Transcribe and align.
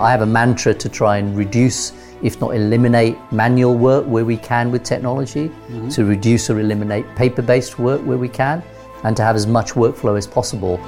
I 0.00 0.10
have 0.10 0.22
a 0.22 0.26
mantra 0.26 0.72
to 0.72 0.88
try 0.88 1.18
and 1.18 1.36
reduce, 1.36 1.92
if 2.22 2.40
not 2.40 2.54
eliminate, 2.54 3.18
manual 3.30 3.76
work 3.76 4.06
where 4.06 4.24
we 4.24 4.38
can 4.38 4.70
with 4.70 4.82
technology, 4.82 5.48
mm-hmm. 5.48 5.90
to 5.90 6.06
reduce 6.06 6.48
or 6.48 6.58
eliminate 6.58 7.04
paper 7.16 7.42
based 7.42 7.78
work 7.78 8.00
where 8.00 8.16
we 8.16 8.28
can, 8.28 8.62
and 9.04 9.14
to 9.16 9.22
have 9.22 9.36
as 9.36 9.46
much 9.46 9.72
workflow 9.72 10.16
as 10.16 10.26
possible. 10.26 10.80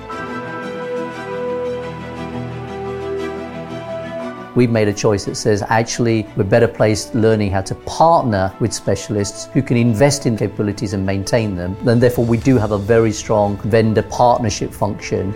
we've 4.54 4.70
made 4.70 4.88
a 4.88 4.92
choice 4.92 5.24
that 5.24 5.34
says 5.34 5.62
actually 5.68 6.26
we're 6.36 6.44
better 6.44 6.68
placed 6.68 7.14
learning 7.14 7.50
how 7.50 7.62
to 7.62 7.74
partner 7.74 8.54
with 8.60 8.72
specialists 8.72 9.46
who 9.52 9.62
can 9.62 9.76
invest 9.76 10.26
in 10.26 10.36
capabilities 10.36 10.92
and 10.92 11.04
maintain 11.04 11.56
them. 11.56 11.74
And 11.88 12.02
therefore, 12.02 12.26
we 12.26 12.36
do 12.36 12.58
have 12.58 12.72
a 12.72 12.78
very 12.78 13.12
strong 13.12 13.56
vendor 13.62 14.02
partnership 14.02 14.72
function. 14.72 15.32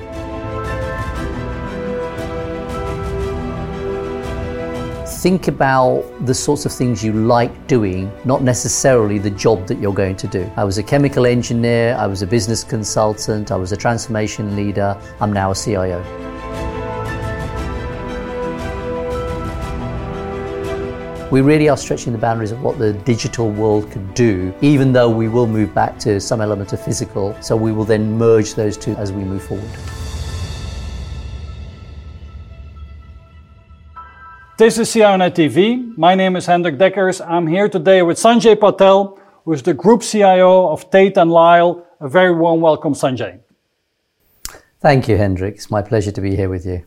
Think 5.26 5.48
about 5.48 6.04
the 6.25 6.32
sorts 6.32 6.66
of 6.66 6.72
things 6.72 7.03
you 7.03 7.12
like 7.12 7.66
doing, 7.66 8.08
not 8.25 8.44
necessarily 8.44 9.18
the 9.18 9.30
job 9.30 9.66
that 9.66 9.76
you're 9.80 9.93
going 9.93 10.14
to 10.14 10.29
do. 10.29 10.49
I 10.54 10.62
was 10.62 10.79
a 10.79 10.85
chemical 10.85 11.26
engineer, 11.26 11.96
I 11.99 12.07
was 12.07 12.22
a 12.22 12.26
business 12.29 12.62
consultant, 12.62 13.50
I 13.50 13.57
was 13.57 13.72
a 13.72 13.76
transformation 13.76 14.54
leader, 14.54 14.96
I'm 15.21 15.32
now 15.32 15.50
a 15.50 15.54
CIO. 15.57 16.00
We 21.32 21.40
really 21.40 21.68
are 21.68 21.77
stretching 21.77 22.13
the 22.13 22.21
boundaries 22.21 22.52
of 22.52 22.63
what 22.63 22.79
the 22.79 22.93
digital 22.93 23.50
world 23.50 23.90
could 23.90 24.14
do, 24.14 24.54
even 24.61 24.93
though 24.93 25.11
we 25.11 25.27
will 25.27 25.49
move 25.49 25.74
back 25.74 25.99
to 26.07 26.21
some 26.21 26.40
element 26.40 26.72
of 26.72 26.80
physical. 26.80 27.36
So 27.43 27.57
we 27.57 27.72
will 27.72 27.85
then 27.85 28.16
merge 28.16 28.54
those 28.54 28.77
two 28.77 28.94
as 28.94 29.13
we 29.13 29.24
move 29.24 29.43
forward. 29.43 29.96
This 34.58 34.78
is 34.78 34.88
CIONet 34.88 35.34
TV. 35.34 35.98
My 35.98 36.14
name 36.14 36.34
is 36.34 36.46
Hendrik 36.46 36.78
Dekkers. 36.78 37.20
I'm 37.20 37.46
here 37.46 37.68
today 37.68 38.00
with 38.00 38.16
Sanjay 38.16 38.58
Patel, 38.58 39.18
who 39.44 39.52
is 39.52 39.62
the 39.62 39.74
Group 39.74 40.00
CIO 40.00 40.70
of 40.70 40.90
Tate 40.90 41.18
and 41.18 41.30
Lyle. 41.30 41.86
A 42.00 42.08
very 42.08 42.34
warm 42.34 42.62
welcome, 42.62 42.94
Sanjay. 42.94 43.38
Thank 44.80 45.08
you, 45.08 45.18
Hendrik. 45.18 45.56
It's 45.56 45.70
my 45.70 45.82
pleasure 45.82 46.10
to 46.10 46.22
be 46.22 46.34
here 46.34 46.48
with 46.48 46.64
you. 46.64 46.86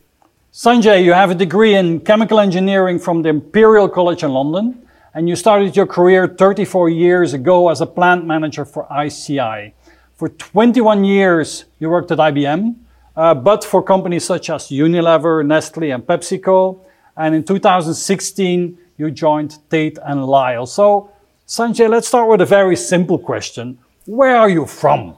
Sanjay, 0.52 1.06
you 1.06 1.14
have 1.14 1.30
a 1.30 1.36
degree 1.36 1.76
in 1.76 2.00
chemical 2.00 2.40
engineering 2.40 2.98
from 2.98 3.22
the 3.22 3.30
Imperial 3.30 3.88
College 3.88 4.24
in 4.24 4.32
London, 4.32 4.82
and 5.14 5.30
you 5.30 5.36
started 5.36 5.76
your 5.76 5.86
career 5.86 6.28
34 6.28 6.90
years 6.90 7.36
ago 7.36 7.70
as 7.70 7.82
a 7.82 7.86
plant 7.86 8.26
manager 8.26 8.66
for 8.66 8.88
ICI. 8.90 9.76
For 10.16 10.30
21 10.30 11.04
years, 11.04 11.66
you 11.78 11.92
worked 11.92 12.10
at 12.10 12.18
IBM, 12.18 12.78
uh, 13.16 13.36
but 13.36 13.64
for 13.64 13.84
companies 13.84 14.26
such 14.26 14.50
as 14.50 14.70
Unilever, 14.70 15.46
Nestle, 15.46 15.92
and 15.92 16.02
PepsiCo. 16.02 16.89
And 17.20 17.36
in 17.36 17.44
2016, 17.44 18.78
you 18.98 19.12
joined 19.12 19.58
Tate 19.70 20.00
and 20.04 20.26
Lyle. 20.26 20.66
So, 20.66 21.12
Sanjay, 21.46 21.90
let's 21.90 22.08
start 22.08 22.30
with 22.30 22.40
a 22.40 22.46
very 22.46 22.78
simple 22.78 23.20
question. 23.20 23.78
Where 24.06 24.38
are 24.38 24.50
you 24.50 24.66
from? 24.66 25.18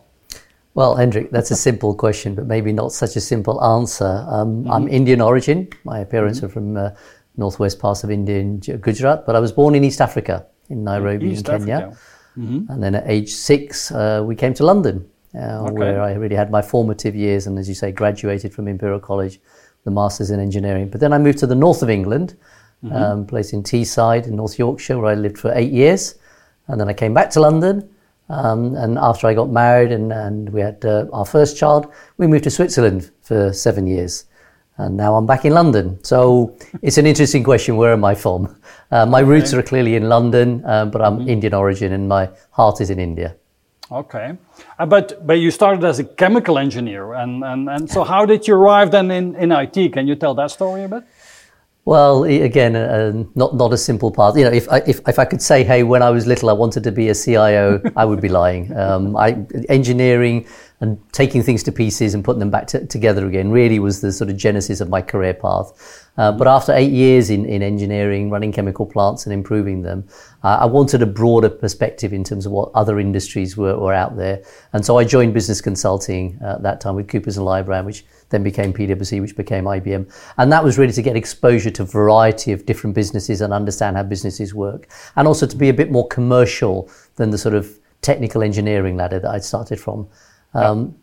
Well, 0.73 0.95
Hendrik, 0.95 1.30
that's 1.30 1.52
a 1.52 1.55
simple 1.55 1.93
question, 1.93 2.33
but 2.33 2.47
maybe 2.47 2.73
not 2.73 2.91
such 2.91 3.16
a 3.16 3.21
simple 3.21 3.63
answer. 3.63 4.25
Um, 4.27 4.63
mm-hmm. 4.63 4.71
I'm 4.71 4.88
Indian 4.88 5.21
origin. 5.21 5.69
My 5.83 6.03
parents 6.03 6.39
mm-hmm. 6.39 6.45
are 6.47 6.49
from 6.49 6.77
uh, 6.77 6.89
northwest 7.38 7.80
parts 7.80 8.03
of 8.03 8.09
India 8.09 8.39
in 8.39 8.59
Gujarat, 8.59 9.25
but 9.27 9.36
I 9.36 9.39
was 9.39 9.52
born 9.52 9.75
in 9.75 9.83
East 9.83 10.02
Africa, 10.02 10.47
in 10.69 10.83
Nairobi, 10.83 11.30
East 11.30 11.49
in 11.49 11.59
Kenya. 11.59 11.97
Mm-hmm. 12.36 12.71
And 12.71 12.81
then 12.81 12.95
at 12.95 13.03
age 13.05 13.30
six, 13.30 13.91
uh, 13.91 14.23
we 14.25 14.36
came 14.36 14.55
to 14.55 14.65
London, 14.65 15.08
uh, 15.36 15.65
okay. 15.65 15.73
where 15.73 16.02
I 16.02 16.13
really 16.13 16.36
had 16.36 16.49
my 16.49 16.63
formative 16.63 17.15
years, 17.15 17.45
and 17.45 17.59
as 17.59 17.69
you 17.69 17.75
say, 17.75 17.91
graduated 17.91 18.53
from 18.53 18.67
Imperial 18.67 18.99
College, 18.99 19.39
the 19.83 19.91
Masters 19.91 20.31
in 20.31 20.39
Engineering. 20.39 20.89
But 20.89 20.99
then 20.99 21.13
I 21.13 21.17
moved 21.17 21.39
to 21.39 21.47
the 21.47 21.55
north 21.55 21.81
of 21.81 21.89
England, 21.89 22.35
mm-hmm. 22.83 22.95
um, 22.95 23.25
place 23.25 23.53
in 23.53 23.63
Teesside 23.63 24.27
in 24.27 24.35
North 24.35 24.57
Yorkshire, 24.59 24.99
where 24.99 25.11
I 25.11 25.15
lived 25.15 25.37
for 25.37 25.52
eight 25.53 25.71
years. 25.71 26.15
And 26.67 26.80
then 26.80 26.87
I 26.87 26.93
came 26.93 27.14
back 27.14 27.30
to 27.31 27.39
London 27.39 27.89
um, 28.31 28.75
and 28.77 28.97
after 28.97 29.27
I 29.27 29.33
got 29.33 29.49
married 29.49 29.91
and, 29.91 30.14
and 30.14 30.49
we 30.49 30.61
had 30.61 30.83
uh, 30.86 31.05
our 31.11 31.25
first 31.25 31.58
child, 31.58 31.91
we 32.17 32.27
moved 32.27 32.45
to 32.45 32.49
Switzerland 32.49 33.11
for 33.21 33.52
seven 33.52 33.86
years. 33.87 34.25
And 34.77 34.95
now 34.95 35.15
I'm 35.15 35.25
back 35.25 35.43
in 35.43 35.53
London. 35.53 36.02
So 36.03 36.58
it's 36.81 36.97
an 36.97 37.05
interesting 37.05 37.43
question 37.43 37.75
where 37.75 37.91
am 37.91 38.05
I 38.05 38.15
from? 38.15 38.55
Uh, 38.89 39.05
my 39.05 39.21
okay. 39.21 39.30
roots 39.30 39.53
are 39.53 39.61
clearly 39.61 39.95
in 39.95 40.08
London, 40.08 40.64
uh, 40.65 40.86
but 40.86 41.02
I'm 41.02 41.20
mm-hmm. 41.20 41.30
Indian 41.30 41.53
origin 41.53 41.91
and 41.91 42.08
my 42.08 42.30
heart 42.52 42.80
is 42.80 42.89
in 42.89 42.99
India. 42.99 43.36
Okay. 43.91 44.37
Uh, 44.79 44.85
but, 44.85 45.25
but 45.27 45.33
you 45.33 45.52
started 45.52 45.83
as 45.83 45.99
a 45.99 46.03
chemical 46.05 46.57
engineer. 46.57 47.13
And, 47.13 47.43
and, 47.43 47.69
and 47.69 47.89
so, 47.89 48.03
how 48.03 48.25
did 48.25 48.47
you 48.47 48.55
arrive 48.55 48.91
then 48.91 49.11
in, 49.11 49.35
in 49.35 49.52
IT? 49.52 49.93
Can 49.93 50.07
you 50.07 50.15
tell 50.15 50.33
that 50.35 50.52
story 50.52 50.83
a 50.83 50.87
bit? 50.87 51.03
Well, 51.83 52.25
again, 52.25 52.75
uh, 52.75 53.23
not 53.33 53.55
not 53.55 53.73
a 53.73 53.77
simple 53.77 54.11
path. 54.11 54.37
You 54.37 54.43
know, 54.43 54.52
if 54.52 54.69
I, 54.69 54.83
if 54.85 55.02
if 55.07 55.17
I 55.17 55.25
could 55.25 55.41
say, 55.41 55.63
hey, 55.63 55.81
when 55.81 56.03
I 56.03 56.11
was 56.11 56.27
little, 56.27 56.52
I 56.52 56.53
wanted 56.53 56.83
to 56.83 56.91
be 56.91 57.09
a 57.09 57.15
CIO, 57.15 57.81
I 57.95 58.05
would 58.05 58.21
be 58.21 58.29
lying. 58.29 58.71
Um, 58.77 59.17
I 59.17 59.43
engineering 59.67 60.45
and 60.81 60.99
taking 61.11 61.43
things 61.43 61.61
to 61.64 61.71
pieces 61.71 62.15
and 62.15 62.25
putting 62.25 62.39
them 62.39 62.49
back 62.49 62.65
to, 62.67 62.86
together 62.87 63.27
again 63.27 63.52
really 63.52 63.77
was 63.77 64.02
the 64.02 64.11
sort 64.11 64.30
of 64.30 64.36
genesis 64.36 64.81
of 64.81 64.89
my 64.89 65.02
career 65.02 65.33
path. 65.33 66.08
Uh, 66.17 66.31
but 66.31 66.47
after 66.47 66.73
eight 66.73 66.92
years 66.92 67.30
in, 67.30 67.45
in 67.45 67.61
engineering, 67.61 68.30
running 68.30 68.52
chemical 68.52 68.86
plants 68.86 69.25
and 69.25 69.31
improving 69.31 69.83
them, 69.83 70.05
uh, 70.43 70.58
I 70.59 70.65
wanted 70.65 71.02
a 71.02 71.05
broader 71.05 71.49
perspective 71.49 72.14
in 72.14 72.23
terms 72.23 72.45
of 72.45 72.52
what 72.52 72.71
other 72.73 72.99
industries 72.99 73.55
were, 73.55 73.77
were 73.77 73.93
out 73.93 74.17
there. 74.17 74.43
And 74.73 74.83
so 74.83 74.97
I 74.97 75.05
joined 75.05 75.33
business 75.33 75.61
consulting 75.61 76.37
at 76.43 76.64
that 76.64 76.81
time 76.81 76.95
with 76.95 77.08
Coopers 77.08 77.37
and 77.37 77.45
Lybrand, 77.45 77.86
which 77.86 78.03
then 78.30 78.43
became 78.43 78.73
PwC, 78.73 79.21
which 79.21 79.37
became 79.37 79.65
IBM. 79.65 80.11
And 80.37 80.52
that 80.52 80.64
was 80.64 80.77
really 80.77 80.93
to 80.93 81.02
get 81.02 81.15
exposure 81.15 81.70
to 81.71 81.83
a 81.83 81.86
variety 81.86 82.52
of 82.52 82.65
different 82.65 82.95
businesses 82.95 83.41
and 83.41 83.53
understand 83.53 83.97
how 83.97 84.03
businesses 84.03 84.53
work. 84.53 84.89
And 85.15 85.27
also 85.27 85.45
to 85.45 85.55
be 85.55 85.70
a 85.70 85.73
bit 85.73 85.91
more 85.91 86.08
commercial 86.08 86.89
than 87.15 87.30
the 87.30 87.37
sort 87.37 87.53
of 87.53 87.77
technical 88.02 88.41
engineering 88.41 88.97
ladder 88.97 89.20
that 89.20 89.30
I'd 89.30 89.43
started 89.43 89.80
from. 89.80 90.08
Um, 90.54 90.95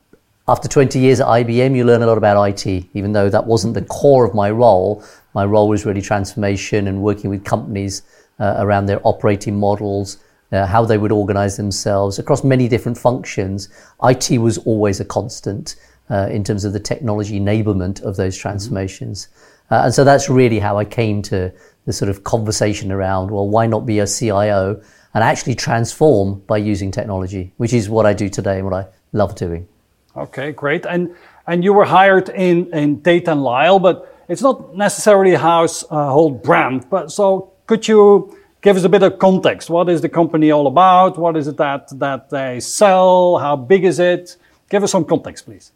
after 0.49 0.67
20 0.67 0.99
years 0.99 1.21
at 1.21 1.27
IBM, 1.27 1.77
you 1.77 1.85
learn 1.85 2.03
a 2.03 2.07
lot 2.07 2.17
about 2.17 2.43
IT, 2.43 2.67
even 2.95 3.13
though 3.13 3.29
that 3.29 3.47
wasn't 3.47 3.75
the 3.75 3.83
core 3.83 4.25
of 4.25 4.35
my 4.35 4.51
role. 4.51 5.05
My 5.35 5.45
role 5.45 5.69
was 5.69 5.85
really 5.85 6.01
transformation 6.01 6.89
and 6.89 7.03
working 7.03 7.29
with 7.29 7.45
companies 7.45 8.03
uh, 8.41 8.55
around 8.59 8.87
their 8.87 9.01
operating 9.07 9.59
models, 9.61 10.17
uh, 10.53 10.65
how 10.65 10.87
they 10.87 10.97
would 10.97 11.13
organize 11.13 11.59
themselves 11.59 12.19
across 12.19 12.45
many 12.45 12.67
different 12.67 12.97
functions. 12.97 13.69
IT 14.03 14.39
was 14.39 14.57
always 14.59 15.01
a 15.01 15.05
constant 15.05 15.77
uh, 16.09 16.29
in 16.31 16.43
terms 16.43 16.65
of 16.65 16.73
the 16.73 16.81
technology 16.81 17.39
enablement 17.39 18.01
of 18.03 18.17
those 18.17 18.35
mm-hmm. 18.35 18.49
transformations. 18.49 19.27
Mm-hmm. 19.27 19.75
Uh, 19.75 19.85
and 19.85 19.95
so 19.95 20.03
that's 20.03 20.31
really 20.31 20.59
how 20.59 20.79
I 20.79 20.87
came 20.87 21.21
to 21.23 21.53
the 21.85 21.93
sort 21.93 22.09
of 22.09 22.25
conversation 22.25 22.91
around, 22.91 23.31
well, 23.31 23.49
why 23.49 23.67
not 23.67 23.85
be 23.85 23.99
a 23.99 24.07
CIO 24.07 24.81
and 25.13 25.25
actually 25.25 25.55
transform 25.55 26.41
by 26.47 26.57
using 26.57 26.91
technology, 26.91 27.53
which 27.59 27.75
is 27.75 27.91
what 27.91 28.07
I 28.07 28.15
do 28.15 28.31
today 28.31 28.57
and 28.57 28.65
what 28.65 28.75
I 28.75 28.87
love 29.13 29.35
doing. 29.35 29.69
Okay, 30.17 30.53
great. 30.53 30.87
And 30.87 31.15
and 31.47 31.65
you 31.65 31.73
were 31.73 31.85
hired 31.85 32.29
in 32.29 32.73
in 32.75 33.03
Tate 33.03 33.29
and 33.29 33.43
Lyle, 33.43 33.79
but 33.79 34.15
it's 34.29 34.43
not 34.43 34.77
necessarily 34.77 35.35
a 35.35 35.39
household 35.39 36.35
uh, 36.37 36.45
brand. 36.47 36.91
But 36.91 37.11
so 37.11 37.53
could 37.67 37.87
you 37.89 38.37
give 38.61 38.77
us 38.77 38.85
a 38.85 38.89
bit 38.89 39.03
of 39.03 39.19
context? 39.19 39.71
What 39.71 39.89
is 39.89 40.01
the 40.01 40.09
company 40.09 40.51
all 40.51 40.67
about? 40.67 41.19
What 41.19 41.37
is 41.37 41.47
it 41.47 41.57
that 41.57 41.89
that 41.99 42.31
they 42.31 42.61
sell? 42.61 43.39
How 43.39 43.57
big 43.57 43.85
is 43.85 43.99
it? 43.99 44.37
Give 44.69 44.83
us 44.83 44.91
some 44.93 45.05
context, 45.05 45.47
please. 45.47 45.73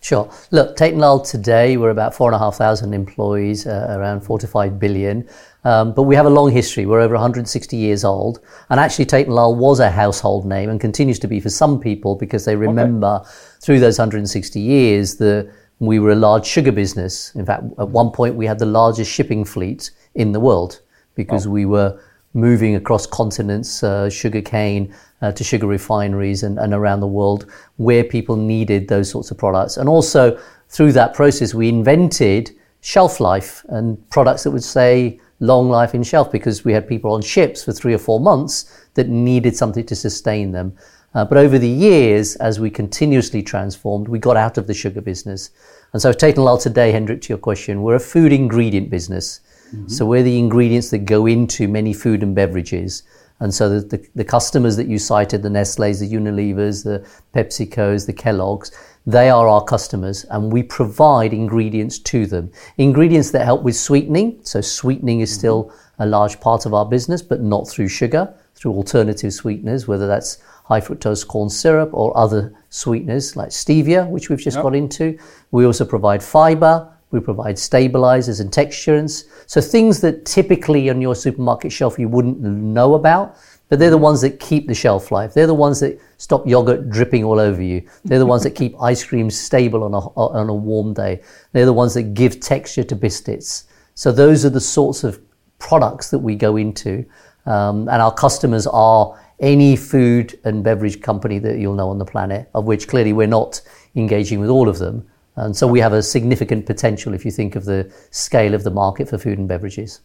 Sure. 0.00 0.30
Look, 0.52 0.80
Lyle 0.80 1.20
today, 1.20 1.76
we're 1.76 1.90
about 1.90 2.14
four 2.14 2.28
and 2.28 2.36
a 2.36 2.38
half 2.38 2.56
thousand 2.56 2.94
employees, 2.94 3.66
uh, 3.66 3.86
around 3.90 4.20
four 4.20 4.38
to 4.38 4.46
five 4.46 4.78
billion. 4.78 5.28
Um, 5.64 5.92
but 5.92 6.04
we 6.04 6.14
have 6.14 6.24
a 6.24 6.30
long 6.30 6.52
history. 6.52 6.86
We're 6.86 7.00
over 7.00 7.14
160 7.14 7.76
years 7.76 8.04
old. 8.04 8.40
And 8.70 8.78
actually, 8.78 9.24
Lyle 9.24 9.54
was 9.54 9.80
a 9.80 9.90
household 9.90 10.46
name 10.46 10.70
and 10.70 10.80
continues 10.80 11.18
to 11.18 11.28
be 11.28 11.40
for 11.40 11.50
some 11.50 11.80
people 11.80 12.14
because 12.14 12.44
they 12.44 12.54
remember 12.54 13.20
okay. 13.22 13.30
through 13.60 13.80
those 13.80 13.98
160 13.98 14.60
years 14.60 15.16
that 15.16 15.52
we 15.80 15.98
were 15.98 16.10
a 16.10 16.16
large 16.16 16.46
sugar 16.46 16.72
business. 16.72 17.34
In 17.34 17.44
fact, 17.44 17.64
at 17.78 17.88
one 17.88 18.10
point, 18.10 18.36
we 18.36 18.46
had 18.46 18.58
the 18.58 18.66
largest 18.66 19.10
shipping 19.10 19.44
fleet 19.44 19.90
in 20.14 20.32
the 20.32 20.40
world 20.40 20.80
because 21.14 21.46
oh. 21.46 21.50
we 21.50 21.66
were 21.66 22.00
moving 22.34 22.76
across 22.76 23.06
continents, 23.06 23.82
uh, 23.82 24.08
sugar 24.10 24.42
cane 24.42 24.94
uh, 25.22 25.32
to 25.32 25.42
sugar 25.42 25.66
refineries 25.66 26.42
and, 26.42 26.58
and 26.58 26.74
around 26.74 27.00
the 27.00 27.06
world 27.06 27.50
where 27.76 28.04
people 28.04 28.36
needed 28.36 28.88
those 28.88 29.10
sorts 29.10 29.30
of 29.30 29.38
products. 29.38 29.76
And 29.76 29.88
also 29.88 30.38
through 30.68 30.92
that 30.92 31.14
process, 31.14 31.54
we 31.54 31.68
invented 31.68 32.54
shelf 32.80 33.20
life 33.20 33.64
and 33.68 33.98
products 34.10 34.44
that 34.44 34.50
would 34.50 34.64
say 34.64 35.20
long 35.40 35.68
life 35.68 35.94
in 35.94 36.02
shelf 36.02 36.30
because 36.30 36.64
we 36.64 36.72
had 36.72 36.86
people 36.86 37.12
on 37.12 37.22
ships 37.22 37.64
for 37.64 37.72
three 37.72 37.94
or 37.94 37.98
four 37.98 38.20
months 38.20 38.86
that 38.94 39.08
needed 39.08 39.56
something 39.56 39.86
to 39.86 39.94
sustain 39.94 40.52
them. 40.52 40.76
Uh, 41.14 41.24
but 41.24 41.38
over 41.38 41.58
the 41.58 41.68
years, 41.68 42.36
as 42.36 42.60
we 42.60 42.70
continuously 42.70 43.42
transformed, 43.42 44.08
we 44.08 44.18
got 44.18 44.36
out 44.36 44.58
of 44.58 44.66
the 44.66 44.74
sugar 44.74 45.00
business. 45.00 45.50
And 45.92 46.02
so, 46.02 46.12
Tate 46.12 46.36
and 46.36 46.44
Lyle 46.44 46.58
today, 46.58 46.92
Hendrik, 46.92 47.22
to 47.22 47.28
your 47.30 47.38
question, 47.38 47.82
we're 47.82 47.94
a 47.94 48.00
food 48.00 48.32
ingredient 48.32 48.90
business. 48.90 49.40
Mm-hmm. 49.72 49.88
So, 49.88 50.06
we're 50.06 50.22
the 50.22 50.38
ingredients 50.38 50.90
that 50.90 51.00
go 51.00 51.26
into 51.26 51.68
many 51.68 51.92
food 51.92 52.22
and 52.22 52.34
beverages. 52.34 53.02
And 53.40 53.54
so 53.54 53.68
the, 53.68 53.96
the, 53.96 54.08
the, 54.16 54.24
customers 54.24 54.76
that 54.76 54.88
you 54.88 54.98
cited, 54.98 55.42
the 55.42 55.50
Nestle's, 55.50 56.00
the 56.00 56.08
Unilevers, 56.08 56.82
the 56.82 57.06
PepsiCo's, 57.34 58.04
the 58.04 58.12
Kellogg's, 58.12 58.72
They 59.06 59.30
are 59.30 59.46
our 59.46 59.62
customers 59.62 60.24
and 60.30 60.52
we 60.52 60.64
provide 60.64 61.32
ingredients 61.32 62.00
to 62.00 62.26
them. 62.26 62.50
Ingredients 62.78 63.30
that 63.30 63.44
help 63.44 63.62
with 63.62 63.76
sweetening. 63.76 64.40
So 64.42 64.60
sweetening 64.60 65.20
is 65.20 65.32
still 65.32 65.72
a 66.00 66.06
large 66.06 66.40
part 66.40 66.66
of 66.66 66.74
our 66.74 66.84
business, 66.84 67.22
but 67.22 67.40
not 67.40 67.68
through 67.68 67.88
sugar, 67.88 68.34
through 68.56 68.72
alternative 68.72 69.32
sweeteners, 69.32 69.86
whether 69.86 70.08
that's 70.08 70.38
high 70.64 70.80
fructose 70.80 71.26
corn 71.26 71.48
syrup 71.48 71.90
or 71.92 72.16
other 72.16 72.52
sweeteners 72.70 73.36
like 73.36 73.50
stevia, 73.50 74.08
which 74.08 74.28
we've 74.28 74.40
just 74.40 74.56
yep. 74.56 74.64
got 74.64 74.74
into. 74.74 75.16
We 75.52 75.64
also 75.64 75.84
provide 75.84 76.22
fiber. 76.22 76.92
We 77.10 77.20
provide 77.20 77.58
stabilizers 77.58 78.40
and 78.40 78.50
texturants. 78.50 79.24
So 79.46 79.60
things 79.60 80.00
that 80.02 80.24
typically 80.24 80.90
on 80.90 81.00
your 81.00 81.14
supermarket 81.14 81.72
shelf 81.72 81.98
you 81.98 82.08
wouldn't 82.08 82.40
know 82.40 82.94
about, 82.94 83.36
but 83.68 83.78
they're 83.78 83.90
the 83.90 83.98
ones 83.98 84.20
that 84.20 84.40
keep 84.40 84.66
the 84.66 84.74
shelf 84.74 85.10
life. 85.10 85.34
They're 85.34 85.46
the 85.46 85.54
ones 85.54 85.80
that 85.80 86.00
stop 86.18 86.46
yogurt 86.46 86.90
dripping 86.90 87.24
all 87.24 87.38
over 87.38 87.62
you. 87.62 87.86
They're 88.04 88.18
the 88.18 88.26
ones 88.26 88.42
that 88.42 88.54
keep 88.54 88.74
ice 88.80 89.04
cream 89.04 89.30
stable 89.30 89.84
on 89.84 89.94
a, 89.94 89.98
on 89.98 90.48
a 90.48 90.54
warm 90.54 90.94
day. 90.94 91.22
They're 91.52 91.66
the 91.66 91.72
ones 91.72 91.94
that 91.94 92.14
give 92.14 92.40
texture 92.40 92.84
to 92.84 92.96
biscuits. 92.96 93.64
So 93.94 94.12
those 94.12 94.44
are 94.44 94.50
the 94.50 94.60
sorts 94.60 95.04
of 95.04 95.20
products 95.58 96.10
that 96.10 96.18
we 96.18 96.34
go 96.34 96.56
into. 96.56 97.04
Um, 97.46 97.88
and 97.88 98.02
our 98.02 98.12
customers 98.12 98.66
are 98.66 99.18
any 99.40 99.76
food 99.76 100.38
and 100.44 100.64
beverage 100.64 101.00
company 101.00 101.38
that 101.38 101.58
you'll 101.58 101.74
know 101.74 101.88
on 101.90 101.98
the 101.98 102.04
planet, 102.04 102.48
of 102.54 102.64
which 102.64 102.88
clearly 102.88 103.12
we're 103.12 103.26
not 103.26 103.60
engaging 103.94 104.40
with 104.40 104.50
all 104.50 104.68
of 104.68 104.78
them. 104.78 105.06
And 105.38 105.56
so 105.56 105.68
we 105.68 105.78
have 105.80 105.92
a 105.92 106.02
significant 106.02 106.66
potential 106.66 107.14
if 107.14 107.24
you 107.24 107.30
think 107.30 107.54
of 107.54 107.64
the 107.64 107.92
scale 108.10 108.54
of 108.54 108.64
the 108.64 108.70
market 108.70 109.08
for 109.08 109.18
food 109.18 109.38
and 109.38 109.46
beverages. 109.46 110.00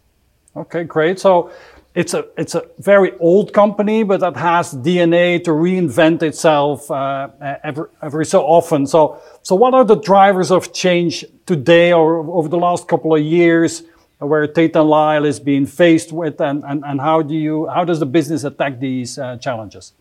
Okay, 0.55 0.83
great. 0.83 1.19
So 1.19 1.51
it's 1.95 2.13
a 2.13 2.25
it's 2.37 2.53
a 2.53 2.63
very 2.77 3.17
old 3.17 3.51
company, 3.51 4.03
but 4.03 4.19
that 4.19 4.35
has 4.35 4.73
DNA 4.75 5.43
to 5.43 5.51
reinvent 5.51 6.21
itself 6.21 6.89
uh, 6.91 7.29
every 7.63 7.85
every 8.03 8.25
so 8.25 8.43
often. 8.43 8.85
So 8.85 9.19
so 9.41 9.55
what 9.55 9.73
are 9.73 9.83
the 9.83 9.95
drivers 9.95 10.51
of 10.51 10.71
change 10.71 11.25
today 11.47 11.93
or 11.93 12.17
over 12.37 12.47
the 12.47 12.57
last 12.57 12.87
couple 12.87 13.15
of 13.15 13.21
years? 13.21 13.83
where 14.19 14.47
Tate 14.47 14.73
and 14.77 14.89
Lyle 14.89 15.25
is 15.25 15.37
being 15.37 15.65
faced 15.65 16.13
with, 16.13 16.39
and, 16.39 16.63
and, 16.63 16.81
and 16.85 17.01
how 17.01 17.21
do 17.21 17.35
you 17.35 17.67
how 17.67 17.83
does 17.83 17.99
the 17.99 18.05
business 18.05 18.45
attack 18.45 18.79
these 18.79 19.17
uh, 19.17 19.35
challenges? 19.35 19.91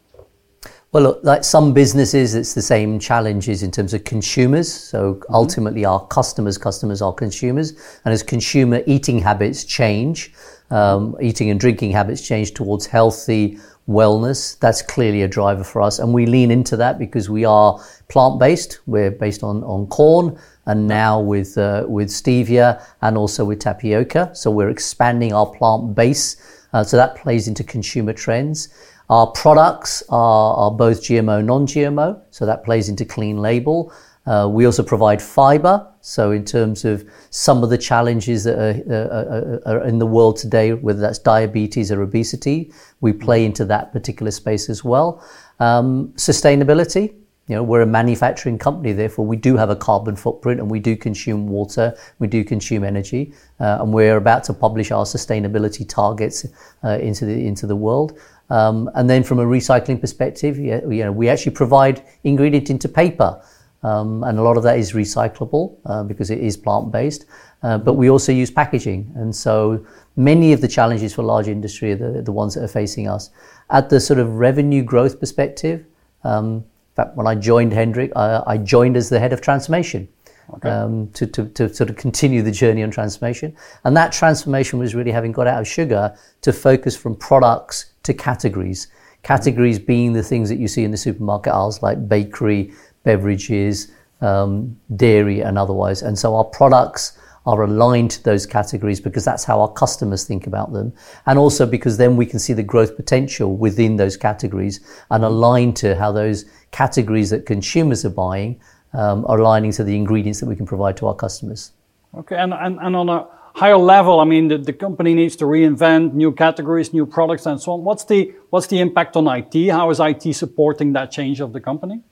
Well, 0.92 1.04
look, 1.04 1.20
like 1.24 1.42
some 1.42 1.72
businesses, 1.72 2.34
it's 2.34 2.52
the 2.52 2.60
same 2.60 2.98
challenges 2.98 3.62
in 3.62 3.70
terms 3.70 3.94
of 3.94 4.04
consumers. 4.04 4.70
So 4.70 5.14
mm-hmm. 5.14 5.34
ultimately, 5.34 5.86
our 5.86 6.06
customers, 6.08 6.58
customers 6.58 7.00
are 7.00 7.14
consumers, 7.14 7.72
and 8.04 8.12
as 8.12 8.22
consumer 8.22 8.82
eating 8.86 9.18
habits 9.18 9.64
change, 9.64 10.34
um, 10.70 11.16
eating 11.18 11.48
and 11.48 11.58
drinking 11.58 11.92
habits 11.92 12.20
change 12.20 12.52
towards 12.52 12.84
healthy 12.84 13.58
wellness. 13.88 14.58
That's 14.58 14.82
clearly 14.82 15.22
a 15.22 15.28
driver 15.28 15.64
for 15.64 15.80
us, 15.80 15.98
and 15.98 16.12
we 16.12 16.26
lean 16.26 16.50
into 16.50 16.76
that 16.76 16.98
because 16.98 17.30
we 17.30 17.46
are 17.46 17.82
plant 18.08 18.38
based. 18.38 18.80
We're 18.86 19.12
based 19.12 19.42
on 19.42 19.64
on 19.64 19.86
corn 19.86 20.38
and 20.66 20.86
now 20.86 21.20
with 21.20 21.56
uh, 21.56 21.86
with 21.88 22.08
stevia 22.08 22.84
and 23.00 23.16
also 23.16 23.46
with 23.46 23.60
tapioca. 23.60 24.32
So 24.34 24.50
we're 24.50 24.68
expanding 24.68 25.32
our 25.32 25.46
plant 25.46 25.94
base. 25.94 26.36
Uh, 26.74 26.84
so 26.84 26.96
that 26.96 27.16
plays 27.16 27.48
into 27.48 27.64
consumer 27.64 28.12
trends. 28.12 28.68
Our 29.10 29.26
products 29.28 30.02
are, 30.08 30.54
are 30.54 30.70
both 30.70 31.02
GMO, 31.02 31.44
non-GMO. 31.44 32.20
So 32.30 32.46
that 32.46 32.64
plays 32.64 32.88
into 32.88 33.04
clean 33.04 33.38
label. 33.38 33.92
Uh, 34.26 34.48
we 34.50 34.66
also 34.66 34.82
provide 34.82 35.20
fiber. 35.20 35.86
So 36.00 36.30
in 36.30 36.44
terms 36.44 36.84
of 36.84 37.04
some 37.30 37.62
of 37.64 37.70
the 37.70 37.78
challenges 37.78 38.44
that 38.44 38.58
are, 38.58 38.92
uh, 38.92 39.70
are, 39.70 39.78
are, 39.78 39.84
in 39.84 39.98
the 39.98 40.06
world 40.06 40.36
today, 40.36 40.72
whether 40.72 41.00
that's 41.00 41.18
diabetes 41.18 41.90
or 41.90 42.02
obesity, 42.02 42.72
we 43.00 43.12
play 43.12 43.44
into 43.44 43.64
that 43.66 43.92
particular 43.92 44.30
space 44.30 44.68
as 44.68 44.84
well. 44.84 45.24
Um, 45.58 46.08
sustainability. 46.16 47.14
You 47.48 47.56
know, 47.56 47.64
we're 47.64 47.82
a 47.82 47.86
manufacturing 47.86 48.56
company, 48.56 48.92
therefore 48.92 49.26
we 49.26 49.36
do 49.36 49.56
have 49.56 49.68
a 49.68 49.74
carbon 49.74 50.14
footprint 50.14 50.60
and 50.60 50.70
we 50.70 50.78
do 50.78 50.96
consume 50.96 51.48
water, 51.48 51.92
we 52.20 52.28
do 52.28 52.44
consume 52.44 52.84
energy, 52.84 53.34
uh, 53.58 53.78
and 53.80 53.92
we're 53.92 54.16
about 54.16 54.44
to 54.44 54.54
publish 54.54 54.92
our 54.92 55.04
sustainability 55.04 55.86
targets 55.86 56.46
uh, 56.84 56.98
into 57.00 57.26
the 57.26 57.44
into 57.44 57.66
the 57.66 57.74
world. 57.74 58.16
Um, 58.52 58.90
and 58.94 59.08
then 59.08 59.22
from 59.22 59.38
a 59.38 59.46
recycling 59.46 59.98
perspective, 59.98 60.58
you 60.58 60.82
know, 61.04 61.10
we 61.10 61.30
actually 61.30 61.52
provide 61.52 62.04
ingredient 62.22 62.68
into 62.68 62.86
paper. 62.86 63.42
Um, 63.82 64.22
and 64.24 64.38
a 64.38 64.42
lot 64.42 64.58
of 64.58 64.62
that 64.64 64.78
is 64.78 64.92
recyclable 64.92 65.78
uh, 65.86 66.02
because 66.04 66.30
it 66.30 66.38
is 66.38 66.56
plant 66.56 66.92
based. 66.92 67.24
Uh, 67.62 67.78
but 67.78 67.94
we 67.94 68.10
also 68.10 68.30
use 68.30 68.50
packaging. 68.50 69.10
And 69.16 69.34
so 69.34 69.86
many 70.16 70.52
of 70.52 70.60
the 70.60 70.68
challenges 70.68 71.14
for 71.14 71.22
large 71.22 71.48
industry 71.48 71.92
are 71.92 71.96
the, 71.96 72.20
the 72.20 72.30
ones 72.30 72.54
that 72.54 72.62
are 72.62 72.68
facing 72.68 73.08
us. 73.08 73.30
At 73.70 73.88
the 73.88 73.98
sort 73.98 74.18
of 74.18 74.34
revenue 74.34 74.82
growth 74.82 75.18
perspective, 75.18 75.86
um, 76.22 76.56
in 76.56 76.94
fact, 76.94 77.16
when 77.16 77.26
I 77.26 77.34
joined 77.34 77.72
Hendrik, 77.72 78.12
I, 78.14 78.42
I 78.46 78.56
joined 78.58 78.98
as 78.98 79.08
the 79.08 79.18
head 79.18 79.32
of 79.32 79.40
transformation. 79.40 80.08
Okay. 80.54 80.68
Um, 80.68 81.08
to, 81.12 81.26
to, 81.28 81.46
to 81.48 81.72
sort 81.72 81.88
of 81.88 81.96
continue 81.96 82.42
the 82.42 82.50
journey 82.50 82.82
on 82.82 82.90
transformation. 82.90 83.56
And 83.84 83.96
that 83.96 84.12
transformation 84.12 84.78
was 84.78 84.94
really 84.94 85.12
having 85.12 85.32
got 85.32 85.46
out 85.46 85.60
of 85.62 85.68
sugar 85.68 86.14
to 86.42 86.52
focus 86.52 86.94
from 86.94 87.16
products 87.16 87.91
to 88.02 88.14
categories. 88.14 88.88
Categories 89.22 89.78
being 89.78 90.12
the 90.12 90.22
things 90.22 90.48
that 90.48 90.58
you 90.58 90.68
see 90.68 90.84
in 90.84 90.90
the 90.90 90.96
supermarket 90.96 91.52
aisles 91.52 91.82
like 91.82 92.08
bakery, 92.08 92.72
beverages, 93.04 93.92
um, 94.20 94.76
dairy, 94.96 95.40
and 95.40 95.58
otherwise. 95.58 96.02
And 96.02 96.18
so 96.18 96.34
our 96.36 96.44
products 96.44 97.18
are 97.44 97.62
aligned 97.62 98.10
to 98.12 98.22
those 98.22 98.46
categories 98.46 99.00
because 99.00 99.24
that's 99.24 99.44
how 99.44 99.60
our 99.60 99.72
customers 99.72 100.24
think 100.24 100.46
about 100.46 100.72
them. 100.72 100.92
And 101.26 101.38
also 101.38 101.66
because 101.66 101.96
then 101.96 102.16
we 102.16 102.26
can 102.26 102.38
see 102.38 102.52
the 102.52 102.62
growth 102.62 102.96
potential 102.96 103.56
within 103.56 103.96
those 103.96 104.16
categories 104.16 104.80
and 105.10 105.24
align 105.24 105.74
to 105.74 105.96
how 105.96 106.12
those 106.12 106.44
categories 106.70 107.30
that 107.30 107.46
consumers 107.46 108.04
are 108.04 108.10
buying 108.10 108.60
um, 108.92 109.24
are 109.26 109.38
aligning 109.38 109.72
to 109.72 109.84
the 109.84 109.96
ingredients 109.96 110.38
that 110.40 110.46
we 110.46 110.54
can 110.54 110.66
provide 110.66 110.96
to 110.98 111.08
our 111.08 111.14
customers. 111.14 111.72
Okay, 112.14 112.36
and, 112.36 112.52
and, 112.52 112.78
and 112.80 112.94
on 112.94 113.08
a 113.08 113.26
higher 113.54 113.76
level, 113.76 114.20
I 114.20 114.24
mean, 114.24 114.48
the, 114.48 114.58
the 114.58 114.72
company 114.72 115.14
needs 115.14 115.36
to 115.36 115.44
reinvent 115.44 116.14
new 116.14 116.32
categories, 116.32 116.92
new 116.92 117.06
products, 117.06 117.46
and 117.46 117.60
so 117.60 117.72
on. 117.72 117.84
What's 117.84 118.04
the 118.04 118.34
what's 118.50 118.66
the 118.66 118.80
impact 118.80 119.16
on 119.16 119.26
IT? 119.28 119.70
How 119.70 119.90
is 119.90 120.00
IT 120.00 120.34
supporting 120.34 120.92
that 120.94 121.10
change 121.10 121.40
of 121.40 121.52
the 121.52 121.60
company? 121.60 122.02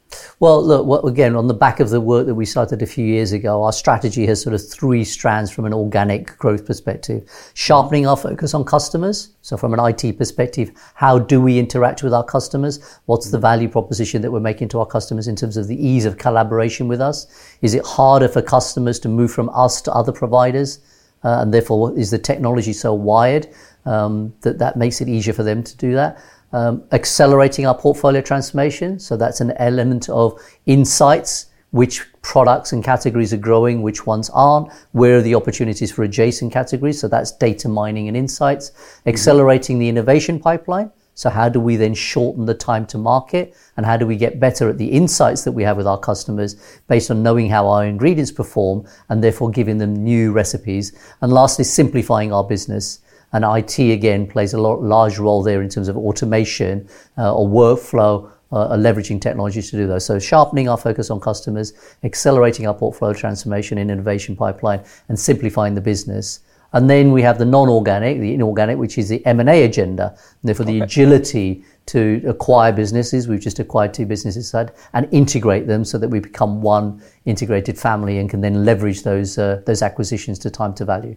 Well, 0.41 0.65
look, 0.65 1.05
again, 1.05 1.37
on 1.37 1.47
the 1.47 1.55
back 1.55 1.79
of 1.79 1.91
the 1.91 2.01
work 2.01 2.27
that 2.27 2.35
we 2.35 2.45
started 2.45 2.83
a 2.83 2.87
few 2.87 3.05
years 3.05 3.33
ago, 3.33 3.63
our 3.63 3.73
strategy 3.73 4.27
has 4.27 4.43
sort 4.43 4.55
of 4.55 4.69
three 4.69 5.05
strands 5.05 5.53
from 5.53 5.67
an 5.67 5.73
organic 5.73 6.37
growth 6.37 6.67
perspective. 6.67 7.31
Sharpening 7.55 8.07
our 8.07 8.17
focus 8.17 8.55
on 8.55 8.65
customers. 8.65 9.35
So, 9.43 9.57
from 9.57 9.73
an 9.73 9.81
IT 9.81 10.19
perspective, 10.19 10.73
how 10.95 11.19
do 11.19 11.41
we 11.41 11.59
interact 11.59 12.03
with 12.03 12.13
our 12.13 12.25
customers? 12.25 12.99
What's 13.07 13.31
the 13.31 13.39
value 13.39 13.69
proposition 13.69 14.21
that 14.23 14.31
we're 14.31 14.41
making 14.41 14.69
to 14.71 14.81
our 14.81 14.87
customers 14.87 15.29
in 15.29 15.37
terms 15.37 15.57
of 15.57 15.69
the 15.69 15.87
ease 15.87 16.05
of 16.05 16.19
collaboration 16.19 16.89
with 16.89 17.01
us? 17.01 17.27
Is 17.63 17.75
it 17.75 17.85
harder 17.85 18.29
for 18.29 18.43
customers 18.43 18.99
to 19.01 19.09
move 19.09 19.31
from 19.31 19.49
us 19.51 19.81
to 19.83 19.93
other 19.93 20.13
providers? 20.13 20.81
Uh, 21.23 21.41
and 21.41 21.53
therefore, 21.53 21.97
is 21.99 22.11
the 22.11 22.19
technology 22.19 22.73
so 22.73 22.95
wired 22.95 23.49
um, 23.85 24.33
that 24.41 24.59
that 24.59 24.77
makes 24.77 25.01
it 25.01 25.09
easier 25.09 25.35
for 25.35 25.43
them 25.43 25.63
to 25.63 25.77
do 25.77 25.95
that? 25.95 26.23
Um, 26.53 26.83
accelerating 26.93 27.67
our 27.67 27.77
portfolio 27.77 28.21
transformation. 28.21 28.99
So 28.99 29.17
that's 29.17 29.41
an 29.41 29.53
element 29.59 30.09
of 30.09 30.41
insights, 30.67 31.47
which 31.71 32.05
products 32.23 32.73
and 32.73 32.83
categories 32.83 33.33
are 33.33 33.37
growing, 33.37 33.83
which 33.83 34.07
ones 34.07 34.31
aren't, 34.31 34.73
where 34.93 35.19
are 35.19 35.23
the 35.23 35.35
opportunities 35.35 35.93
for 35.93 36.03
adjacent 36.03 36.53
categories. 36.53 36.99
So 37.01 37.07
that's 37.07 37.33
data 37.33 37.69
mining 37.69 38.09
and 38.09 38.17
insights, 38.17 38.73
accelerating 39.07 39.79
the 39.79 39.89
innovation 39.89 40.41
pipeline. 40.41 40.91
So 41.21 41.29
how 41.29 41.51
do 41.51 41.61
we 41.61 41.77
then 41.77 41.93
shorten 41.93 42.47
the 42.47 42.55
time 42.55 42.87
to 42.87 42.97
market 42.97 43.55
and 43.77 43.85
how 43.85 43.99
do 43.99 44.07
we 44.07 44.17
get 44.17 44.41
better 44.41 44.71
at 44.71 44.79
the 44.79 44.91
insights 44.91 45.45
that 45.45 45.53
we 45.53 45.63
have 45.65 45.77
with 45.77 45.87
our 45.87 45.99
customers 45.99 46.57
based 46.89 47.11
on 47.11 47.23
knowing 47.23 47.51
how 47.51 47.69
our 47.69 47.85
ingredients 47.85 48.33
perform 48.33 48.87
and 49.11 49.23
therefore 49.23 49.51
giving 49.51 49.77
them 49.77 50.03
new 50.03 50.33
recipes. 50.33 50.99
And 51.21 51.31
lastly, 51.31 51.65
simplifying 51.65 52.33
our 52.33 52.43
business. 52.43 53.01
And 53.35 53.45
IT 53.45 53.79
again 53.79 54.29
plays 54.29 54.55
a 54.55 54.59
large 54.59 55.19
role 55.19 55.43
there 55.43 55.61
in 55.61 55.69
terms 55.69 55.89
of 55.89 55.99
automation 55.99 56.89
uh, 57.19 57.35
or 57.35 57.47
workflow 57.47 58.33
uh, 58.51 58.71
leveraging 58.71 59.21
technologies 59.21 59.71
to 59.73 59.77
do 59.77 59.87
those. 59.87 60.07
So 60.07 60.19
sharpening 60.19 60.71
our 60.71 60.79
focus 60.79 61.11
on 61.11 61.21
customers, 61.21 61.75
accelerating 62.03 62.67
our 62.67 62.75
portfolio 62.75 63.13
transformation 63.13 63.77
and 63.77 63.91
innovation 63.91 64.37
pipeline, 64.37 64.83
and 65.11 65.21
simplifying 65.21 65.75
the 65.75 65.83
business. 65.83 66.41
And 66.73 66.89
then 66.89 67.11
we 67.13 67.23
have 67.23 67.39
the 67.39 67.45
non-organic, 67.45 68.21
the 68.21 68.35
inorganic, 68.35 68.79
which 68.79 68.97
is 68.97 69.09
the 69.09 69.25
M&A 69.27 69.65
agenda. 69.65 70.11
And 70.11 70.49
therefore, 70.49 70.67
the 70.67 70.81
agility 70.81 71.65
to 71.87 72.23
acquire 72.27 72.73
businesses. 72.73 73.27
We've 73.27 73.41
just 73.41 73.59
acquired 73.59 73.93
two 73.93 74.07
businesses 74.07 74.55
and 74.93 75.09
integrate 75.11 75.67
them 75.67 75.85
so 75.85 75.99
that 75.99 76.09
we 76.09 76.21
become 76.21 76.63
one 76.63 77.03
integrated 77.25 77.77
family 77.77 78.19
and 78.19 78.31
can 78.31 78.41
then 78.41 78.65
leverage 78.65 79.03
those 79.03 79.39
uh, 79.39 79.63
those 79.67 79.83
acquisitions 79.83 80.39
to 80.41 80.51
time 80.51 80.75
to 80.75 80.85
value. 80.85 81.17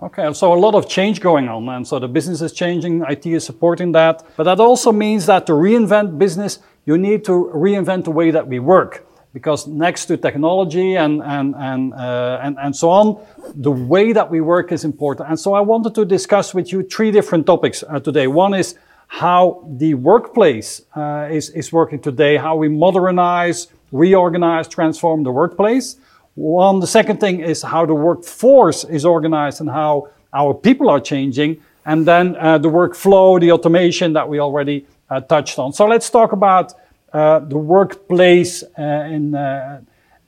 Okay, 0.00 0.32
so 0.32 0.52
a 0.52 0.60
lot 0.66 0.74
of 0.76 0.88
change 0.88 1.20
going 1.20 1.48
on, 1.48 1.68
and 1.68 1.86
so 1.86 1.98
the 1.98 2.06
business 2.06 2.40
is 2.40 2.52
changing. 2.52 3.02
IT 3.08 3.26
is 3.26 3.44
supporting 3.44 3.92
that, 3.92 4.24
but 4.36 4.44
that 4.44 4.60
also 4.60 4.92
means 4.92 5.26
that 5.26 5.44
to 5.46 5.52
reinvent 5.52 6.18
business, 6.18 6.60
you 6.86 6.96
need 6.96 7.24
to 7.24 7.50
reinvent 7.52 8.04
the 8.04 8.12
way 8.12 8.30
that 8.30 8.46
we 8.46 8.60
work 8.60 9.07
because 9.32 9.66
next 9.66 10.06
to 10.06 10.16
technology 10.16 10.96
and, 10.96 11.22
and, 11.22 11.54
and, 11.56 11.94
uh, 11.94 12.40
and, 12.42 12.56
and 12.58 12.74
so 12.74 12.90
on, 12.90 13.20
the 13.54 13.70
way 13.70 14.12
that 14.12 14.30
we 14.30 14.40
work 14.40 14.72
is 14.72 14.84
important. 14.84 15.28
And 15.28 15.38
so 15.38 15.54
I 15.54 15.60
wanted 15.60 15.94
to 15.96 16.04
discuss 16.04 16.54
with 16.54 16.72
you 16.72 16.82
three 16.82 17.10
different 17.10 17.46
topics 17.46 17.84
uh, 17.88 18.00
today. 18.00 18.26
One 18.26 18.54
is 18.54 18.74
how 19.06 19.66
the 19.76 19.94
workplace 19.94 20.82
uh, 20.94 21.28
is, 21.30 21.50
is 21.50 21.72
working 21.72 22.00
today, 22.00 22.36
how 22.36 22.56
we 22.56 22.68
modernize 22.68 23.68
reorganize, 23.92 24.68
transform 24.68 25.22
the 25.22 25.30
workplace. 25.30 25.96
One, 26.34 26.80
the 26.80 26.86
second 26.86 27.18
thing 27.18 27.40
is 27.40 27.62
how 27.62 27.86
the 27.86 27.94
workforce 27.94 28.84
is 28.84 29.04
organized 29.04 29.60
and 29.60 29.70
how 29.70 30.08
our 30.32 30.54
people 30.54 30.88
are 30.90 31.00
changing. 31.00 31.60
And 31.86 32.06
then 32.06 32.36
uh, 32.36 32.58
the 32.58 32.68
workflow, 32.68 33.40
the 33.40 33.52
automation 33.52 34.12
that 34.12 34.28
we 34.28 34.38
already 34.38 34.86
uh, 35.10 35.20
touched 35.20 35.58
on. 35.58 35.72
So 35.72 35.86
let's 35.86 36.10
talk 36.10 36.32
about 36.32 36.74
uh, 37.12 37.40
the 37.40 37.58
workplace 37.58 38.62
uh, 38.78 38.82
in, 38.82 39.34
uh, 39.34 39.80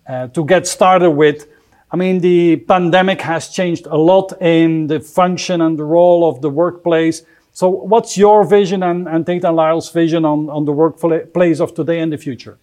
uh, 0.09 0.27
to 0.29 0.45
get 0.45 0.67
started 0.67 1.11
with. 1.11 1.47
I 1.93 1.97
mean, 1.97 2.21
the 2.21 2.57
pandemic 2.57 3.21
has 3.23 3.49
changed 3.49 3.87
a 3.87 3.97
lot 3.97 4.33
in 4.41 4.87
the 4.87 5.01
function 5.01 5.61
and 5.61 5.79
the 5.79 5.85
role 5.85 6.29
of 6.29 6.41
the 6.41 6.51
workplace. 6.51 7.23
So, 7.53 7.69
what's 7.69 8.17
your 8.17 8.45
vision 8.45 8.83
and, 8.83 9.09
and 9.09 9.27
Tate 9.27 9.45
and 9.45 9.57
Lyle's 9.57 9.91
vision 9.91 10.25
on, 10.25 10.49
on 10.49 10.65
the 10.65 10.73
workplace 10.73 11.61
of 11.61 11.75
today 11.75 11.99
and 12.01 12.13
the 12.13 12.19
future? 12.19 12.59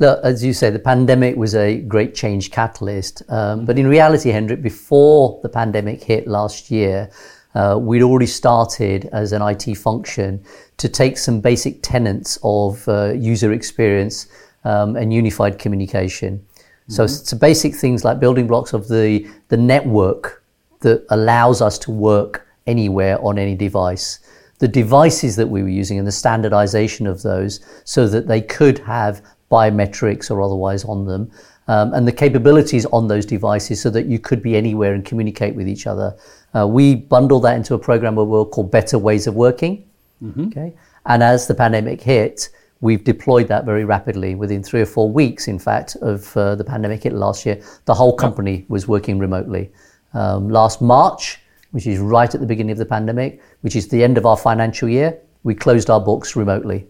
Look, 0.00 0.24
as 0.24 0.42
you 0.42 0.52
say, 0.52 0.70
the 0.70 0.78
pandemic 0.78 1.36
was 1.36 1.54
a 1.54 1.80
great 1.80 2.14
change 2.14 2.50
catalyst. 2.50 3.22
Um, 3.28 3.64
but 3.64 3.78
in 3.78 3.86
reality, 3.86 4.30
Hendrik, 4.30 4.60
before 4.60 5.38
the 5.42 5.48
pandemic 5.48 6.02
hit 6.02 6.26
last 6.26 6.70
year, 6.70 7.10
uh, 7.54 7.78
we'd 7.80 8.02
already 8.02 8.26
started 8.26 9.08
as 9.12 9.32
an 9.32 9.42
IT 9.42 9.76
function 9.76 10.44
to 10.76 10.88
take 10.88 11.16
some 11.16 11.40
basic 11.40 11.82
tenets 11.82 12.38
of 12.42 12.86
uh, 12.88 13.12
user 13.12 13.52
experience 13.52 14.26
um, 14.64 14.96
and 14.96 15.12
unified 15.12 15.58
communication. 15.58 16.38
Mm-hmm. 16.38 16.92
So, 16.92 17.06
so 17.06 17.36
basic 17.36 17.74
things 17.74 18.04
like 18.04 18.18
building 18.18 18.46
blocks 18.46 18.72
of 18.72 18.88
the, 18.88 19.28
the 19.48 19.56
network 19.56 20.42
that 20.80 21.04
allows 21.10 21.62
us 21.62 21.78
to 21.78 21.90
work 21.90 22.46
anywhere 22.66 23.22
on 23.24 23.38
any 23.38 23.54
device. 23.54 24.20
The 24.58 24.68
devices 24.68 25.36
that 25.36 25.46
we 25.46 25.62
were 25.62 25.68
using 25.68 25.98
and 25.98 26.06
the 26.06 26.12
standardization 26.12 27.06
of 27.06 27.22
those 27.22 27.60
so 27.84 28.08
that 28.08 28.26
they 28.26 28.40
could 28.40 28.78
have 28.78 29.22
biometrics 29.50 30.30
or 30.30 30.42
otherwise 30.42 30.84
on 30.84 31.06
them. 31.06 31.30
Um, 31.66 31.94
and 31.94 32.06
the 32.06 32.12
capabilities 32.12 32.84
on 32.86 33.08
those 33.08 33.24
devices 33.24 33.80
so 33.80 33.88
that 33.90 34.06
you 34.06 34.18
could 34.18 34.42
be 34.42 34.56
anywhere 34.56 34.92
and 34.92 35.04
communicate 35.04 35.54
with 35.54 35.66
each 35.66 35.86
other. 35.86 36.14
Uh, 36.54 36.66
we 36.66 36.94
bundle 36.94 37.40
that 37.40 37.56
into 37.56 37.74
a 37.74 37.78
program 37.78 38.16
we 38.16 38.24
will 38.24 38.46
call 38.46 38.64
Better 38.64 38.98
Ways 38.98 39.26
of 39.26 39.34
Working. 39.34 39.84
Mm-hmm. 40.22 40.46
Okay, 40.46 40.74
and 41.06 41.22
as 41.22 41.46
the 41.46 41.54
pandemic 41.54 42.00
hit, 42.00 42.48
we've 42.80 43.04
deployed 43.04 43.48
that 43.48 43.64
very 43.64 43.84
rapidly. 43.84 44.34
Within 44.34 44.62
three 44.62 44.80
or 44.80 44.86
four 44.86 45.10
weeks, 45.10 45.48
in 45.48 45.58
fact, 45.58 45.96
of 46.02 46.36
uh, 46.36 46.54
the 46.54 46.64
pandemic 46.64 47.02
hit 47.02 47.12
last 47.12 47.44
year, 47.44 47.60
the 47.84 47.94
whole 47.94 48.14
company 48.14 48.64
was 48.68 48.86
working 48.86 49.18
remotely. 49.18 49.72
Um, 50.12 50.48
last 50.48 50.80
March, 50.80 51.40
which 51.72 51.86
is 51.86 51.98
right 51.98 52.32
at 52.32 52.40
the 52.40 52.46
beginning 52.46 52.70
of 52.70 52.78
the 52.78 52.86
pandemic, 52.86 53.42
which 53.62 53.74
is 53.74 53.88
the 53.88 54.04
end 54.04 54.16
of 54.16 54.26
our 54.26 54.36
financial 54.36 54.88
year, 54.88 55.18
we 55.42 55.54
closed 55.54 55.90
our 55.90 56.00
books 56.00 56.36
remotely. 56.36 56.86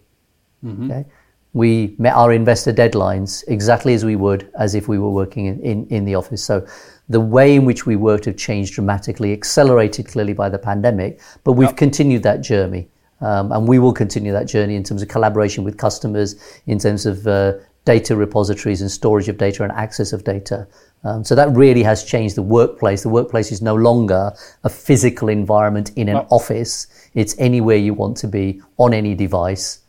Mm-hmm. 0.64 0.90
Okay? 0.90 1.06
We 1.54 1.94
met 1.99 2.14
our 2.14 2.33
investor 2.33 2.73
deadlines 2.73 3.44
exactly 3.49 3.94
as 3.94 4.04
we 4.04 4.16
would 4.16 4.50
as 4.59 4.75
if 4.75 4.88
we 4.88 4.99
were 4.99 5.11
working 5.11 5.47
in, 5.47 5.61
in, 5.61 5.87
in 5.87 6.04
the 6.04 6.16
office. 6.16 6.42
So 6.44 6.66
the 7.08 7.20
way 7.20 7.54
in 7.54 7.64
which 7.64 7.87
we 7.87 7.96
worked 7.96 8.25
have 8.25 8.37
changed 8.37 8.75
dramatically, 8.75 9.32
accelerated 9.32 10.06
clearly 10.06 10.32
by 10.32 10.49
the 10.49 10.58
pandemic, 10.58 11.20
but 11.44 11.52
we've 11.52 11.68
yep. 11.68 11.76
continued 11.76 12.23
that 12.23 12.40
journey. 12.40 12.88
Um, 13.20 13.52
and 13.52 13.68
we 13.68 13.78
will 13.78 13.92
continue 13.92 14.32
that 14.32 14.44
journey 14.44 14.75
in 14.75 14.82
terms 14.82 15.00
of 15.00 15.08
collaboration 15.08 15.64
with 15.64 15.78
customers, 15.78 16.37
in 16.66 16.78
terms 16.78 17.06
of 17.06 17.26
uh, 17.26 17.54
data 17.84 18.16
repositories 18.16 18.80
and 18.80 18.90
storage 18.90 19.28
of 19.28 19.38
data 19.38 19.62
and 19.62 19.73
access 19.73 20.12
of 20.12 20.25
data. 20.25 20.66
Um, 21.04 21.23
so 21.23 21.34
that 21.34 21.50
really 21.50 21.82
has 21.82 22.04
changed 22.04 22.34
the 22.34 22.42
workplace. 22.42 23.02
The 23.02 23.11
workplace 23.11 23.52
is 23.52 23.61
no 23.61 23.75
longer 23.75 24.32
a 24.64 24.68
physical 24.68 25.28
environment 25.28 25.92
in 25.96 26.08
an 26.08 26.16
office. 26.30 26.87
It's 27.14 27.34
anywhere 27.38 27.76
you 27.76 27.94
want 27.94 28.16
to 28.18 28.28
be 28.28 28.62
on 28.78 28.94
any 28.94 29.14
device. 29.14 29.80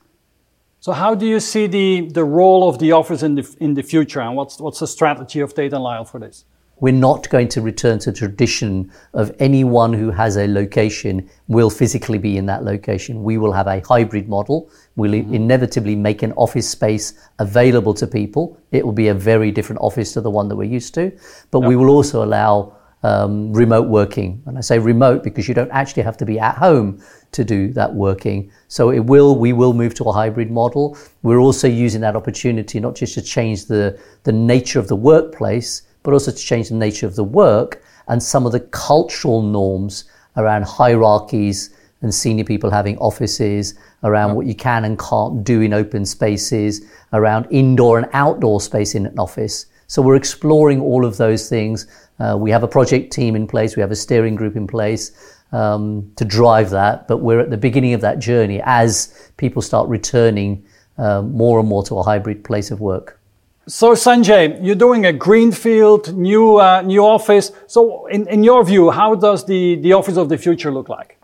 So 0.81 0.91
how 0.91 1.15
do 1.15 1.25
you 1.25 1.39
see 1.39 1.67
the, 1.67 2.09
the 2.09 2.23
role 2.23 2.69
of 2.69 2.79
the 2.79 2.91
office 2.91 3.23
in 3.23 3.35
the, 3.35 3.55
in 3.59 3.73
the 3.73 3.81
future 3.81 4.21
and 4.21 4.35
what's, 4.35 4.59
what's 4.59 4.79
the 4.79 4.87
strategy 4.87 5.39
of 5.39 5.57
and 5.57 5.71
Lyle 5.73 6.05
for 6.05 6.19
this? 6.19 6.45
We're 6.79 6.93
not 6.93 7.29
going 7.29 7.47
to 7.49 7.61
return 7.61 7.99
to 7.99 8.11
tradition 8.11 8.91
of 9.13 9.33
anyone 9.39 9.93
who 9.93 10.11
has 10.11 10.35
a 10.35 10.47
location 10.47 11.29
will 11.47 11.69
physically 11.69 12.17
be 12.17 12.37
in 12.37 12.45
that 12.47 12.63
location. 12.63 13.23
We 13.23 13.37
will 13.37 13.53
have 13.53 13.67
a 13.67 13.79
hybrid 13.79 14.27
model. 14.27 14.69
We'll 14.97 15.11
mm-hmm. 15.11 15.33
inevitably 15.33 15.95
make 15.95 16.21
an 16.21 16.33
office 16.33 16.69
space 16.69 17.13
available 17.39 17.93
to 17.93 18.07
people. 18.07 18.57
It 18.71 18.85
will 18.85 18.93
be 18.93 19.07
a 19.07 19.13
very 19.13 19.51
different 19.51 19.81
office 19.81 20.11
to 20.13 20.21
the 20.21 20.29
one 20.29 20.49
that 20.49 20.55
we're 20.55 20.63
used 20.65 20.93
to, 20.95 21.11
but 21.51 21.59
yep. 21.59 21.69
we 21.69 21.75
will 21.77 21.89
also 21.89 22.23
allow 22.23 22.75
um, 23.03 23.53
remote 23.53 23.87
working. 23.87 24.41
And 24.45 24.57
I 24.57 24.61
say 24.61 24.79
remote 24.79 25.23
because 25.23 25.47
you 25.47 25.53
don't 25.53 25.71
actually 25.71 26.03
have 26.03 26.17
to 26.17 26.25
be 26.25 26.39
at 26.39 26.57
home 26.57 27.01
to 27.33 27.45
do 27.45 27.71
that 27.73 27.93
working. 27.93 28.51
So 28.67 28.89
it 28.89 28.99
will, 28.99 29.37
we 29.37 29.53
will 29.53 29.73
move 29.73 29.93
to 29.95 30.05
a 30.05 30.11
hybrid 30.11 30.49
model. 30.49 30.97
We're 31.21 31.39
also 31.39 31.67
using 31.67 32.01
that 32.01 32.15
opportunity 32.15 32.79
not 32.79 32.95
just 32.95 33.13
to 33.13 33.21
change 33.21 33.65
the, 33.65 33.99
the 34.23 34.31
nature 34.31 34.79
of 34.79 34.87
the 34.87 34.95
workplace, 34.95 35.83
but 36.05 36.13
also 36.13 36.31
to 36.31 36.37
change 36.37 36.69
the 36.69 36.75
nature 36.75 37.05
of 37.05 37.15
the 37.15 37.23
work 37.23 37.83
and 38.07 38.21
some 38.21 38.45
of 38.45 38.51
the 38.51 38.59
cultural 38.59 39.41
norms 39.41 40.05
around 40.37 40.63
hierarchies 40.63 41.71
and 42.01 42.13
senior 42.13 42.43
people 42.43 42.69
having 42.69 42.97
offices, 42.99 43.73
around 44.03 44.35
what 44.35 44.45
you 44.45 44.53
can 44.53 44.85
and 44.85 44.99
can't 44.99 45.43
do 45.43 45.61
in 45.61 45.73
open 45.73 46.05
spaces, 46.05 46.85
around 47.13 47.47
indoor 47.49 47.97
and 47.97 48.07
outdoor 48.13 48.61
space 48.61 48.93
in 48.93 49.07
an 49.07 49.17
office. 49.17 49.65
So 49.87 50.01
we're 50.01 50.15
exploring 50.15 50.79
all 50.79 51.03
of 51.03 51.17
those 51.17 51.49
things. 51.49 51.87
Uh, 52.19 52.37
we 52.39 52.51
have 52.51 52.63
a 52.63 52.67
project 52.67 53.11
team 53.11 53.35
in 53.35 53.47
place, 53.47 53.75
we 53.75 53.81
have 53.81 53.91
a 53.91 53.95
steering 53.95 54.35
group 54.35 54.55
in 54.55 54.67
place 54.67 55.35
um, 55.51 56.11
to 56.15 56.25
drive 56.25 56.69
that, 56.69 57.07
but 57.07 57.17
we're 57.17 57.39
at 57.39 57.49
the 57.49 57.57
beginning 57.57 57.93
of 57.93 58.01
that 58.01 58.19
journey 58.19 58.61
as 58.63 59.31
people 59.37 59.61
start 59.61 59.89
returning 59.89 60.63
uh, 60.97 61.21
more 61.23 61.59
and 61.59 61.67
more 61.67 61.83
to 61.83 61.97
a 61.97 62.03
hybrid 62.03 62.43
place 62.43 62.71
of 62.71 62.79
work. 62.79 63.19
So 63.67 63.93
Sanjay, 63.93 64.63
you're 64.63 64.75
doing 64.75 65.07
a 65.07 65.13
greenfield 65.13 66.15
new 66.15 66.57
uh, 66.57 66.83
new 66.83 67.03
office. 67.03 67.51
So 67.65 68.05
in, 68.07 68.27
in 68.27 68.43
your 68.43 68.63
view, 68.63 68.91
how 68.91 69.15
does 69.15 69.43
the, 69.43 69.77
the 69.77 69.93
office 69.93 70.17
of 70.17 70.29
the 70.29 70.37
future 70.37 70.71
look 70.71 70.87
like? 70.87 71.17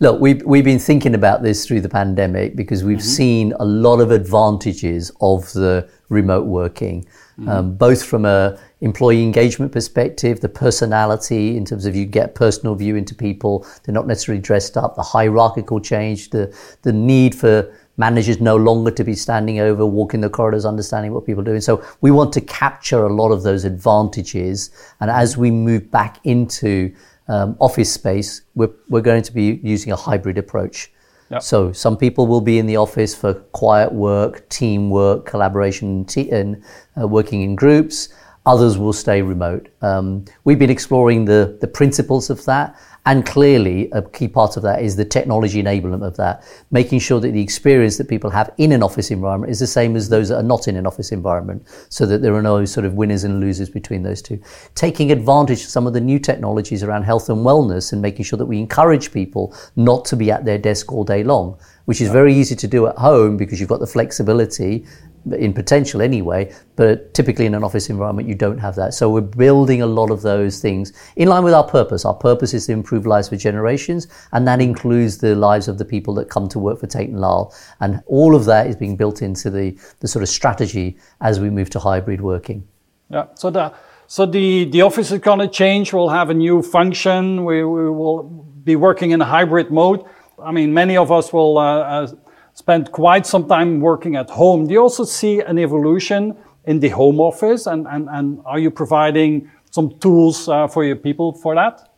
Look, 0.00 0.20
we've, 0.20 0.42
we've 0.42 0.64
been 0.64 0.80
thinking 0.80 1.14
about 1.14 1.42
this 1.44 1.64
through 1.64 1.82
the 1.82 1.88
pandemic 1.88 2.56
because 2.56 2.82
we've 2.82 2.98
mm-hmm. 2.98 3.06
seen 3.06 3.52
a 3.60 3.64
lot 3.64 4.00
of 4.00 4.10
advantages 4.10 5.12
of 5.20 5.52
the 5.52 5.88
remote 6.08 6.46
working, 6.46 7.04
mm-hmm. 7.38 7.48
um, 7.48 7.76
both 7.76 8.04
from 8.04 8.24
a 8.24 8.58
employee 8.80 9.22
engagement 9.22 9.70
perspective, 9.70 10.40
the 10.40 10.48
personality 10.48 11.56
in 11.56 11.64
terms 11.64 11.86
of 11.86 11.94
you 11.94 12.04
get 12.06 12.34
personal 12.34 12.74
view 12.74 12.96
into 12.96 13.14
people, 13.14 13.64
they're 13.84 13.94
not 13.94 14.08
necessarily 14.08 14.42
dressed 14.42 14.76
up, 14.76 14.96
the 14.96 15.02
hierarchical 15.02 15.80
change, 15.80 16.30
the, 16.30 16.54
the 16.82 16.92
need 16.92 17.34
for 17.34 17.72
managers 17.96 18.40
no 18.40 18.56
longer 18.56 18.90
to 18.90 19.04
be 19.04 19.14
standing 19.14 19.60
over, 19.60 19.86
walking 19.86 20.20
the 20.20 20.30
corridors, 20.30 20.64
understanding 20.64 21.12
what 21.12 21.24
people 21.24 21.42
are 21.42 21.44
doing. 21.44 21.60
So 21.60 21.84
we 22.00 22.10
want 22.10 22.32
to 22.34 22.40
capture 22.40 23.04
a 23.04 23.12
lot 23.12 23.30
of 23.30 23.42
those 23.42 23.64
advantages. 23.64 24.70
And 25.00 25.10
as 25.10 25.36
we 25.36 25.50
move 25.50 25.90
back 25.90 26.20
into 26.24 26.94
um, 27.28 27.56
office 27.60 27.92
space, 27.92 28.42
we're, 28.54 28.70
we're 28.88 29.00
going 29.00 29.22
to 29.22 29.32
be 29.32 29.60
using 29.62 29.92
a 29.92 29.96
hybrid 29.96 30.38
approach. 30.38 30.90
Yep. 31.30 31.42
So 31.42 31.72
some 31.72 31.96
people 31.96 32.26
will 32.26 32.40
be 32.40 32.58
in 32.58 32.66
the 32.66 32.76
office 32.76 33.14
for 33.14 33.34
quiet 33.34 33.92
work, 33.92 34.48
teamwork, 34.48 35.24
collaboration, 35.24 36.06
and 36.16 36.62
uh, 37.00 37.08
working 37.08 37.42
in 37.42 37.56
groups. 37.56 38.10
Others 38.46 38.76
will 38.76 38.92
stay 38.92 39.22
remote. 39.22 39.70
Um, 39.80 40.26
we've 40.44 40.58
been 40.58 40.68
exploring 40.68 41.24
the, 41.24 41.56
the 41.62 41.66
principles 41.66 42.28
of 42.28 42.44
that 42.44 42.78
and 43.06 43.26
clearly, 43.26 43.90
a 43.92 44.00
key 44.00 44.28
part 44.28 44.56
of 44.56 44.62
that 44.62 44.82
is 44.82 44.96
the 44.96 45.04
technology 45.04 45.62
enablement 45.62 46.06
of 46.06 46.16
that, 46.16 46.42
making 46.70 47.00
sure 47.00 47.20
that 47.20 47.32
the 47.32 47.40
experience 47.40 47.98
that 47.98 48.08
people 48.08 48.30
have 48.30 48.50
in 48.56 48.72
an 48.72 48.82
office 48.82 49.10
environment 49.10 49.50
is 49.50 49.58
the 49.58 49.66
same 49.66 49.94
as 49.94 50.08
those 50.08 50.30
that 50.30 50.36
are 50.36 50.42
not 50.42 50.68
in 50.68 50.76
an 50.76 50.86
office 50.86 51.12
environment, 51.12 51.62
so 51.90 52.06
that 52.06 52.22
there 52.22 52.34
are 52.34 52.42
no 52.42 52.64
sort 52.64 52.86
of 52.86 52.94
winners 52.94 53.24
and 53.24 53.40
losers 53.40 53.68
between 53.68 54.02
those 54.02 54.22
two. 54.22 54.40
Taking 54.74 55.12
advantage 55.12 55.64
of 55.64 55.68
some 55.68 55.86
of 55.86 55.92
the 55.92 56.00
new 56.00 56.18
technologies 56.18 56.82
around 56.82 57.02
health 57.02 57.28
and 57.28 57.44
wellness 57.44 57.92
and 57.92 58.00
making 58.00 58.24
sure 58.24 58.38
that 58.38 58.46
we 58.46 58.58
encourage 58.58 59.12
people 59.12 59.54
not 59.76 60.06
to 60.06 60.16
be 60.16 60.30
at 60.30 60.46
their 60.46 60.58
desk 60.58 60.90
all 60.90 61.04
day 61.04 61.22
long 61.22 61.58
which 61.84 62.00
is 62.00 62.10
very 62.10 62.34
easy 62.34 62.56
to 62.56 62.66
do 62.66 62.86
at 62.86 62.96
home 62.96 63.36
because 63.36 63.60
you've 63.60 63.68
got 63.68 63.80
the 63.80 63.86
flexibility 63.86 64.84
in 65.32 65.52
potential 65.52 66.02
anyway, 66.02 66.52
but 66.76 67.14
typically 67.14 67.46
in 67.46 67.54
an 67.54 67.64
office 67.64 67.88
environment, 67.88 68.28
you 68.28 68.34
don't 68.34 68.58
have 68.58 68.74
that. 68.74 68.94
So 68.94 69.08
we're 69.08 69.22
building 69.22 69.82
a 69.82 69.86
lot 69.86 70.10
of 70.10 70.22
those 70.22 70.60
things 70.60 70.92
in 71.16 71.28
line 71.28 71.44
with 71.44 71.54
our 71.54 71.64
purpose. 71.64 72.04
Our 72.04 72.14
purpose 72.14 72.52
is 72.52 72.66
to 72.66 72.72
improve 72.72 73.06
lives 73.06 73.28
for 73.28 73.36
generations, 73.36 74.06
and 74.32 74.46
that 74.46 74.60
includes 74.60 75.18
the 75.18 75.34
lives 75.34 75.68
of 75.68 75.78
the 75.78 75.84
people 75.84 76.14
that 76.14 76.28
come 76.28 76.48
to 76.48 76.58
work 76.58 76.80
for 76.80 76.86
Tate 76.86 77.08
and 77.08 77.20
Lyle. 77.20 77.54
And 77.80 78.02
all 78.06 78.34
of 78.34 78.44
that 78.44 78.66
is 78.66 78.76
being 78.76 78.96
built 78.96 79.22
into 79.22 79.50
the, 79.50 79.78
the 80.00 80.08
sort 80.08 80.22
of 80.22 80.28
strategy 80.28 80.98
as 81.20 81.40
we 81.40 81.50
move 81.50 81.70
to 81.70 81.78
hybrid 81.78 82.20
working. 82.20 82.66
Yeah. 83.10 83.26
So 83.34 83.50
the 83.50 83.72
so 84.06 84.26
the, 84.26 84.64
the 84.66 84.82
office 84.82 85.10
is 85.10 85.18
going 85.20 85.38
to 85.38 85.48
change. 85.48 85.92
We'll 85.92 86.10
have 86.10 86.30
a 86.30 86.34
new 86.34 86.62
function. 86.62 87.44
We, 87.44 87.64
we 87.64 87.90
will 87.90 88.22
be 88.22 88.76
working 88.76 89.12
in 89.12 89.20
a 89.20 89.24
hybrid 89.24 89.70
mode. 89.70 90.04
I 90.42 90.52
mean, 90.52 90.74
many 90.74 90.96
of 90.96 91.10
us 91.10 91.32
will 91.32 91.58
uh, 91.58 91.78
uh, 91.78 92.06
spent 92.54 92.92
quite 92.92 93.26
some 93.26 93.46
time 93.46 93.80
working 93.80 94.16
at 94.16 94.30
home. 94.30 94.66
Do 94.66 94.72
you 94.72 94.80
also 94.80 95.04
see 95.04 95.40
an 95.40 95.58
evolution 95.58 96.36
in 96.64 96.80
the 96.80 96.88
home 96.88 97.20
office? 97.20 97.66
And, 97.66 97.86
and, 97.88 98.08
and 98.10 98.40
are 98.46 98.58
you 98.58 98.70
providing 98.70 99.50
some 99.70 99.98
tools 99.98 100.48
uh, 100.48 100.68
for 100.68 100.84
your 100.84 100.96
people 100.96 101.32
for 101.32 101.54
that? 101.54 101.90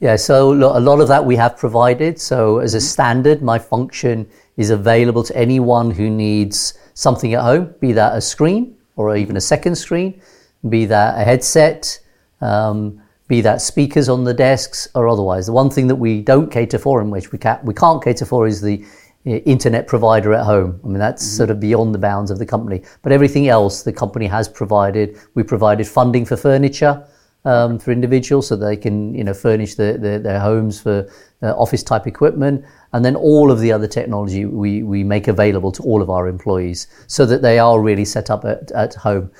Yeah, 0.00 0.16
so 0.16 0.52
a 0.52 0.80
lot 0.80 1.00
of 1.00 1.08
that 1.08 1.24
we 1.24 1.36
have 1.36 1.56
provided. 1.56 2.20
So 2.20 2.58
as 2.58 2.74
a 2.74 2.80
standard, 2.80 3.42
my 3.42 3.58
function 3.58 4.28
is 4.56 4.70
available 4.70 5.22
to 5.24 5.36
anyone 5.36 5.90
who 5.90 6.10
needs 6.10 6.74
something 6.92 7.32
at 7.34 7.40
home, 7.40 7.74
be 7.80 7.92
that 7.92 8.14
a 8.14 8.20
screen, 8.20 8.76
or 8.96 9.16
even 9.16 9.36
a 9.36 9.40
second 9.40 9.76
screen, 9.76 10.20
be 10.68 10.84
that 10.86 11.18
a 11.18 11.24
headset, 11.24 11.98
um, 12.40 13.00
be 13.28 13.40
that 13.40 13.62
speakers 13.62 14.08
on 14.08 14.24
the 14.24 14.34
desks 14.34 14.88
or 14.94 15.08
otherwise. 15.08 15.46
The 15.46 15.52
one 15.52 15.70
thing 15.70 15.86
that 15.86 15.96
we 15.96 16.20
don't 16.20 16.50
cater 16.50 16.78
for, 16.78 17.00
and 17.00 17.10
which 17.10 17.32
we 17.32 17.38
can't, 17.38 17.64
we 17.64 17.72
can't 17.72 18.02
cater 18.04 18.26
for, 18.26 18.46
is 18.46 18.60
the 18.60 18.84
internet 19.24 19.86
provider 19.86 20.34
at 20.34 20.44
home. 20.44 20.80
I 20.84 20.86
mean, 20.86 20.98
that's 20.98 21.24
mm-hmm. 21.24 21.36
sort 21.36 21.50
of 21.50 21.60
beyond 21.60 21.94
the 21.94 21.98
bounds 21.98 22.30
of 22.30 22.38
the 22.38 22.46
company. 22.46 22.82
But 23.02 23.12
everything 23.12 23.48
else 23.48 23.82
the 23.82 23.92
company 23.92 24.26
has 24.26 24.48
provided. 24.48 25.18
We 25.34 25.42
provided 25.42 25.86
funding 25.88 26.26
for 26.26 26.36
furniture 26.36 27.06
um, 27.44 27.78
for 27.78 27.90
individuals 27.90 28.48
so 28.48 28.56
they 28.56 28.76
can, 28.76 29.14
you 29.14 29.24
know, 29.24 29.34
furnish 29.34 29.74
the, 29.74 29.98
the, 30.00 30.18
their 30.18 30.40
homes 30.40 30.80
for 30.80 31.08
uh, 31.42 31.52
office 31.56 31.82
type 31.82 32.06
equipment. 32.06 32.64
And 32.92 33.04
then 33.04 33.16
all 33.16 33.50
of 33.50 33.60
the 33.60 33.72
other 33.72 33.86
technology 33.86 34.44
we, 34.44 34.82
we 34.82 35.04
make 35.04 35.28
available 35.28 35.72
to 35.72 35.82
all 35.82 36.02
of 36.02 36.10
our 36.10 36.28
employees 36.28 36.86
so 37.06 37.26
that 37.26 37.42
they 37.42 37.58
are 37.58 37.80
really 37.80 38.04
set 38.04 38.30
up 38.30 38.44
at, 38.44 38.70
at 38.72 38.94
home. 38.94 39.30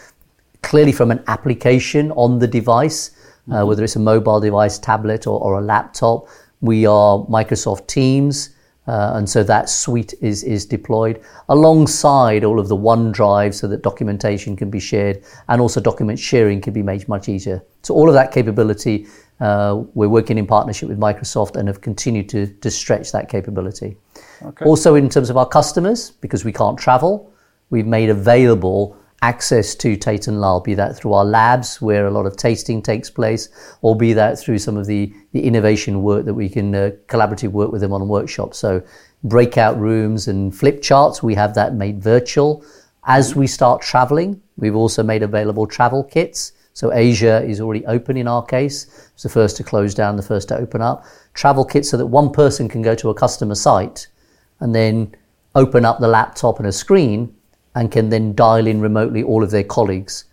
Clearly, 0.62 0.92
from 0.92 1.10
an 1.10 1.22
application 1.26 2.10
on 2.12 2.38
the 2.38 2.46
device, 2.46 3.10
uh, 3.10 3.56
mm-hmm. 3.56 3.68
whether 3.68 3.84
it's 3.84 3.96
a 3.96 4.00
mobile 4.00 4.40
device, 4.40 4.78
tablet, 4.78 5.26
or, 5.26 5.38
or 5.40 5.58
a 5.58 5.62
laptop, 5.62 6.26
we 6.62 6.86
are 6.86 7.18
Microsoft 7.26 7.86
Teams. 7.86 8.53
Uh, 8.86 9.12
and 9.14 9.28
so 9.28 9.42
that 9.42 9.68
suite 9.70 10.12
is, 10.20 10.42
is 10.44 10.66
deployed 10.66 11.22
alongside 11.48 12.44
all 12.44 12.60
of 12.60 12.68
the 12.68 12.76
OneDrive 12.76 13.54
so 13.54 13.66
that 13.66 13.82
documentation 13.82 14.56
can 14.56 14.70
be 14.70 14.80
shared 14.80 15.24
and 15.48 15.60
also 15.60 15.80
document 15.80 16.18
sharing 16.18 16.60
can 16.60 16.74
be 16.74 16.82
made 16.82 17.08
much 17.08 17.28
easier. 17.28 17.62
So 17.82 17.94
all 17.94 18.08
of 18.08 18.14
that 18.14 18.30
capability, 18.30 19.06
uh, 19.40 19.82
we're 19.94 20.08
working 20.08 20.36
in 20.36 20.46
partnership 20.46 20.88
with 20.88 20.98
Microsoft 20.98 21.56
and 21.56 21.66
have 21.66 21.80
continued 21.80 22.28
to, 22.30 22.46
to 22.46 22.70
stretch 22.70 23.10
that 23.12 23.28
capability. 23.28 23.96
Okay. 24.42 24.64
Also 24.66 24.96
in 24.96 25.08
terms 25.08 25.30
of 25.30 25.36
our 25.38 25.48
customers, 25.48 26.10
because 26.10 26.44
we 26.44 26.52
can't 26.52 26.78
travel, 26.78 27.32
we've 27.70 27.86
made 27.86 28.10
available 28.10 28.96
access 29.25 29.75
to 29.75 29.97
Tate 29.97 30.28
and 30.28 30.38
Lyle, 30.38 30.61
be 30.61 30.75
that 30.75 30.95
through 30.97 31.14
our 31.14 31.25
labs 31.25 31.81
where 31.81 32.07
a 32.07 32.11
lot 32.11 32.26
of 32.26 32.37
tasting 32.37 32.83
takes 32.83 33.09
place, 33.09 33.49
or 33.81 33.97
be 33.97 34.12
that 34.12 34.38
through 34.38 34.59
some 34.59 34.76
of 34.76 34.87
the, 34.87 35.11
the 35.33 35.43
innovation 35.43 36.02
work 36.02 36.26
that 36.26 36.35
we 36.35 36.47
can 36.47 36.75
uh, 36.75 36.90
collaborative 37.07 37.50
work 37.52 37.73
with 37.73 37.81
them 37.81 37.95
on 37.95 38.07
workshops. 38.07 38.59
So 38.59 38.83
breakout 39.23 39.78
rooms 39.78 40.28
and 40.28 40.54
flip 40.54 40.83
charts, 40.83 41.23
we 41.23 41.35
have 41.37 41.54
that 41.54 41.75
made 41.75 42.02
virtual. 42.02 42.62
As 43.04 43.35
we 43.35 43.47
start 43.47 43.81
traveling, 43.81 44.43
we've 44.59 44.76
also 44.76 45.02
made 45.02 45.23
available 45.23 45.66
travel 45.66 46.04
kits. 46.04 46.52
So 46.75 46.93
Asia 46.93 47.43
is 47.43 47.62
already 47.62 47.87
open 47.87 48.19
in 48.19 48.28
our 48.28 48.45
case. 48.45 49.09
It's 49.14 49.23
the 49.23 49.31
first 49.31 49.57
to 49.57 49.64
close 49.64 49.95
down, 49.95 50.16
the 50.16 50.23
first 50.23 50.49
to 50.49 50.59
open 50.59 50.83
up. 50.83 51.07
Travel 51.33 51.64
kits 51.64 51.88
so 51.88 51.97
that 51.97 52.07
one 52.07 52.31
person 52.31 52.69
can 52.69 52.83
go 52.83 52.95
to 52.97 53.09
a 53.09 53.14
customer 53.14 53.54
site 53.54 54.09
and 54.61 54.75
then 54.75 55.16
open 55.54 55.87
up 55.87 55.99
the 55.99 56.09
laptop 56.09 56.59
and 56.59 56.69
a 56.69 56.73
screen 56.73 57.35
and 57.75 57.90
can 57.90 58.09
then 58.09 58.35
dial 58.35 58.66
in 58.66 58.81
remotely 58.81 59.23
all 59.23 59.43
of 59.43 59.50
their 59.50 59.64
colleagues. 59.64 60.25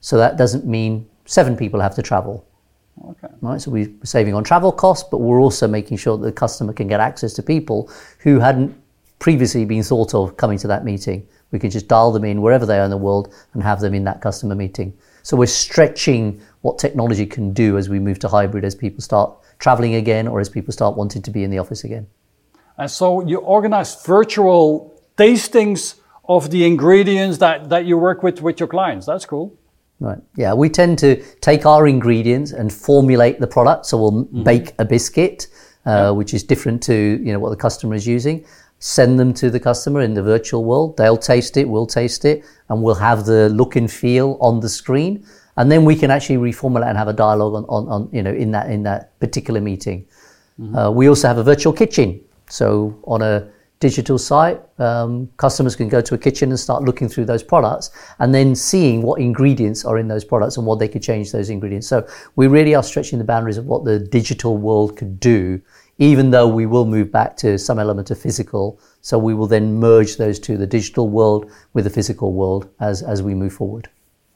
So 0.00 0.16
that 0.16 0.36
doesn't 0.36 0.66
mean 0.66 1.08
seven 1.26 1.56
people 1.56 1.80
have 1.80 1.94
to 1.96 2.02
travel. 2.02 2.46
Okay. 3.04 3.28
Right, 3.40 3.60
so 3.60 3.70
we're 3.70 3.92
saving 4.02 4.34
on 4.34 4.42
travel 4.42 4.72
costs, 4.72 5.08
but 5.08 5.18
we're 5.18 5.40
also 5.40 5.68
making 5.68 5.98
sure 5.98 6.16
that 6.16 6.24
the 6.24 6.32
customer 6.32 6.72
can 6.72 6.88
get 6.88 7.00
access 7.00 7.32
to 7.34 7.42
people 7.42 7.90
who 8.18 8.40
hadn't 8.40 8.76
previously 9.18 9.64
been 9.64 9.82
thought 9.82 10.14
of 10.14 10.36
coming 10.36 10.58
to 10.58 10.66
that 10.68 10.84
meeting. 10.84 11.26
We 11.50 11.58
can 11.58 11.70
just 11.70 11.88
dial 11.88 12.12
them 12.12 12.24
in 12.24 12.42
wherever 12.42 12.66
they 12.66 12.78
are 12.78 12.84
in 12.84 12.90
the 12.90 12.96
world 12.96 13.34
and 13.54 13.62
have 13.62 13.80
them 13.80 13.94
in 13.94 14.04
that 14.04 14.20
customer 14.20 14.54
meeting. 14.54 14.96
So 15.22 15.36
we're 15.36 15.46
stretching 15.46 16.40
what 16.62 16.78
technology 16.78 17.26
can 17.26 17.52
do 17.52 17.78
as 17.78 17.88
we 17.88 17.98
move 17.98 18.18
to 18.20 18.28
hybrid, 18.28 18.64
as 18.64 18.74
people 18.74 19.00
start 19.00 19.36
traveling 19.58 19.94
again 19.94 20.28
or 20.28 20.40
as 20.40 20.48
people 20.48 20.72
start 20.72 20.96
wanting 20.96 21.22
to 21.22 21.30
be 21.30 21.44
in 21.44 21.50
the 21.50 21.58
office 21.58 21.84
again. 21.84 22.06
And 22.76 22.90
so 22.90 23.26
you 23.26 23.38
organize 23.38 24.04
virtual 24.04 25.00
tastings 25.16 25.97
of 26.28 26.50
the 26.50 26.64
ingredients 26.64 27.38
that, 27.38 27.68
that 27.70 27.86
you 27.86 27.96
work 27.96 28.22
with 28.22 28.42
with 28.42 28.60
your 28.60 28.68
clients. 28.68 29.06
That's 29.06 29.24
cool. 29.24 29.56
Right. 30.00 30.18
Yeah, 30.36 30.54
we 30.54 30.68
tend 30.68 30.98
to 31.00 31.20
take 31.40 31.66
our 31.66 31.88
ingredients 31.88 32.52
and 32.52 32.72
formulate 32.72 33.40
the 33.40 33.48
product. 33.48 33.86
So 33.86 33.98
we'll 33.98 34.24
mm-hmm. 34.24 34.44
bake 34.44 34.72
a 34.78 34.84
biscuit, 34.84 35.48
uh, 35.86 36.12
which 36.12 36.34
is 36.34 36.44
different 36.44 36.82
to 36.84 36.94
you 36.94 37.32
know 37.32 37.40
what 37.40 37.50
the 37.50 37.56
customer 37.56 37.94
is 37.94 38.06
using. 38.06 38.44
Send 38.78 39.18
them 39.18 39.34
to 39.34 39.50
the 39.50 39.58
customer 39.58 40.02
in 40.02 40.14
the 40.14 40.22
virtual 40.22 40.64
world. 40.64 40.96
They'll 40.96 41.16
taste 41.16 41.56
it. 41.56 41.68
We'll 41.68 41.86
taste 41.86 42.24
it, 42.24 42.44
and 42.68 42.80
we'll 42.80 42.94
have 42.94 43.24
the 43.24 43.48
look 43.48 43.74
and 43.74 43.90
feel 43.90 44.38
on 44.40 44.60
the 44.60 44.68
screen. 44.68 45.26
And 45.56 45.72
then 45.72 45.84
we 45.84 45.96
can 45.96 46.12
actually 46.12 46.36
reformulate 46.36 46.86
and 46.86 46.96
have 46.96 47.08
a 47.08 47.12
dialogue 47.12 47.54
on, 47.54 47.64
on, 47.64 47.88
on 47.88 48.08
you 48.12 48.22
know 48.22 48.32
in 48.32 48.52
that 48.52 48.70
in 48.70 48.84
that 48.84 49.18
particular 49.18 49.60
meeting. 49.60 50.06
Mm-hmm. 50.60 50.76
Uh, 50.76 50.90
we 50.92 51.08
also 51.08 51.26
have 51.26 51.38
a 51.38 51.42
virtual 51.42 51.72
kitchen. 51.72 52.20
So 52.48 52.96
on 53.02 53.20
a 53.20 53.50
digital 53.80 54.18
site, 54.18 54.60
um, 54.80 55.28
customers 55.36 55.76
can 55.76 55.88
go 55.88 56.00
to 56.00 56.14
a 56.14 56.18
kitchen 56.18 56.50
and 56.50 56.58
start 56.58 56.82
looking 56.82 57.08
through 57.08 57.24
those 57.24 57.42
products 57.42 57.90
and 58.18 58.34
then 58.34 58.54
seeing 58.54 59.02
what 59.02 59.20
ingredients 59.20 59.84
are 59.84 59.98
in 59.98 60.08
those 60.08 60.24
products 60.24 60.56
and 60.56 60.66
what 60.66 60.78
they 60.78 60.88
could 60.88 61.02
change 61.02 61.30
those 61.30 61.48
ingredients. 61.50 61.86
So 61.86 62.06
we 62.36 62.48
really 62.48 62.74
are 62.74 62.82
stretching 62.82 63.18
the 63.18 63.24
boundaries 63.24 63.56
of 63.56 63.66
what 63.66 63.84
the 63.84 63.98
digital 63.98 64.56
world 64.56 64.96
could 64.96 65.20
do, 65.20 65.60
even 65.98 66.30
though 66.30 66.48
we 66.48 66.66
will 66.66 66.86
move 66.86 67.12
back 67.12 67.36
to 67.38 67.58
some 67.58 67.78
element 67.78 68.10
of 68.10 68.18
physical. 68.18 68.80
So 69.00 69.16
we 69.16 69.34
will 69.34 69.46
then 69.46 69.74
merge 69.78 70.16
those 70.16 70.40
two, 70.40 70.56
the 70.56 70.66
digital 70.66 71.08
world 71.08 71.50
with 71.72 71.84
the 71.84 71.90
physical 71.90 72.32
world 72.32 72.68
as, 72.80 73.02
as 73.02 73.22
we 73.22 73.34
move 73.34 73.52
forward. 73.52 73.88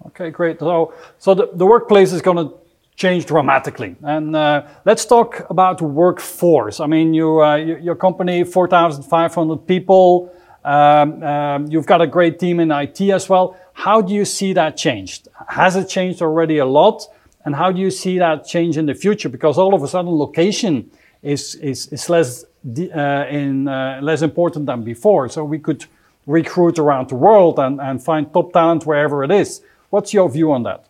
Okay, 0.07 0.31
great. 0.31 0.59
So, 0.61 0.95
so 1.19 1.35
the, 1.35 1.51
the 1.55 1.67
workplace 1.67 2.13
is 2.13 2.23
going 2.23 2.37
to 2.37 2.55
changed 2.97 3.29
dramatically. 3.29 3.97
And 4.03 4.37
uh, 4.37 4.67
let's 4.85 5.05
talk 5.05 5.47
about 5.51 5.81
workforce. 5.81 6.81
I 6.81 6.87
mean, 6.87 7.15
you, 7.15 7.43
uh, 7.43 7.57
your 7.57 7.97
company, 7.97 8.45
4,500 8.45 9.67
people. 9.67 10.33
Um, 10.65 11.23
um, 11.23 11.67
you've 11.67 11.87
got 11.87 12.01
a 12.01 12.07
great 12.07 12.39
team 12.39 12.61
in 12.61 12.71
IT 12.71 13.01
as 13.01 13.29
well. 13.29 13.57
How 13.73 14.01
do 14.01 14.15
you 14.15 14.25
see 14.25 14.53
that 14.53 14.77
changed? 14.77 15.29
Has 15.49 15.75
it 15.77 15.89
changed 15.89 16.23
already 16.23 16.59
a 16.59 16.67
lot? 16.67 17.09
And 17.45 17.57
how 17.57 17.73
do 17.73 17.81
you 17.81 17.91
see 17.91 18.19
that 18.19 18.47
change 18.47 18.77
in 18.77 18.87
the 18.87 18.95
future? 18.95 19.29
Because 19.29 19.59
all 19.59 19.75
of 19.75 19.83
a 19.83 19.89
sudden, 19.89 20.13
location 20.13 20.91
is 21.23 21.57
is, 21.57 21.89
is 21.89 22.09
less 22.09 22.45
uh, 22.45 23.27
in 23.29 23.67
uh, 23.67 23.99
less 24.01 24.23
important 24.23 24.67
than 24.67 24.85
before. 24.85 25.29
So 25.29 25.45
we 25.45 25.59
could 25.59 25.87
recruit 26.27 26.79
around 26.79 27.09
the 27.09 27.17
world 27.17 27.59
and, 27.59 27.81
and 27.81 28.03
find 28.03 28.33
top 28.33 28.53
talent 28.53 28.87
wherever 28.87 29.25
it 29.25 29.33
is. 29.33 29.61
What's 29.91 30.15
your 30.15 30.31
view 30.31 30.53
on 30.53 30.63
that? 30.63 30.87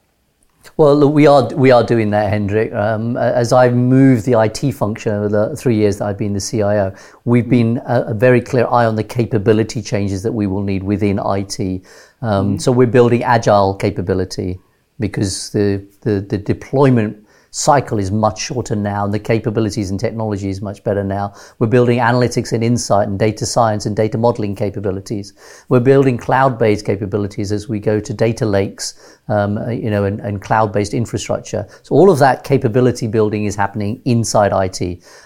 Well, 0.76 0.96
look, 0.96 1.12
we 1.12 1.26
are 1.26 1.48
we 1.54 1.70
are 1.70 1.84
doing 1.84 2.10
that, 2.10 2.30
Hendrik. 2.30 2.72
Um, 2.72 3.16
as 3.16 3.52
I've 3.52 3.74
moved 3.74 4.24
the 4.24 4.40
IT 4.40 4.72
function 4.72 5.12
over 5.12 5.28
the 5.28 5.56
three 5.56 5.76
years 5.76 5.98
that 5.98 6.06
I've 6.06 6.18
been 6.18 6.32
the 6.32 6.40
CIO, 6.40 6.94
we've 7.24 7.48
been 7.48 7.78
a, 7.86 8.02
a 8.08 8.14
very 8.14 8.40
clear 8.40 8.66
eye 8.66 8.86
on 8.86 8.96
the 8.96 9.04
capability 9.04 9.82
changes 9.82 10.22
that 10.22 10.32
we 10.32 10.46
will 10.46 10.62
need 10.62 10.82
within 10.82 11.18
IT. 11.18 11.84
Um, 12.22 12.56
mm. 12.56 12.60
So 12.60 12.72
we're 12.72 12.86
building 12.86 13.22
agile 13.22 13.74
capability 13.74 14.60
because 15.00 15.50
the, 15.50 15.84
the, 16.02 16.20
the 16.20 16.38
deployment 16.38 17.21
cycle 17.52 17.98
is 17.98 18.10
much 18.10 18.40
shorter 18.40 18.74
now 18.74 19.04
and 19.04 19.12
the 19.12 19.18
capabilities 19.18 19.90
and 19.90 20.00
technology 20.00 20.48
is 20.48 20.62
much 20.62 20.82
better 20.82 21.04
now. 21.04 21.34
We're 21.58 21.66
building 21.66 21.98
analytics 21.98 22.52
and 22.52 22.64
insight 22.64 23.08
and 23.08 23.18
data 23.18 23.44
science 23.44 23.84
and 23.84 23.94
data 23.94 24.16
modeling 24.16 24.56
capabilities. 24.56 25.34
We're 25.68 25.80
building 25.80 26.16
cloud-based 26.16 26.86
capabilities 26.86 27.52
as 27.52 27.68
we 27.68 27.78
go 27.78 28.00
to 28.00 28.14
data 28.14 28.46
lakes, 28.46 29.18
um, 29.28 29.58
you 29.70 29.90
know, 29.90 30.04
and, 30.04 30.18
and 30.20 30.40
cloud-based 30.40 30.94
infrastructure. 30.94 31.68
So 31.82 31.94
all 31.94 32.10
of 32.10 32.18
that 32.20 32.42
capability 32.42 33.06
building 33.06 33.44
is 33.44 33.54
happening 33.54 34.00
inside 34.06 34.52
IT. 34.54 34.80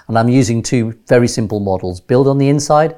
And 0.09 0.19
I'm 0.19 0.29
using 0.29 0.65
two 0.65 0.99
very 1.07 1.29
simple 1.29 1.61
models, 1.61 2.01
build 2.01 2.27
on 2.27 2.39
the 2.39 2.49
inside 2.49 2.97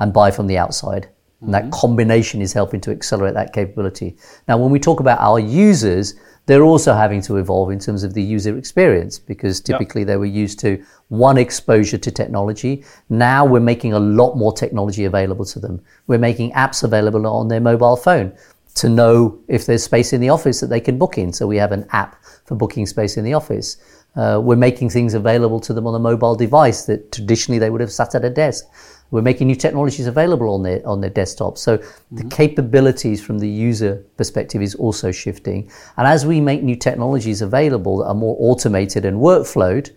and 0.00 0.12
buy 0.12 0.32
from 0.32 0.48
the 0.48 0.58
outside. 0.58 1.08
And 1.42 1.54
that 1.54 1.62
mm-hmm. 1.62 1.80
combination 1.80 2.42
is 2.42 2.52
helping 2.52 2.80
to 2.80 2.90
accelerate 2.90 3.34
that 3.34 3.52
capability. 3.52 4.16
Now, 4.48 4.58
when 4.58 4.70
we 4.70 4.80
talk 4.80 4.98
about 4.98 5.20
our 5.20 5.38
users, 5.38 6.14
they're 6.46 6.62
also 6.62 6.92
having 6.92 7.22
to 7.22 7.36
evolve 7.36 7.70
in 7.70 7.78
terms 7.78 8.04
of 8.04 8.12
the 8.14 8.22
user 8.22 8.56
experience 8.58 9.18
because 9.18 9.60
typically 9.60 10.02
yep. 10.02 10.08
they 10.08 10.16
were 10.16 10.26
used 10.26 10.58
to 10.60 10.82
one 11.08 11.38
exposure 11.38 11.98
to 11.98 12.10
technology. 12.10 12.84
Now 13.08 13.46
we're 13.46 13.60
making 13.60 13.94
a 13.94 13.98
lot 13.98 14.36
more 14.36 14.52
technology 14.52 15.04
available 15.04 15.44
to 15.46 15.58
them. 15.58 15.80
We're 16.06 16.18
making 16.18 16.52
apps 16.52 16.84
available 16.84 17.26
on 17.26 17.48
their 17.48 17.60
mobile 17.60 17.96
phone 17.96 18.32
to 18.74 18.88
know 18.88 19.38
if 19.48 19.66
there's 19.66 19.84
space 19.84 20.12
in 20.12 20.20
the 20.20 20.28
office 20.28 20.60
that 20.60 20.66
they 20.66 20.80
can 20.80 20.98
book 20.98 21.16
in. 21.16 21.32
So 21.32 21.46
we 21.46 21.56
have 21.56 21.72
an 21.72 21.86
app 21.92 22.22
for 22.44 22.56
booking 22.56 22.86
space 22.86 23.16
in 23.16 23.24
the 23.24 23.34
office. 23.34 23.76
Uh, 24.16 24.40
we're 24.42 24.56
making 24.56 24.90
things 24.90 25.14
available 25.14 25.60
to 25.60 25.72
them 25.72 25.86
on 25.86 25.94
a 25.94 25.98
mobile 25.98 26.34
device 26.34 26.84
that 26.86 27.10
traditionally 27.10 27.58
they 27.58 27.70
would 27.70 27.80
have 27.80 27.92
sat 27.92 28.14
at 28.14 28.24
a 28.24 28.30
desk. 28.30 28.64
We're 29.10 29.22
making 29.22 29.46
new 29.46 29.54
technologies 29.54 30.06
available 30.06 30.52
on 30.54 30.62
their 30.62 30.86
on 30.86 31.00
their 31.00 31.10
desktop. 31.10 31.56
So 31.58 31.78
mm-hmm. 31.78 32.16
the 32.16 32.24
capabilities 32.24 33.22
from 33.22 33.38
the 33.38 33.48
user 33.48 34.04
perspective 34.16 34.62
is 34.62 34.74
also 34.74 35.12
shifting. 35.12 35.70
And 35.96 36.06
as 36.06 36.26
we 36.26 36.40
make 36.40 36.62
new 36.62 36.76
technologies 36.76 37.42
available 37.42 37.98
that 37.98 38.06
are 38.06 38.14
more 38.14 38.36
automated 38.40 39.04
and 39.04 39.18
workflowed, 39.18 39.90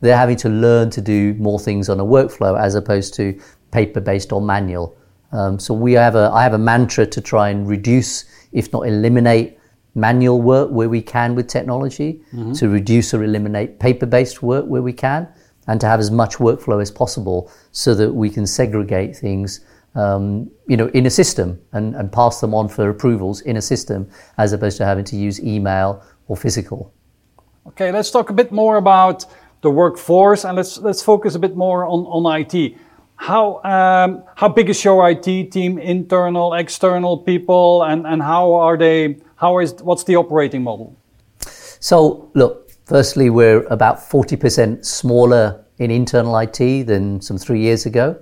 they're 0.00 0.16
having 0.16 0.36
to 0.38 0.48
learn 0.48 0.90
to 0.90 1.00
do 1.00 1.34
more 1.34 1.58
things 1.58 1.88
on 1.88 2.00
a 2.00 2.04
workflow 2.04 2.58
as 2.58 2.74
opposed 2.74 3.14
to 3.14 3.38
paper 3.70 4.00
based 4.00 4.32
or 4.32 4.40
manual. 4.40 4.96
Um, 5.32 5.58
so 5.58 5.74
we 5.74 5.92
have 5.94 6.14
a 6.14 6.30
I 6.32 6.42
have 6.42 6.54
a 6.54 6.58
mantra 6.58 7.06
to 7.06 7.20
try 7.20 7.50
and 7.50 7.68
reduce, 7.68 8.24
if 8.52 8.72
not 8.72 8.86
eliminate, 8.86 9.58
manual 9.94 10.40
work 10.40 10.70
where 10.70 10.88
we 10.88 11.02
can 11.02 11.34
with 11.34 11.48
technology, 11.48 12.22
mm-hmm. 12.32 12.52
to 12.52 12.68
reduce 12.68 13.12
or 13.12 13.24
eliminate 13.24 13.78
paper 13.78 14.06
based 14.06 14.42
work 14.42 14.64
where 14.66 14.82
we 14.82 14.92
can 14.92 15.28
and 15.66 15.80
to 15.80 15.86
have 15.86 16.00
as 16.00 16.10
much 16.10 16.36
workflow 16.36 16.80
as 16.80 16.90
possible 16.90 17.50
so 17.72 17.94
that 17.94 18.12
we 18.12 18.30
can 18.30 18.46
segregate 18.46 19.16
things 19.16 19.60
um, 19.94 20.50
you 20.66 20.76
know, 20.76 20.88
in 20.88 21.06
a 21.06 21.10
system 21.10 21.60
and, 21.72 21.94
and 21.94 22.10
pass 22.10 22.40
them 22.40 22.54
on 22.54 22.68
for 22.68 22.88
approvals 22.88 23.40
in 23.42 23.56
a 23.56 23.62
system 23.62 24.08
as 24.38 24.52
opposed 24.52 24.76
to 24.78 24.84
having 24.84 25.04
to 25.04 25.16
use 25.16 25.40
email 25.40 26.02
or 26.28 26.36
physical. 26.36 26.92
Okay, 27.68 27.92
let's 27.92 28.10
talk 28.10 28.30
a 28.30 28.32
bit 28.32 28.52
more 28.52 28.76
about 28.76 29.24
the 29.62 29.70
workforce 29.70 30.44
and 30.44 30.56
let's 30.56 30.78
let's 30.78 31.02
focus 31.02 31.34
a 31.34 31.38
bit 31.38 31.56
more 31.56 31.86
on, 31.86 32.00
on 32.06 32.40
IT. 32.40 32.76
How 33.16 33.62
um, 33.62 34.24
how 34.34 34.48
big 34.48 34.68
is 34.68 34.84
your 34.84 35.08
IT 35.08 35.50
team, 35.50 35.78
internal, 35.78 36.52
external 36.52 37.16
people, 37.16 37.84
and, 37.84 38.06
and 38.06 38.20
how 38.22 38.52
are 38.52 38.76
they? 38.76 39.16
How 39.36 39.60
is 39.60 39.74
what's 39.74 40.04
the 40.04 40.16
operating 40.16 40.62
model? 40.62 40.96
So 41.80 42.30
look, 42.34 42.63
firstly, 42.84 43.30
we're 43.30 43.62
about 43.64 44.02
forty 44.02 44.36
percent 44.36 44.86
smaller 44.86 45.64
in 45.78 45.90
internal 45.90 46.36
IT 46.38 46.86
than 46.86 47.20
some 47.20 47.38
three 47.38 47.60
years 47.60 47.86
ago. 47.86 48.20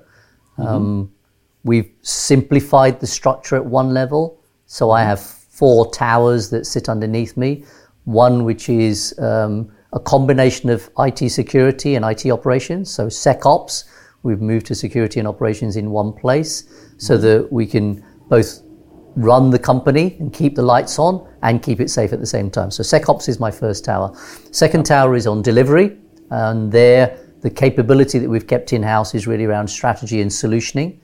Mm-hmm. 0.58 0.66
Um, 0.66 1.12
we've 1.64 1.90
simplified 2.02 3.00
the 3.00 3.06
structure 3.06 3.56
at 3.56 3.64
one 3.64 3.92
level. 3.92 4.40
So 4.66 4.90
I 4.90 5.02
have 5.02 5.20
four 5.20 5.90
towers 5.92 6.50
that 6.50 6.66
sit 6.66 6.88
underneath 6.88 7.36
me. 7.36 7.64
One 8.04 8.44
which 8.44 8.68
is 8.68 9.16
um, 9.18 9.70
a 9.92 10.00
combination 10.00 10.70
of 10.70 10.90
IT 10.98 11.30
security 11.30 11.94
and 11.94 12.04
IT 12.04 12.26
operations. 12.30 12.90
So 12.90 13.06
SecOps, 13.06 13.84
we've 14.22 14.40
moved 14.40 14.66
to 14.66 14.74
security 14.74 15.20
and 15.20 15.28
operations 15.28 15.76
in 15.76 15.90
one 15.90 16.12
place 16.12 16.64
so 16.96 17.16
that 17.18 17.52
we 17.52 17.66
can 17.66 18.04
both 18.28 18.62
run 19.14 19.50
the 19.50 19.58
company 19.58 20.16
and 20.18 20.32
keep 20.32 20.54
the 20.54 20.62
lights 20.62 20.98
on 20.98 21.28
and 21.42 21.62
keep 21.62 21.80
it 21.80 21.90
safe 21.90 22.12
at 22.12 22.20
the 22.20 22.26
same 22.26 22.50
time. 22.50 22.70
So 22.70 22.82
SecOps 22.82 23.28
is 23.28 23.38
my 23.40 23.50
first 23.50 23.84
tower. 23.84 24.12
Second 24.50 24.86
tower 24.86 25.14
is 25.16 25.26
on 25.26 25.42
delivery, 25.42 25.96
and 26.30 26.70
there 26.72 27.18
the 27.42 27.50
capability 27.50 28.18
that 28.20 28.28
we've 28.28 28.46
kept 28.46 28.72
in 28.72 28.82
house 28.82 29.14
is 29.14 29.26
really 29.26 29.44
around 29.44 29.68
strategy 29.68 30.20
and 30.20 30.30
solutioning 30.30 30.98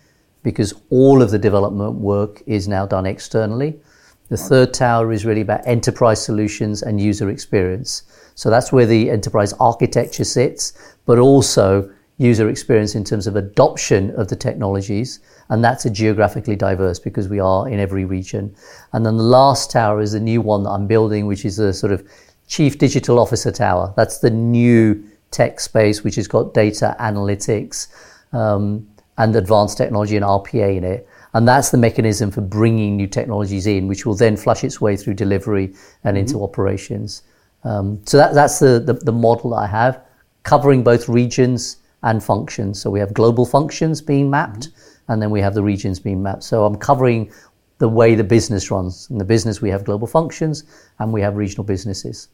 because 0.45 0.73
all 0.91 1.21
of 1.21 1.33
the 1.33 1.39
development 1.39 1.95
work 1.95 2.43
is 2.47 2.69
now 2.69 2.87
done 2.87 3.07
externally. 3.07 3.81
The 4.29 4.37
third 4.37 4.73
tower 4.73 5.13
is 5.13 5.27
really 5.27 5.41
about 5.41 5.67
enterprise 5.67 6.25
solutions 6.25 6.83
and 6.83 7.01
user 7.01 7.29
experience. 7.29 8.05
So 8.37 8.51
that's 8.51 8.73
where 8.73 8.87
the 8.87 9.11
enterprise 9.11 9.53
architecture 9.55 10.23
sits, 10.25 10.97
but 11.07 11.19
also 11.19 11.91
user 12.19 12.49
experience 12.49 12.95
in 12.95 13.05
terms 13.05 13.27
of 13.27 13.37
adoption 13.37 14.11
of 14.17 14.29
the 14.29 14.37
technologies. 14.37 15.21
And 15.49 15.65
that's 15.65 15.87
a 15.87 15.91
geographically 15.91 16.57
diverse 16.57 16.99
because 16.99 17.29
we 17.29 17.39
are 17.39 17.69
in 17.69 17.79
every 17.79 18.05
region. 18.05 18.55
And 18.93 19.07
then 19.07 19.17
the 19.17 19.23
last 19.23 19.71
tower 19.71 20.01
is 20.01 20.13
the 20.13 20.21
new 20.21 20.41
one 20.41 20.65
that 20.65 20.71
I'm 20.71 20.87
building, 20.87 21.27
which 21.27 21.45
is 21.45 21.59
a 21.59 21.73
sort 21.73 21.93
of 21.93 22.07
chief 22.49 22.79
digital 22.79 23.19
officer 23.19 23.53
tower. 23.53 23.95
That's 23.97 24.19
the 24.19 24.31
new 24.31 25.05
tech 25.31 25.61
space, 25.61 26.03
which 26.03 26.17
has 26.17 26.27
got 26.27 26.55
data 26.55 26.97
analytics 26.99 27.89
um, 28.33 28.89
and 29.17 29.35
advanced 29.37 29.79
technology 29.79 30.17
and 30.17 30.25
RPA 30.25 30.77
in 30.77 30.85
it. 30.85 31.09
And 31.35 31.47
that's 31.47 31.71
the 31.71 31.79
mechanism 31.79 32.31
for 32.31 32.41
bringing 32.41 32.97
new 32.97 33.07
technologies 33.07 33.67
in, 33.67 33.87
which 33.87 34.07
will 34.07 34.15
then 34.15 34.37
flush 34.37 34.65
its 34.65 34.81
way 34.81 34.97
through 34.97 35.15
delivery 35.15 35.75
and 36.05 36.17
into 36.17 36.35
mm-hmm. 36.35 36.45
operations. 36.45 37.23
Um, 37.65 38.01
so 38.07 38.17
that, 38.17 38.35
that's 38.35 38.59
the, 38.59 38.81
the, 38.81 38.95
the, 38.95 39.13
model 39.13 39.55
I 39.55 39.67
have, 39.67 40.01
covering 40.45 40.83
both 40.83 41.09
regions 41.09 41.79
and 42.09 42.23
functions. 42.23 42.81
So 42.81 42.91
we 42.91 43.01
have 43.01 43.13
global 43.13 43.45
functions 43.45 44.01
being 44.01 44.31
mapped, 44.31 44.69
mm-hmm. 44.69 45.13
and 45.13 45.23
then 45.23 45.31
we 45.31 45.41
have 45.41 45.55
the 45.55 45.63
regions 45.63 46.01
being 46.01 46.23
mapped. 46.23 46.45
So 46.45 46.65
I'm 46.65 46.77
covering 46.77 47.31
the 47.79 47.89
way 47.89 48.15
the 48.15 48.25
business 48.25 48.71
runs. 48.71 49.09
In 49.11 49.19
the 49.19 49.25
business, 49.25 49.63
we 49.63 49.71
have 49.71 49.85
global 49.85 50.07
functions 50.07 50.65
and 50.99 51.13
we 51.13 51.21
have 51.21 51.37
regional 51.37 51.65
businesses. 51.65 52.29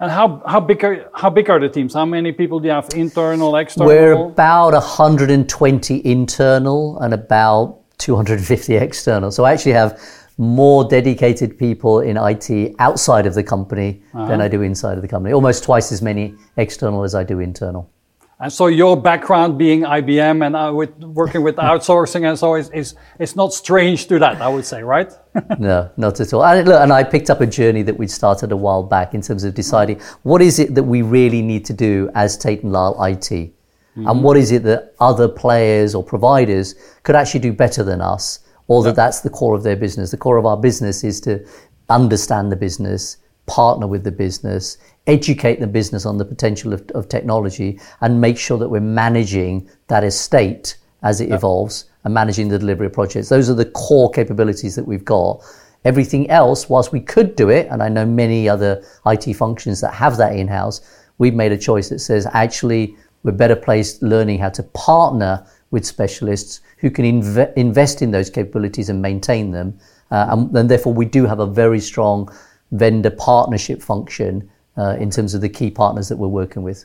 And 0.00 0.10
how, 0.12 0.42
how 0.46 0.60
big 0.60 0.84
are 0.84 1.10
how 1.14 1.30
big 1.30 1.50
are 1.50 1.58
the 1.58 1.68
teams? 1.68 1.94
How 1.94 2.04
many 2.04 2.30
people 2.30 2.60
do 2.60 2.68
you 2.68 2.74
have 2.74 2.88
internal, 2.94 3.56
external? 3.56 3.88
We're 3.88 4.12
about 4.12 4.72
120 4.72 6.06
internal 6.06 6.98
and 7.00 7.14
about 7.14 7.80
250 7.98 8.76
external. 8.76 9.32
So 9.32 9.44
I 9.44 9.52
actually 9.54 9.72
have 9.72 10.00
more 10.36 10.84
dedicated 10.84 11.58
people 11.58 12.00
in 12.00 12.16
IT 12.16 12.76
outside 12.78 13.26
of 13.26 13.34
the 13.34 13.42
company 13.42 14.00
uh-huh. 14.14 14.28
than 14.28 14.40
I 14.40 14.46
do 14.46 14.62
inside 14.62 14.96
of 14.98 15.02
the 15.02 15.08
company. 15.08 15.34
Almost 15.34 15.64
twice 15.64 15.90
as 15.90 16.00
many 16.00 16.34
external 16.56 17.02
as 17.02 17.16
I 17.16 17.24
do 17.24 17.40
internal. 17.40 17.90
And 18.40 18.52
so 18.52 18.68
your 18.68 18.96
background 18.96 19.58
being 19.58 19.82
IBM 19.82 20.46
and 20.46 20.54
uh, 20.54 20.72
with 20.72 20.96
working 20.98 21.42
with 21.42 21.56
outsourcing 21.56 22.28
and 22.28 22.38
so 22.38 22.54
is, 22.54 22.70
is, 22.70 22.94
is 23.18 23.34
not 23.34 23.52
strange 23.52 24.06
to 24.06 24.20
that, 24.20 24.40
I 24.40 24.48
would 24.48 24.64
say, 24.64 24.84
right? 24.84 25.12
no, 25.58 25.90
not 25.96 26.20
at 26.20 26.32
all. 26.32 26.44
And, 26.44 26.68
look, 26.68 26.80
and 26.80 26.92
I 26.92 27.02
picked 27.02 27.30
up 27.30 27.40
a 27.40 27.46
journey 27.46 27.82
that 27.82 27.98
we'd 27.98 28.12
started 28.12 28.52
a 28.52 28.56
while 28.56 28.84
back 28.84 29.12
in 29.12 29.22
terms 29.22 29.42
of 29.42 29.54
deciding 29.54 30.00
what 30.22 30.40
is 30.40 30.60
it 30.60 30.76
that 30.76 30.84
we 30.84 31.02
really 31.02 31.42
need 31.42 31.64
to 31.64 31.72
do 31.72 32.10
as 32.14 32.38
Tate 32.38 32.62
and 32.62 32.72
Lyle 32.72 33.02
IT? 33.02 33.28
Mm-hmm. 33.28 34.06
And 34.06 34.22
what 34.22 34.36
is 34.36 34.52
it 34.52 34.62
that 34.62 34.94
other 35.00 35.26
players 35.26 35.96
or 35.96 36.04
providers 36.04 36.76
could 37.02 37.16
actually 37.16 37.40
do 37.40 37.52
better 37.52 37.82
than 37.82 38.00
us? 38.00 38.38
Or 38.68 38.84
that 38.84 38.94
that's 38.94 39.20
the 39.20 39.30
core 39.30 39.56
of 39.56 39.64
their 39.64 39.76
business. 39.76 40.12
The 40.12 40.16
core 40.16 40.36
of 40.36 40.46
our 40.46 40.56
business 40.56 41.02
is 41.02 41.20
to 41.22 41.44
understand 41.88 42.52
the 42.52 42.56
business, 42.56 43.16
partner 43.46 43.88
with 43.88 44.04
the 44.04 44.12
business, 44.12 44.78
educate 45.08 45.58
the 45.58 45.66
business 45.66 46.06
on 46.06 46.18
the 46.18 46.24
potential 46.24 46.72
of, 46.72 46.88
of 46.90 47.08
technology, 47.08 47.80
and 48.02 48.20
make 48.20 48.38
sure 48.38 48.58
that 48.58 48.68
we're 48.68 48.80
managing 48.80 49.68
that 49.88 50.04
estate 50.04 50.76
as 51.02 51.20
it 51.20 51.32
evolves 51.32 51.86
and 52.04 52.14
managing 52.14 52.48
the 52.48 52.58
delivery 52.58 52.86
of 52.86 52.92
projects. 52.92 53.28
Those 53.28 53.50
are 53.50 53.54
the 53.54 53.64
core 53.64 54.10
capabilities 54.10 54.76
that 54.76 54.84
we've 54.84 55.04
got. 55.04 55.42
Everything 55.84 56.28
else, 56.30 56.68
whilst 56.68 56.92
we 56.92 57.00
could 57.00 57.36
do 57.36 57.48
it, 57.48 57.68
and 57.70 57.82
I 57.82 57.88
know 57.88 58.04
many 58.04 58.48
other 58.48 58.84
IT 59.06 59.34
functions 59.34 59.80
that 59.80 59.94
have 59.94 60.16
that 60.18 60.36
in 60.36 60.48
house, 60.48 60.80
we've 61.18 61.34
made 61.34 61.52
a 61.52 61.58
choice 61.58 61.88
that 61.88 62.00
says 62.00 62.26
actually 62.32 62.96
we're 63.22 63.32
better 63.32 63.56
placed 63.56 64.02
learning 64.02 64.38
how 64.38 64.50
to 64.50 64.62
partner 64.62 65.44
with 65.70 65.84
specialists 65.84 66.60
who 66.78 66.90
can 66.90 67.04
inv- 67.04 67.52
invest 67.54 68.02
in 68.02 68.10
those 68.10 68.30
capabilities 68.30 68.88
and 68.88 69.02
maintain 69.02 69.50
them. 69.50 69.78
Uh, 70.10 70.28
and, 70.30 70.56
and, 70.56 70.70
therefore, 70.70 70.94
we 70.94 71.04
do 71.04 71.26
have 71.26 71.40
a 71.40 71.46
very 71.46 71.80
strong 71.80 72.32
vendor 72.70 73.10
partnership 73.10 73.82
function 73.82 74.48
in 74.78 75.10
terms 75.10 75.34
of 75.34 75.40
the 75.40 75.48
key 75.48 75.70
partners 75.70 76.08
that 76.08 76.16
we're 76.16 76.28
working 76.28 76.62
with. 76.62 76.84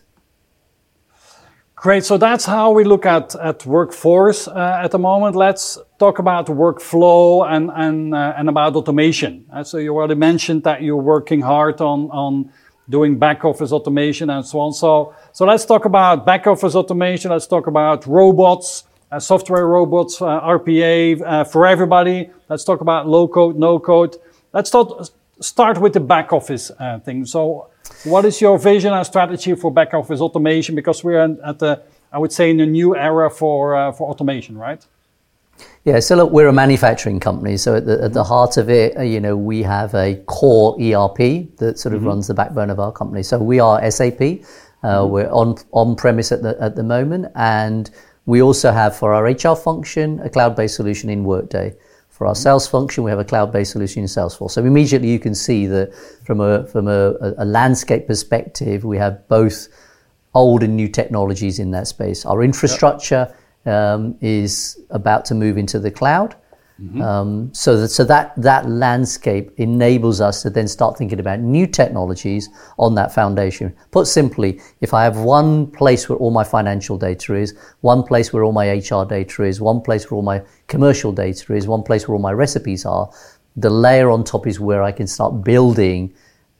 Great. 1.83 2.05
So 2.05 2.17
that's 2.17 2.45
how 2.45 2.71
we 2.71 2.85
look 2.85 3.05
at, 3.05 3.35
at 3.35 3.65
workforce 3.65 4.47
uh, 4.47 4.79
at 4.81 4.91
the 4.91 4.97
moment. 4.97 5.35
Let's 5.35 5.77
talk 5.99 6.17
about 6.17 6.47
workflow 6.47 7.45
and, 7.45 7.69
and, 7.75 8.15
uh, 8.15 8.35
and 8.37 8.47
about 8.47 8.77
automation. 8.77 9.45
Uh, 9.51 9.65
so 9.65 9.79
you 9.79 9.93
already 9.93 10.15
mentioned 10.15 10.63
that 10.63 10.81
you're 10.81 10.95
working 10.95 11.41
hard 11.41 11.81
on, 11.81 12.09
on 12.11 12.49
doing 12.87 13.19
back 13.19 13.43
office 13.43 13.73
automation 13.73 14.29
and 14.29 14.45
so 14.45 14.61
on. 14.61 14.71
So, 14.71 15.13
so 15.33 15.45
let's 15.45 15.65
talk 15.65 15.83
about 15.83 16.25
back 16.25 16.47
office 16.47 16.73
automation. 16.73 17.31
Let's 17.31 17.47
talk 17.47 17.67
about 17.67 18.07
robots, 18.07 18.85
uh, 19.11 19.19
software 19.19 19.67
robots, 19.67 20.21
uh, 20.21 20.39
RPA 20.39 21.21
uh, 21.21 21.43
for 21.43 21.67
everybody. 21.67 22.29
Let's 22.47 22.63
talk 22.63 22.79
about 22.79 23.09
low 23.09 23.27
code, 23.27 23.57
no 23.57 23.77
code. 23.77 24.15
Let's 24.53 24.69
start, 24.69 25.09
start 25.43 25.79
with 25.79 25.93
the 25.93 25.99
back 25.99 26.33
office 26.33 26.71
uh, 26.79 26.99
thing. 26.99 27.25
So, 27.25 27.69
what 28.05 28.25
is 28.25 28.41
your 28.41 28.57
vision 28.57 28.93
and 28.93 29.05
strategy 29.05 29.55
for 29.55 29.71
back 29.71 29.93
office 29.93 30.21
automation? 30.21 30.75
Because 30.75 31.03
we're 31.03 31.21
at 31.21 31.59
the, 31.59 31.81
I 32.11 32.17
would 32.17 32.31
say, 32.31 32.49
in 32.49 32.59
a 32.59 32.65
new 32.65 32.95
era 32.95 33.29
for 33.29 33.75
uh, 33.75 33.91
for 33.91 34.09
automation, 34.09 34.57
right? 34.57 34.85
Yeah, 35.85 35.99
so 35.99 36.15
look, 36.15 36.31
we're 36.31 36.47
a 36.47 36.53
manufacturing 36.53 37.19
company. 37.19 37.57
So 37.57 37.75
at 37.75 37.85
the, 37.85 38.03
at 38.03 38.13
the 38.13 38.23
heart 38.23 38.57
of 38.57 38.69
it, 38.69 38.97
uh, 38.97 39.01
you 39.01 39.19
know, 39.19 39.35
we 39.35 39.61
have 39.63 39.93
a 39.93 40.15
core 40.25 40.75
ERP 40.81 41.57
that 41.57 41.77
sort 41.77 41.93
of 41.93 41.99
mm-hmm. 41.99 42.07
runs 42.07 42.27
the 42.27 42.33
backbone 42.33 42.69
of 42.69 42.79
our 42.79 42.91
company. 42.91 43.21
So 43.21 43.37
we 43.37 43.59
are 43.59 43.91
SAP. 43.91 44.21
Uh, 44.21 44.23
mm-hmm. 44.23 45.11
We're 45.11 45.29
on 45.29 45.57
on 45.71 45.95
premise 45.95 46.31
at 46.31 46.41
the 46.41 46.57
at 46.59 46.75
the 46.75 46.83
moment, 46.83 47.31
and 47.35 47.89
we 48.25 48.41
also 48.41 48.71
have 48.71 48.95
for 48.95 49.13
our 49.13 49.25
HR 49.25 49.55
function 49.55 50.19
a 50.21 50.29
cloud-based 50.29 50.75
solution 50.75 51.09
in 51.09 51.23
Workday. 51.25 51.75
For 52.13 52.27
our 52.27 52.35
sales 52.35 52.67
function, 52.67 53.03
we 53.03 53.09
have 53.09 53.17
a 53.17 53.25
cloud-based 53.25 53.71
solution 53.71 54.03
in 54.03 54.07
Salesforce. 54.07 54.51
So 54.51 54.63
immediately 54.63 55.09
you 55.09 55.17
can 55.17 55.33
see 55.33 55.65
that 55.65 55.95
from 56.23 56.41
a 56.41 56.67
from 56.67 56.87
a, 56.87 57.15
a 57.39 57.43
landscape 57.43 58.05
perspective, 58.05 58.85
we 58.85 58.99
have 58.99 59.27
both 59.27 59.67
old 60.35 60.61
and 60.61 60.75
new 60.75 60.87
technologies 60.87 61.57
in 61.57 61.71
that 61.71 61.87
space. 61.87 62.23
Our 62.23 62.43
infrastructure 62.43 63.33
yep. 63.65 63.73
um, 63.73 64.15
is 64.21 64.79
about 64.91 65.25
to 65.25 65.33
move 65.33 65.57
into 65.57 65.79
the 65.79 65.89
cloud. 65.89 66.35
Mm-hmm. 66.81 67.01
Um, 67.01 67.53
so 67.53 67.77
that 67.77 67.89
so 67.89 68.03
that 68.05 68.33
that 68.35 68.67
landscape 68.67 69.51
enables 69.57 70.19
us 70.21 70.41
to 70.41 70.49
then 70.49 70.67
start 70.67 70.97
thinking 70.97 71.19
about 71.19 71.39
new 71.39 71.67
technologies 71.67 72.49
on 72.79 72.95
that 72.95 73.13
foundation. 73.13 73.75
Put 73.91 74.07
simply, 74.07 74.59
if 74.81 74.93
I 74.93 75.03
have 75.03 75.17
one 75.17 75.67
place 75.67 76.09
where 76.09 76.17
all 76.17 76.31
my 76.31 76.43
financial 76.43 76.97
data 76.97 77.35
is, 77.35 77.55
one 77.81 78.01
place 78.01 78.33
where 78.33 78.43
all 78.43 78.51
my 78.51 78.71
HR 78.71 79.05
data 79.05 79.43
is, 79.43 79.61
one 79.61 79.81
place 79.81 80.09
where 80.09 80.15
all 80.15 80.23
my 80.23 80.41
commercial 80.67 81.11
data 81.11 81.53
is, 81.53 81.67
one 81.67 81.83
place 81.83 82.07
where 82.07 82.15
all 82.15 82.21
my 82.21 82.33
recipes 82.33 82.85
are, 82.85 83.07
the 83.55 83.69
layer 83.69 84.09
on 84.09 84.23
top 84.23 84.47
is 84.47 84.59
where 84.59 84.81
I 84.81 84.91
can 84.91 85.05
start 85.05 85.43
building 85.43 86.11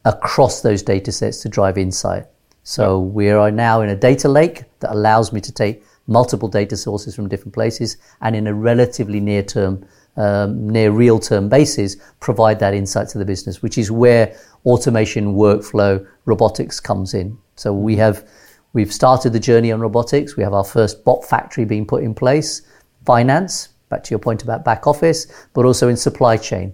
across 0.06 0.62
those 0.62 0.84
data 0.84 1.12
sets 1.12 1.42
to 1.42 1.50
drive 1.50 1.78
insight. 1.78 2.26
So 2.64 3.00
we 3.00 3.30
are 3.30 3.52
now 3.52 3.82
in 3.82 3.90
a 3.90 3.96
data 3.96 4.30
lake 4.30 4.64
that 4.80 4.92
allows 4.92 5.34
me 5.34 5.42
to 5.42 5.52
take 5.52 5.84
multiple 6.08 6.50
data 6.50 6.78
sources 6.78 7.16
from 7.16 7.30
different 7.30 7.54
places 7.54 7.98
and 8.22 8.36
in 8.36 8.48
a 8.48 8.54
relatively 8.54 9.20
near 9.20 9.44
term 9.44 9.86
um, 10.16 10.70
near 10.70 10.92
real 10.92 11.20
term 11.20 11.50
basis 11.50 11.98
provide 12.20 12.60
that 12.60 12.74
insight 12.74 13.08
to 13.10 13.18
the 13.18 13.26
business, 13.26 13.62
which 13.62 13.78
is 13.78 13.92
where 13.92 14.36
automation, 14.66 15.36
workflow, 15.36 16.06
robotics 16.26 16.80
comes 16.80 17.14
in. 17.14 17.38
So 17.56 17.74
we 17.74 17.96
have 17.98 18.28
we've 18.74 18.94
started 18.94 19.34
the 19.34 19.40
journey 19.40 19.72
on 19.72 19.80
robotics. 19.80 20.36
We 20.36 20.44
have 20.44 20.54
our 20.54 20.64
first 20.64 21.04
bot 21.04 21.26
factory 21.26 21.66
being 21.66 21.86
put 21.86 22.04
in 22.04 22.14
place. 22.14 22.62
Finance, 23.06 23.70
back 23.90 24.04
to 24.04 24.12
your 24.12 24.20
point 24.20 24.44
about 24.44 24.64
back 24.64 24.88
office, 24.88 25.28
but 25.54 25.66
also 25.66 25.90
in 25.90 25.98
supply 25.98 26.38
chain. 26.38 26.74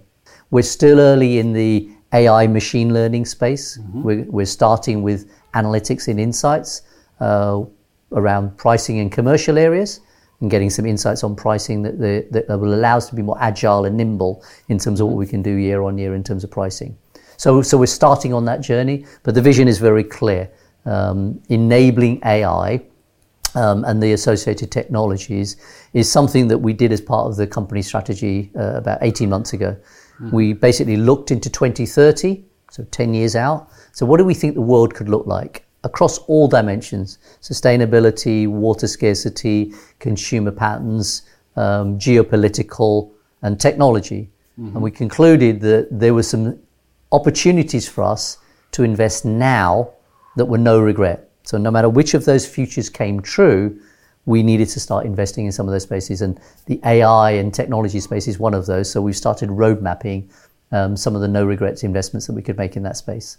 We're 0.50 0.62
still 0.62 0.98
early 1.00 1.38
in 1.38 1.52
the 1.52 1.90
AI 2.12 2.46
machine 2.46 2.92
learning 2.92 3.24
space. 3.24 3.78
Mm-hmm. 3.78 4.02
We're, 4.02 4.24
we're, 4.24 4.46
starting 4.46 5.02
with 5.02 5.30
analytics 5.54 6.08
and 6.08 6.18
insights 6.18 6.82
uh, 7.20 7.62
around 8.12 8.56
pricing 8.56 8.98
in 8.98 9.10
commercial 9.10 9.58
areas 9.58 10.00
and 10.40 10.50
getting 10.50 10.70
some 10.70 10.86
insights 10.86 11.22
on 11.22 11.36
pricing 11.36 11.82
that, 11.82 11.98
the, 11.98 12.26
that 12.30 12.58
will 12.58 12.74
allow 12.74 12.96
us 12.96 13.08
to 13.10 13.14
be 13.14 13.22
more 13.22 13.36
agile 13.40 13.84
and 13.84 13.96
nimble 13.96 14.44
in 14.68 14.78
terms 14.78 15.00
of 15.00 15.06
what 15.06 15.16
we 15.16 15.26
can 15.26 15.42
do 15.42 15.50
year 15.50 15.82
on 15.82 15.98
year 15.98 16.14
in 16.14 16.24
terms 16.24 16.44
of 16.44 16.50
pricing. 16.50 16.96
So, 17.36 17.62
so 17.62 17.78
we're 17.78 17.86
starting 17.86 18.32
on 18.32 18.44
that 18.46 18.60
journey, 18.60 19.06
but 19.22 19.34
the 19.34 19.42
vision 19.42 19.68
is 19.68 19.78
very 19.78 20.04
clear. 20.04 20.50
Um, 20.86 21.42
enabling 21.48 22.20
AI 22.24 22.82
um, 23.54 23.84
and 23.84 24.02
the 24.02 24.12
associated 24.12 24.70
technologies 24.70 25.56
is 25.92 26.10
something 26.10 26.48
that 26.48 26.58
we 26.58 26.72
did 26.72 26.92
as 26.92 27.00
part 27.00 27.26
of 27.26 27.36
the 27.36 27.46
company 27.46 27.82
strategy 27.82 28.50
uh, 28.56 28.74
about 28.74 28.98
18 29.02 29.28
months 29.28 29.52
ago. 29.52 29.76
Mm. 30.20 30.32
We 30.32 30.52
basically 30.52 30.96
looked 30.96 31.30
into 31.30 31.50
2030, 31.50 32.44
so 32.70 32.84
10 32.90 33.14
years 33.14 33.36
out. 33.36 33.68
So, 33.92 34.06
what 34.06 34.18
do 34.18 34.24
we 34.24 34.34
think 34.34 34.54
the 34.54 34.60
world 34.60 34.94
could 34.94 35.08
look 35.08 35.26
like 35.26 35.64
across 35.84 36.18
all 36.18 36.46
dimensions 36.46 37.18
sustainability, 37.40 38.46
water 38.46 38.86
scarcity, 38.86 39.72
consumer 39.98 40.50
patterns, 40.50 41.22
um, 41.56 41.98
geopolitical, 41.98 43.10
and 43.42 43.58
technology? 43.58 44.30
Mm-hmm. 44.58 44.76
And 44.76 44.82
we 44.82 44.90
concluded 44.90 45.60
that 45.62 45.88
there 45.90 46.14
were 46.14 46.22
some 46.22 46.58
opportunities 47.12 47.88
for 47.88 48.04
us 48.04 48.38
to 48.72 48.82
invest 48.82 49.24
now 49.24 49.90
that 50.36 50.44
were 50.44 50.58
no 50.58 50.80
regret. 50.80 51.30
So 51.42 51.58
no 51.58 51.70
matter 51.70 51.88
which 51.88 52.14
of 52.14 52.24
those 52.24 52.46
futures 52.46 52.88
came 52.88 53.20
true, 53.20 53.80
we 54.26 54.42
needed 54.42 54.68
to 54.68 54.80
start 54.80 55.06
investing 55.06 55.46
in 55.46 55.52
some 55.52 55.66
of 55.66 55.72
those 55.72 55.82
spaces. 55.82 56.22
And 56.22 56.38
the 56.66 56.80
AI 56.84 57.32
and 57.32 57.52
technology 57.52 58.00
space 58.00 58.28
is 58.28 58.38
one 58.38 58.54
of 58.54 58.66
those. 58.66 58.90
So 58.90 59.00
we've 59.00 59.16
started 59.16 59.50
road 59.50 59.82
mapping 59.82 60.30
um, 60.72 60.96
some 60.96 61.14
of 61.14 61.20
the 61.20 61.28
no 61.28 61.44
regrets 61.44 61.82
investments 61.82 62.26
that 62.26 62.34
we 62.34 62.42
could 62.42 62.56
make 62.56 62.76
in 62.76 62.82
that 62.84 62.96
space. 62.96 63.38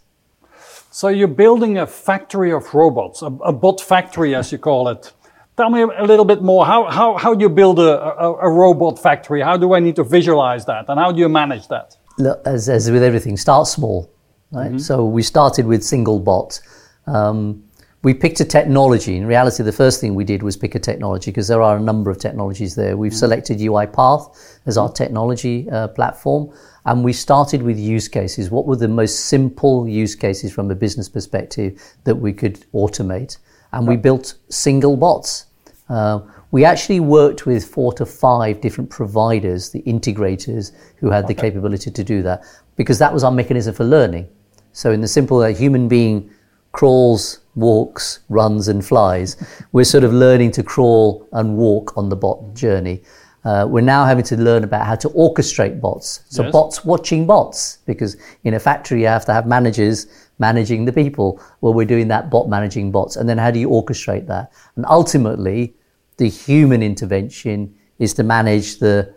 So 0.94 1.08
you're 1.08 1.30
building 1.30 1.78
a 1.78 1.88
factory 1.88 2.52
of 2.52 2.74
robots, 2.74 3.22
a, 3.22 3.28
a 3.28 3.54
bot 3.54 3.80
factory, 3.80 4.36
as 4.36 4.52
you 4.52 4.58
call 4.58 4.90
it. 4.90 5.14
Tell 5.56 5.70
me 5.70 5.84
a 5.84 6.04
little 6.04 6.26
bit 6.26 6.42
more. 6.42 6.66
How, 6.66 6.90
how, 6.90 7.18
how 7.18 7.34
do 7.34 7.42
you 7.44 7.50
build 7.50 7.80
a, 7.80 8.02
a, 8.02 8.34
a 8.34 8.50
robot 8.52 9.00
factory? 9.00 9.42
How 9.42 9.56
do 9.56 9.74
I 9.74 9.80
need 9.80 9.96
to 9.96 10.04
visualize 10.04 10.66
that? 10.66 10.86
And 10.90 11.00
how 11.00 11.14
do 11.14 11.20
you 11.20 11.30
manage 11.30 11.70
that? 11.70 11.96
Look, 12.18 12.42
as, 12.46 12.68
as 12.68 12.92
with 12.92 13.04
everything, 13.04 13.38
start 13.38 13.68
small. 13.68 14.12
Right? 14.52 14.68
Mm-hmm. 14.68 14.80
So 14.80 15.06
we 15.06 15.24
started 15.24 15.66
with 15.66 15.82
single 15.82 16.20
bot. 16.20 16.60
Um, 17.08 17.64
we 18.04 18.14
picked 18.14 18.42
a 18.42 18.46
technology. 18.46 19.16
In 19.16 19.26
reality, 19.26 19.64
the 19.64 19.72
first 19.72 20.02
thing 20.02 20.14
we 20.14 20.26
did 20.26 20.44
was 20.44 20.58
pick 20.58 20.76
a 20.76 20.80
technology 20.80 21.32
because 21.32 21.48
there 21.48 21.62
are 21.62 21.78
a 21.78 21.80
number 21.80 22.12
of 22.12 22.18
technologies 22.18 22.76
there. 22.76 22.98
We've 22.98 23.14
mm-hmm. 23.14 23.18
selected 23.18 23.60
UiPath 23.60 24.60
as 24.66 24.78
our 24.78 24.92
technology 24.92 25.70
uh, 25.70 25.88
platform, 25.90 26.52
and 26.86 27.04
we 27.04 27.14
started 27.14 27.62
with 27.62 27.78
use 27.80 28.08
cases. 28.08 28.50
What 28.50 28.66
were 28.66 28.76
the 28.76 28.88
most 28.88 29.26
simple 29.28 29.88
use 29.88 30.16
cases 30.16 30.52
from 30.52 30.72
a 30.72 30.76
business 30.76 31.08
perspective 31.08 31.82
that 32.04 32.16
we 32.16 32.34
could 32.34 32.66
automate? 32.74 33.38
And 33.72 33.88
we 33.88 33.96
built 33.96 34.36
single 34.50 34.98
bots. 34.98 35.46
Uh, 35.90 36.22
we 36.52 36.66
actually 36.66 37.00
worked 37.00 37.46
with 37.46 37.66
four 37.66 37.94
to 37.94 38.06
five 38.06 38.60
different 38.60 38.90
providers, 38.90 39.70
the 39.70 39.82
integrators 39.84 40.74
who 40.98 41.10
had 41.10 41.28
the 41.28 41.34
capability 41.34 41.92
to 41.92 42.04
do 42.04 42.22
that, 42.24 42.44
because 42.76 43.00
that 43.00 43.14
was 43.14 43.24
our 43.24 43.32
mechanism 43.32 43.74
for 43.74 43.86
learning. 43.86 44.28
So, 44.74 44.92
in 44.92 45.02
the 45.02 45.08
simple, 45.08 45.44
a 45.44 45.52
human 45.52 45.88
being 45.88 46.30
crawls, 46.72 47.40
walks, 47.56 48.20
runs, 48.30 48.68
and 48.68 48.86
flies. 48.86 49.38
We're 49.72 49.84
sort 49.84 50.04
of 50.04 50.14
learning 50.14 50.52
to 50.52 50.64
crawl 50.64 51.28
and 51.34 51.58
walk 51.58 51.98
on 51.98 52.10
the 52.10 52.16
bot 52.16 52.54
journey. 52.54 53.04
Uh, 53.44 53.66
we're 53.68 53.82
now 53.82 54.06
having 54.06 54.24
to 54.24 54.38
learn 54.38 54.64
about 54.64 54.86
how 54.86 54.96
to 54.96 55.10
orchestrate 55.10 55.82
bots. 55.82 56.22
So 56.30 56.44
yes. 56.44 56.52
bots 56.52 56.86
watching 56.86 57.26
bots, 57.26 57.80
because 57.86 58.18
in 58.44 58.54
a 58.54 58.60
factory 58.60 59.02
you 59.02 59.08
have 59.08 59.26
to 59.26 59.34
have 59.34 59.48
managers 59.48 60.08
managing 60.38 60.86
the 60.86 60.94
people. 60.94 61.42
Well, 61.62 61.74
we're 61.74 61.86
doing 61.86 62.08
that 62.10 62.30
bot 62.30 62.50
managing 62.50 62.92
bots. 62.92 63.16
And 63.16 63.28
then 63.28 63.38
how 63.38 63.52
do 63.52 63.60
you 63.60 63.70
orchestrate 63.70 64.28
that? 64.28 64.52
And 64.76 64.86
ultimately, 64.86 65.74
the 66.18 66.30
human 66.30 66.84
intervention 66.84 67.74
is 68.00 68.14
to 68.16 68.24
manage 68.24 68.80
the 68.80 69.14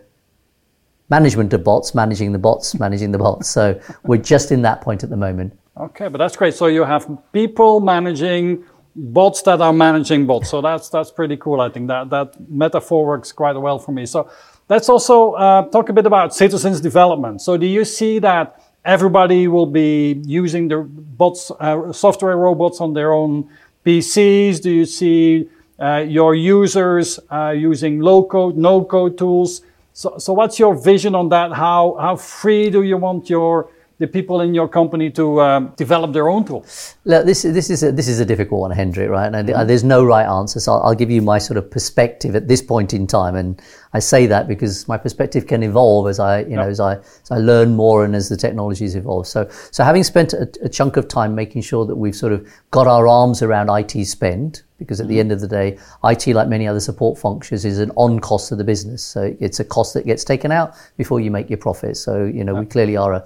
management 1.09 1.53
of 1.53 1.63
bots, 1.63 1.93
managing 1.93 2.31
the 2.31 2.39
bots, 2.39 2.79
managing 2.79 3.11
the 3.11 3.17
bots. 3.17 3.47
So 3.49 3.79
we're 4.03 4.17
just 4.17 4.51
in 4.51 4.61
that 4.63 4.81
point 4.81 5.03
at 5.03 5.09
the 5.09 5.17
moment. 5.17 5.57
Okay, 5.77 6.07
but 6.07 6.17
that's 6.17 6.37
great. 6.37 6.53
So 6.53 6.67
you 6.67 6.83
have 6.83 7.05
people 7.33 7.79
managing 7.79 8.63
bots 8.95 9.41
that 9.43 9.61
are 9.61 9.73
managing 9.73 10.25
bots. 10.25 10.49
So 10.49 10.61
that's 10.61 10.89
that's 10.89 11.11
pretty 11.11 11.37
cool. 11.37 11.59
I 11.61 11.69
think 11.69 11.87
that 11.87 12.09
that 12.09 12.49
metaphor 12.49 13.05
works 13.05 13.31
quite 13.31 13.57
well 13.57 13.77
for 13.79 13.91
me. 13.91 14.05
So 14.05 14.29
let's 14.69 14.89
also 14.89 15.33
uh, 15.33 15.67
talk 15.69 15.89
a 15.89 15.93
bit 15.93 16.05
about 16.05 16.33
citizens 16.33 16.79
development. 16.81 17.41
So 17.41 17.57
do 17.57 17.65
you 17.65 17.83
see 17.85 18.19
that 18.19 18.61
everybody 18.85 19.47
will 19.47 19.65
be 19.65 20.21
using 20.25 20.67
the 20.67 20.77
bots, 20.77 21.51
uh, 21.59 21.91
software 21.91 22.37
robots 22.37 22.79
on 22.79 22.93
their 22.93 23.11
own 23.11 23.49
PCs? 23.85 24.61
Do 24.61 24.71
you 24.71 24.85
see 24.85 25.49
uh, 25.79 26.05
your 26.07 26.33
users 26.33 27.19
uh, 27.29 27.49
using 27.49 27.99
low 27.99 28.23
code, 28.23 28.55
no 28.55 28.83
code 28.83 29.17
tools? 29.17 29.61
So, 29.91 30.17
so 30.17 30.33
what's 30.33 30.59
your 30.59 30.75
vision 30.75 31.15
on 31.15 31.29
that? 31.29 31.53
How 31.53 31.97
how 31.99 32.15
free 32.15 32.69
do 32.69 32.83
you 32.83 32.97
want 32.97 33.29
your 33.29 33.69
the 33.97 34.07
people 34.07 34.41
in 34.41 34.53
your 34.53 34.67
company 34.67 35.09
to 35.11 35.41
um, 35.41 35.73
develop 35.77 36.11
their 36.11 36.27
own 36.27 36.43
tools? 36.43 36.95
Look, 37.05 37.25
this, 37.25 37.43
this, 37.43 37.69
is 37.69 37.83
a, 37.83 37.91
this 37.91 38.07
is 38.07 38.19
a 38.19 38.25
difficult 38.25 38.61
one, 38.61 38.71
Hendrik, 38.71 39.09
right? 39.09 39.33
And 39.33 39.47
mm-hmm. 39.47 39.67
there's 39.67 39.83
no 39.83 40.03
right 40.03 40.25
answer. 40.25 40.59
So 40.59 40.73
I'll, 40.73 40.83
I'll, 40.83 40.95
give 40.95 41.11
you 41.11 41.21
my 41.21 41.37
sort 41.37 41.57
of 41.57 41.69
perspective 41.69 42.35
at 42.35 42.47
this 42.47 42.61
point 42.61 42.93
in 42.93 43.07
time. 43.07 43.35
And 43.35 43.61
I 43.95 43.99
say 43.99 44.25
that 44.27 44.49
because 44.49 44.89
my 44.89 44.97
perspective 44.97 45.47
can 45.47 45.63
evolve 45.63 46.09
as 46.09 46.19
I, 46.19 46.41
you 46.41 46.57
know, 46.57 46.67
as 46.67 46.81
I, 46.81 46.95
as 46.95 47.31
I 47.31 47.37
learn 47.37 47.77
more 47.77 48.03
and 48.03 48.13
as 48.13 48.27
the 48.27 48.35
technologies 48.35 48.93
evolve. 48.93 49.25
So, 49.25 49.47
so 49.71 49.85
having 49.85 50.03
spent 50.03 50.33
a, 50.33 50.51
a 50.61 50.67
chunk 50.67 50.97
of 50.97 51.07
time 51.07 51.33
making 51.33 51.61
sure 51.61 51.85
that 51.85 51.95
we've 51.95 52.15
sort 52.15 52.33
of 52.33 52.45
got 52.71 52.87
our 52.87 53.07
arms 53.07 53.41
around 53.41 53.69
IT 53.69 54.05
spend, 54.05 54.63
because 54.79 54.99
at 54.99 55.07
the 55.07 55.13
mm-hmm. 55.13 55.19
end 55.21 55.31
of 55.31 55.39
the 55.39 55.47
day, 55.47 55.77
IT, 56.03 56.27
like 56.27 56.49
many 56.49 56.67
other 56.67 56.81
support 56.81 57.17
functions, 57.17 57.63
is 57.63 57.79
an 57.79 57.89
on 57.95 58.19
cost 58.19 58.51
of 58.51 58.57
the 58.57 58.65
business. 58.65 59.01
So 59.01 59.33
it's 59.39 59.61
a 59.61 59.63
cost 59.63 59.93
that 59.93 60.05
gets 60.05 60.25
taken 60.25 60.51
out 60.51 60.75
before 60.97 61.21
you 61.21 61.31
make 61.31 61.49
your 61.49 61.59
profit. 61.59 61.95
So, 61.95 62.25
you 62.25 62.43
know, 62.43 62.53
yeah. 62.53 62.59
we 62.59 62.65
clearly 62.65 62.97
are 62.97 63.13
a, 63.13 63.25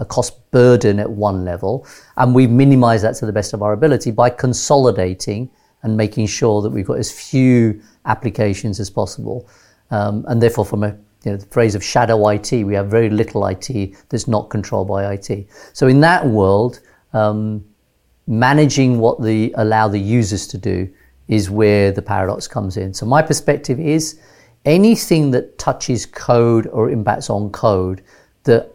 a 0.00 0.04
cost 0.04 0.50
burden 0.50 0.98
at 0.98 1.08
one 1.08 1.44
level, 1.44 1.86
and 2.16 2.34
we 2.34 2.48
minimize 2.48 3.02
that 3.02 3.14
to 3.18 3.26
the 3.26 3.32
best 3.32 3.52
of 3.52 3.62
our 3.62 3.72
ability 3.72 4.10
by 4.10 4.30
consolidating 4.30 5.48
and 5.84 5.96
making 5.96 6.26
sure 6.26 6.60
that 6.60 6.70
we've 6.70 6.88
got 6.88 6.98
as 6.98 7.12
few 7.12 7.80
applications 8.04 8.80
as 8.80 8.90
possible. 8.90 9.48
Um, 9.90 10.24
and 10.28 10.42
therefore, 10.42 10.64
from 10.64 10.84
a 10.84 10.96
you 11.24 11.32
know, 11.32 11.36
the 11.36 11.46
phrase 11.46 11.74
of 11.74 11.82
shadow 11.82 12.28
IT, 12.28 12.52
we 12.52 12.74
have 12.74 12.88
very 12.88 13.10
little 13.10 13.46
IT 13.46 13.96
that's 14.08 14.28
not 14.28 14.50
controlled 14.50 14.88
by 14.88 15.12
IT. 15.12 15.48
So 15.72 15.88
in 15.88 16.00
that 16.00 16.26
world, 16.26 16.80
um, 17.12 17.64
managing 18.26 18.98
what 18.98 19.22
the 19.22 19.52
allow 19.56 19.88
the 19.88 19.98
users 19.98 20.46
to 20.48 20.58
do 20.58 20.88
is 21.26 21.50
where 21.50 21.92
the 21.92 22.02
paradox 22.02 22.46
comes 22.46 22.76
in. 22.76 22.94
So 22.94 23.04
my 23.04 23.22
perspective 23.22 23.80
is 23.80 24.20
anything 24.64 25.30
that 25.32 25.58
touches 25.58 26.06
code 26.06 26.66
or 26.68 26.90
impacts 26.90 27.30
on 27.30 27.50
code 27.50 28.02
that 28.44 28.72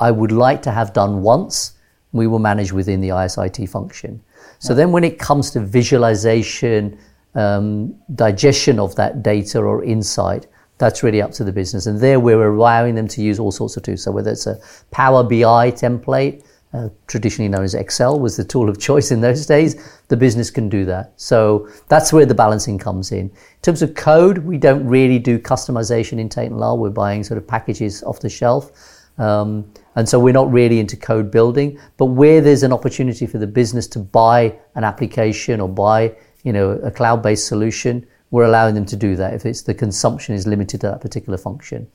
I 0.00 0.10
would 0.10 0.32
like 0.32 0.62
to 0.62 0.70
have 0.70 0.92
done 0.92 1.22
once, 1.22 1.74
we 2.12 2.26
will 2.26 2.38
manage 2.38 2.72
within 2.72 3.00
the 3.00 3.10
ISIT 3.12 3.68
function. 3.68 4.22
So 4.58 4.74
then 4.74 4.90
when 4.90 5.04
it 5.04 5.18
comes 5.18 5.50
to 5.50 5.60
visualization, 5.60 6.98
um, 7.36 7.94
digestion 8.14 8.80
of 8.80 8.96
that 8.96 9.22
data 9.22 9.60
or 9.60 9.84
insight, 9.84 10.46
that's 10.78 11.02
really 11.02 11.22
up 11.22 11.32
to 11.32 11.44
the 11.44 11.52
business. 11.52 11.86
And 11.86 12.00
there 12.00 12.20
we're 12.20 12.52
allowing 12.52 12.94
them 12.94 13.08
to 13.08 13.22
use 13.22 13.38
all 13.38 13.52
sorts 13.52 13.76
of 13.76 13.82
tools. 13.82 14.02
So 14.02 14.10
whether 14.10 14.30
it's 14.30 14.46
a 14.46 14.58
Power 14.90 15.22
BI 15.22 15.70
template, 15.70 16.44
uh, 16.74 16.88
traditionally 17.06 17.48
known 17.48 17.64
as 17.64 17.74
Excel, 17.74 18.18
was 18.18 18.36
the 18.36 18.44
tool 18.44 18.68
of 18.68 18.78
choice 18.88 19.10
in 19.10 19.20
those 19.20 19.46
days. 19.46 20.00
The 20.08 20.16
business 20.16 20.50
can 20.50 20.68
do 20.68 20.84
that. 20.86 21.12
So 21.16 21.68
that's 21.88 22.12
where 22.12 22.26
the 22.26 22.34
balancing 22.34 22.78
comes 22.78 23.12
in. 23.12 23.26
In 23.26 23.32
terms 23.62 23.82
of 23.82 23.94
code, 23.94 24.38
we 24.38 24.58
don't 24.58 24.86
really 24.86 25.18
do 25.18 25.38
customization 25.38 26.18
in 26.18 26.28
Tate 26.28 26.50
& 26.50 26.52
Lyle. 26.52 26.76
We're 26.76 26.90
buying 26.90 27.24
sort 27.24 27.38
of 27.38 27.46
packages 27.46 28.02
off 28.02 28.20
the 28.20 28.28
shelf. 28.28 28.72
Um, 29.18 29.72
and 29.94 30.06
so 30.06 30.20
we're 30.20 30.34
not 30.34 30.52
really 30.52 30.78
into 30.78 30.96
code 30.96 31.30
building. 31.30 31.78
But 31.96 32.06
where 32.06 32.42
there's 32.42 32.62
an 32.62 32.72
opportunity 32.72 33.26
for 33.26 33.38
the 33.38 33.46
business 33.46 33.86
to 33.88 33.98
buy 33.98 34.58
an 34.74 34.84
application 34.84 35.60
or 35.60 35.70
buy, 35.70 36.14
you 36.46 36.52
know, 36.52 36.70
a 36.84 36.92
cloud-based 36.92 37.44
solution, 37.44 38.06
we're 38.30 38.44
allowing 38.44 38.76
them 38.76 38.86
to 38.86 38.96
do 38.96 39.16
that 39.16 39.34
if 39.34 39.44
it's 39.44 39.62
the 39.62 39.74
consumption 39.74 40.32
is 40.32 40.46
limited 40.46 40.80
to 40.80 40.86
that 40.86 41.00
particular 41.00 41.36
function. 41.36 41.88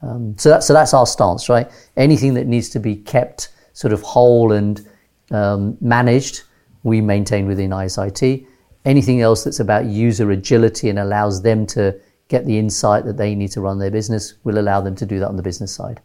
Um, 0.00 0.38
so, 0.38 0.48
that, 0.48 0.62
so 0.62 0.72
that's 0.72 0.94
our 0.94 1.06
stance, 1.06 1.48
right? 1.48 1.68
Anything 1.96 2.34
that 2.34 2.46
needs 2.46 2.68
to 2.68 2.78
be 2.78 2.94
kept 2.94 3.48
sort 3.72 3.92
of 3.92 4.02
whole 4.02 4.52
and 4.52 4.88
um, 5.32 5.76
managed, 5.80 6.44
we 6.84 7.00
maintain 7.00 7.46
within 7.46 7.72
ISIT. 7.72 8.46
Anything 8.84 9.22
else 9.22 9.42
that's 9.42 9.58
about 9.58 9.86
user 9.86 10.30
agility 10.30 10.88
and 10.88 11.00
allows 11.00 11.42
them 11.42 11.66
to 11.66 12.00
get 12.28 12.46
the 12.46 12.56
insight 12.56 13.04
that 13.06 13.16
they 13.16 13.34
need 13.34 13.50
to 13.52 13.60
run 13.60 13.80
their 13.80 13.90
business, 13.90 14.34
we'll 14.44 14.60
allow 14.60 14.80
them 14.80 14.94
to 14.94 15.04
do 15.04 15.18
that 15.18 15.26
on 15.26 15.36
the 15.36 15.42
business 15.42 15.74
side. 15.74 16.00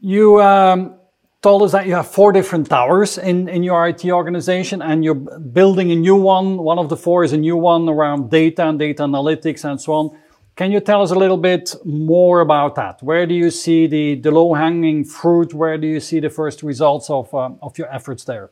You 0.00 0.40
um, 0.40 0.95
told 1.46 1.62
us 1.62 1.70
that 1.70 1.86
you 1.86 1.94
have 1.94 2.08
four 2.08 2.32
different 2.32 2.68
towers 2.68 3.18
in, 3.18 3.48
in 3.48 3.62
your 3.62 3.86
IT 3.86 4.04
organization 4.06 4.82
and 4.82 5.04
you're 5.04 5.14
building 5.14 5.92
a 5.92 5.94
new 5.94 6.16
one. 6.16 6.58
One 6.58 6.76
of 6.76 6.88
the 6.88 6.96
four 6.96 7.22
is 7.22 7.32
a 7.32 7.36
new 7.36 7.56
one 7.56 7.88
around 7.88 8.30
data 8.30 8.66
and 8.68 8.80
data 8.80 9.04
analytics 9.04 9.62
and 9.64 9.80
so 9.80 9.92
on. 9.92 10.18
Can 10.56 10.72
you 10.72 10.80
tell 10.80 11.02
us 11.02 11.12
a 11.12 11.14
little 11.14 11.36
bit 11.36 11.72
more 11.84 12.40
about 12.40 12.74
that? 12.74 13.00
Where 13.00 13.26
do 13.26 13.34
you 13.34 13.52
see 13.52 13.86
the, 13.86 14.16
the 14.16 14.32
low 14.32 14.54
hanging 14.54 15.04
fruit? 15.04 15.54
Where 15.54 15.78
do 15.78 15.86
you 15.86 16.00
see 16.00 16.18
the 16.18 16.30
first 16.30 16.64
results 16.64 17.08
of, 17.10 17.32
uh, 17.32 17.50
of 17.62 17.78
your 17.78 17.94
efforts 17.94 18.24
there? 18.24 18.50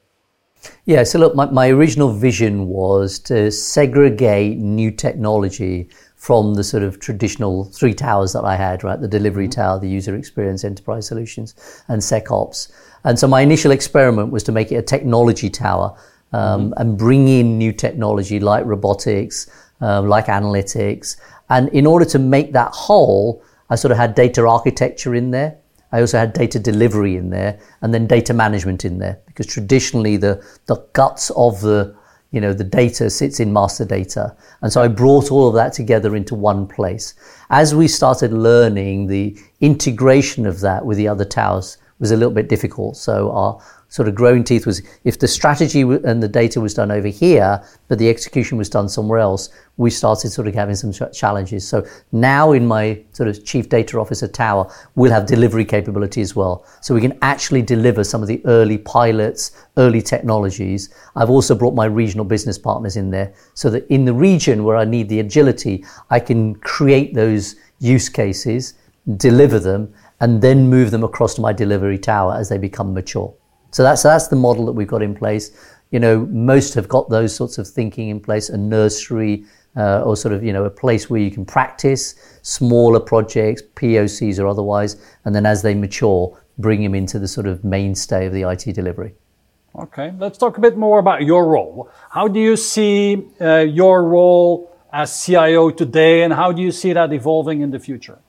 Yeah, 0.84 1.02
so 1.02 1.18
look, 1.18 1.34
my, 1.34 1.46
my 1.46 1.70
original 1.70 2.12
vision 2.12 2.68
was 2.68 3.18
to 3.30 3.50
segregate 3.50 4.58
new 4.58 4.92
technology 4.92 5.88
from 6.24 6.54
the 6.54 6.64
sort 6.64 6.82
of 6.82 6.98
traditional 7.00 7.64
three 7.64 7.92
towers 7.92 8.32
that 8.32 8.46
I 8.46 8.56
had, 8.56 8.82
right? 8.82 8.98
The 8.98 9.06
delivery 9.06 9.44
mm-hmm. 9.44 9.60
tower, 9.60 9.78
the 9.78 9.90
user 9.90 10.16
experience, 10.16 10.64
enterprise 10.64 11.06
solutions, 11.06 11.54
and 11.88 12.00
SecOps. 12.00 12.72
And 13.04 13.18
so 13.18 13.28
my 13.28 13.42
initial 13.42 13.72
experiment 13.72 14.32
was 14.32 14.42
to 14.44 14.52
make 14.52 14.72
it 14.72 14.76
a 14.76 14.82
technology 14.82 15.50
tower 15.50 15.94
um, 16.32 16.70
mm-hmm. 16.70 16.72
and 16.78 16.96
bring 16.96 17.28
in 17.28 17.58
new 17.58 17.74
technology 17.74 18.40
like 18.40 18.64
robotics, 18.64 19.50
um, 19.82 20.08
like 20.08 20.28
analytics. 20.28 21.18
And 21.50 21.68
in 21.74 21.86
order 21.86 22.06
to 22.06 22.18
make 22.18 22.54
that 22.54 22.72
whole, 22.72 23.44
I 23.68 23.74
sort 23.74 23.92
of 23.92 23.98
had 23.98 24.14
data 24.14 24.48
architecture 24.48 25.14
in 25.14 25.30
there. 25.30 25.58
I 25.92 26.00
also 26.00 26.16
had 26.16 26.32
data 26.32 26.58
delivery 26.58 27.16
in 27.16 27.28
there 27.28 27.60
and 27.82 27.92
then 27.92 28.06
data 28.06 28.32
management 28.32 28.86
in 28.86 28.98
there 28.98 29.20
because 29.26 29.46
traditionally 29.46 30.16
the, 30.16 30.42
the 30.68 30.76
guts 30.94 31.28
of 31.36 31.60
the, 31.60 31.94
you 32.34 32.40
know, 32.40 32.52
the 32.52 32.64
data 32.64 33.08
sits 33.10 33.38
in 33.38 33.52
master 33.52 33.84
data. 33.84 34.36
And 34.60 34.72
so 34.72 34.82
I 34.82 34.88
brought 34.88 35.30
all 35.30 35.46
of 35.46 35.54
that 35.54 35.72
together 35.72 36.16
into 36.16 36.34
one 36.34 36.66
place. 36.66 37.14
As 37.50 37.76
we 37.76 37.86
started 37.86 38.32
learning 38.32 39.06
the 39.06 39.38
integration 39.60 40.44
of 40.44 40.58
that 40.58 40.84
with 40.84 40.98
the 40.98 41.06
other 41.06 41.24
towers 41.24 41.78
was 42.00 42.10
a 42.10 42.16
little 42.16 42.34
bit 42.34 42.48
difficult. 42.48 42.96
So 42.96 43.30
our 43.30 43.60
sort 43.94 44.08
of 44.08 44.14
growing 44.16 44.42
teeth 44.42 44.66
was 44.66 44.82
if 45.04 45.20
the 45.20 45.28
strategy 45.28 45.82
and 45.82 46.20
the 46.20 46.26
data 46.26 46.60
was 46.60 46.74
done 46.74 46.90
over 46.90 47.06
here, 47.06 47.62
but 47.86 47.96
the 47.96 48.08
execution 48.08 48.58
was 48.58 48.68
done 48.68 48.88
somewhere 48.88 49.20
else, 49.20 49.50
we 49.76 49.88
started 49.88 50.30
sort 50.30 50.48
of 50.48 50.54
having 50.56 50.74
some 50.74 50.92
challenges. 51.12 51.64
So 51.64 51.86
now 52.10 52.50
in 52.50 52.66
my 52.66 53.00
sort 53.12 53.28
of 53.28 53.44
chief 53.44 53.68
data 53.68 54.00
officer 54.00 54.26
tower, 54.26 54.68
we'll 54.96 55.12
have 55.12 55.26
delivery 55.26 55.64
capability 55.64 56.22
as 56.22 56.34
well. 56.34 56.66
So 56.80 56.92
we 56.92 57.00
can 57.00 57.16
actually 57.22 57.62
deliver 57.62 58.02
some 58.02 58.20
of 58.20 58.26
the 58.26 58.44
early 58.46 58.78
pilots, 58.78 59.64
early 59.76 60.02
technologies. 60.02 60.92
I've 61.14 61.30
also 61.30 61.54
brought 61.54 61.76
my 61.76 61.84
regional 61.84 62.24
business 62.24 62.58
partners 62.58 62.96
in 62.96 63.10
there 63.10 63.32
so 63.54 63.70
that 63.70 63.86
in 63.86 64.04
the 64.04 64.12
region 64.12 64.64
where 64.64 64.76
I 64.76 64.84
need 64.84 65.08
the 65.08 65.20
agility, 65.20 65.84
I 66.10 66.18
can 66.18 66.56
create 66.56 67.14
those 67.14 67.54
use 67.78 68.08
cases, 68.08 68.74
deliver 69.18 69.60
them, 69.60 69.94
and 70.20 70.42
then 70.42 70.68
move 70.68 70.90
them 70.90 71.04
across 71.04 71.36
to 71.36 71.40
my 71.40 71.52
delivery 71.52 71.98
tower 71.98 72.34
as 72.34 72.48
they 72.48 72.58
become 72.58 72.92
mature. 72.92 73.32
So 73.74 73.82
that's 73.82 74.04
that's 74.04 74.28
the 74.28 74.36
model 74.36 74.64
that 74.66 74.72
we've 74.72 74.86
got 74.86 75.02
in 75.02 75.16
place. 75.16 75.50
You 75.90 75.98
know, 75.98 76.26
most 76.26 76.74
have 76.74 76.86
got 76.86 77.10
those 77.10 77.34
sorts 77.34 77.58
of 77.58 77.66
thinking 77.66 78.08
in 78.08 78.20
place, 78.20 78.48
a 78.48 78.56
nursery 78.56 79.46
uh, 79.76 80.04
or 80.04 80.16
sort 80.16 80.32
of 80.32 80.44
you 80.44 80.52
know 80.52 80.64
a 80.64 80.70
place 80.70 81.10
where 81.10 81.20
you 81.20 81.32
can 81.32 81.44
practice 81.44 82.14
smaller 82.42 83.00
projects, 83.00 83.62
POCs 83.74 84.38
or 84.38 84.46
otherwise, 84.46 84.96
and 85.24 85.34
then 85.34 85.44
as 85.44 85.62
they 85.62 85.74
mature, 85.74 86.40
bring 86.58 86.84
them 86.84 86.94
into 86.94 87.18
the 87.18 87.26
sort 87.26 87.48
of 87.48 87.64
mainstay 87.64 88.26
of 88.26 88.32
the 88.32 88.42
IT 88.48 88.72
delivery. 88.74 89.12
Okay, 89.76 90.14
let's 90.20 90.38
talk 90.38 90.56
a 90.56 90.60
bit 90.60 90.76
more 90.76 91.00
about 91.00 91.22
your 91.22 91.48
role. 91.48 91.90
How 92.10 92.28
do 92.28 92.38
you 92.38 92.56
see 92.56 93.26
uh, 93.40 93.58
your 93.58 94.04
role 94.04 94.70
as 94.92 95.24
CIO 95.24 95.70
today, 95.70 96.22
and 96.22 96.32
how 96.32 96.52
do 96.52 96.62
you 96.62 96.70
see 96.70 96.92
that 96.92 97.12
evolving 97.12 97.60
in 97.60 97.72
the 97.72 97.80
future? 97.80 98.20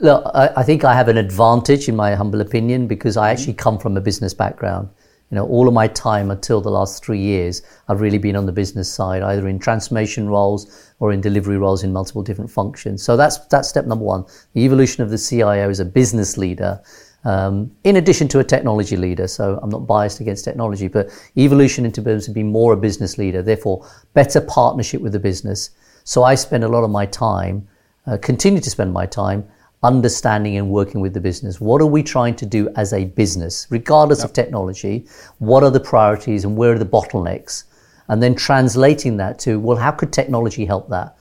Look, 0.00 0.30
I, 0.32 0.50
I, 0.58 0.62
think 0.62 0.84
I 0.84 0.94
have 0.94 1.08
an 1.08 1.16
advantage, 1.16 1.88
in 1.88 1.96
my 1.96 2.14
humble 2.14 2.40
opinion, 2.40 2.86
because 2.86 3.16
I 3.16 3.30
actually 3.30 3.54
come 3.54 3.78
from 3.78 3.96
a 3.96 4.00
business 4.00 4.32
background. 4.32 4.88
You 5.30 5.34
know, 5.34 5.46
all 5.46 5.66
of 5.66 5.74
my 5.74 5.88
time 5.88 6.30
until 6.30 6.60
the 6.60 6.70
last 6.70 7.04
three 7.04 7.18
years, 7.18 7.62
I've 7.88 8.00
really 8.00 8.16
been 8.16 8.36
on 8.36 8.46
the 8.46 8.52
business 8.52 8.90
side, 8.90 9.22
either 9.22 9.48
in 9.48 9.58
transformation 9.58 10.28
roles 10.28 10.92
or 11.00 11.12
in 11.12 11.20
delivery 11.20 11.58
roles 11.58 11.82
in 11.82 11.92
multiple 11.92 12.22
different 12.22 12.50
functions. 12.50 13.02
So 13.02 13.16
that's 13.16 13.38
that's 13.48 13.68
step 13.68 13.86
number 13.86 14.04
one. 14.04 14.24
The 14.54 14.62
evolution 14.62 15.02
of 15.02 15.10
the 15.10 15.18
CIO 15.18 15.68
as 15.68 15.80
a 15.80 15.84
business 15.84 16.38
leader, 16.38 16.80
um, 17.24 17.70
in 17.82 17.96
addition 17.96 18.28
to 18.28 18.38
a 18.38 18.44
technology 18.44 18.96
leader. 18.96 19.26
So 19.26 19.58
I'm 19.60 19.68
not 19.68 19.86
biased 19.86 20.20
against 20.20 20.44
technology, 20.44 20.86
but 20.86 21.10
evolution 21.36 21.84
into 21.84 22.02
terms 22.02 22.28
of 22.28 22.34
being 22.34 22.52
more 22.52 22.72
a 22.72 22.76
business 22.76 23.18
leader. 23.18 23.42
Therefore, 23.42 23.84
better 24.14 24.40
partnership 24.40 25.02
with 25.02 25.12
the 25.12 25.20
business. 25.20 25.70
So 26.04 26.22
I 26.22 26.36
spend 26.36 26.62
a 26.62 26.68
lot 26.68 26.84
of 26.84 26.90
my 26.90 27.04
time, 27.04 27.68
uh, 28.06 28.16
continue 28.16 28.60
to 28.60 28.70
spend 28.70 28.92
my 28.92 29.04
time 29.04 29.44
understanding 29.82 30.56
and 30.56 30.70
working 30.70 31.00
with 31.00 31.14
the 31.14 31.20
business. 31.20 31.60
What 31.60 31.80
are 31.80 31.86
we 31.86 32.02
trying 32.02 32.34
to 32.36 32.46
do 32.46 32.68
as 32.76 32.92
a 32.92 33.04
business, 33.04 33.66
regardless 33.70 34.20
yep. 34.20 34.26
of 34.26 34.32
technology? 34.32 35.06
What 35.38 35.62
are 35.62 35.70
the 35.70 35.80
priorities 35.80 36.44
and 36.44 36.56
where 36.56 36.72
are 36.72 36.78
the 36.78 36.86
bottlenecks? 36.86 37.64
And 38.08 38.22
then 38.22 38.34
translating 38.34 39.16
that 39.18 39.38
to, 39.40 39.60
well, 39.60 39.76
how 39.76 39.92
could 39.92 40.12
technology 40.12 40.64
help 40.64 40.88
that? 40.88 41.16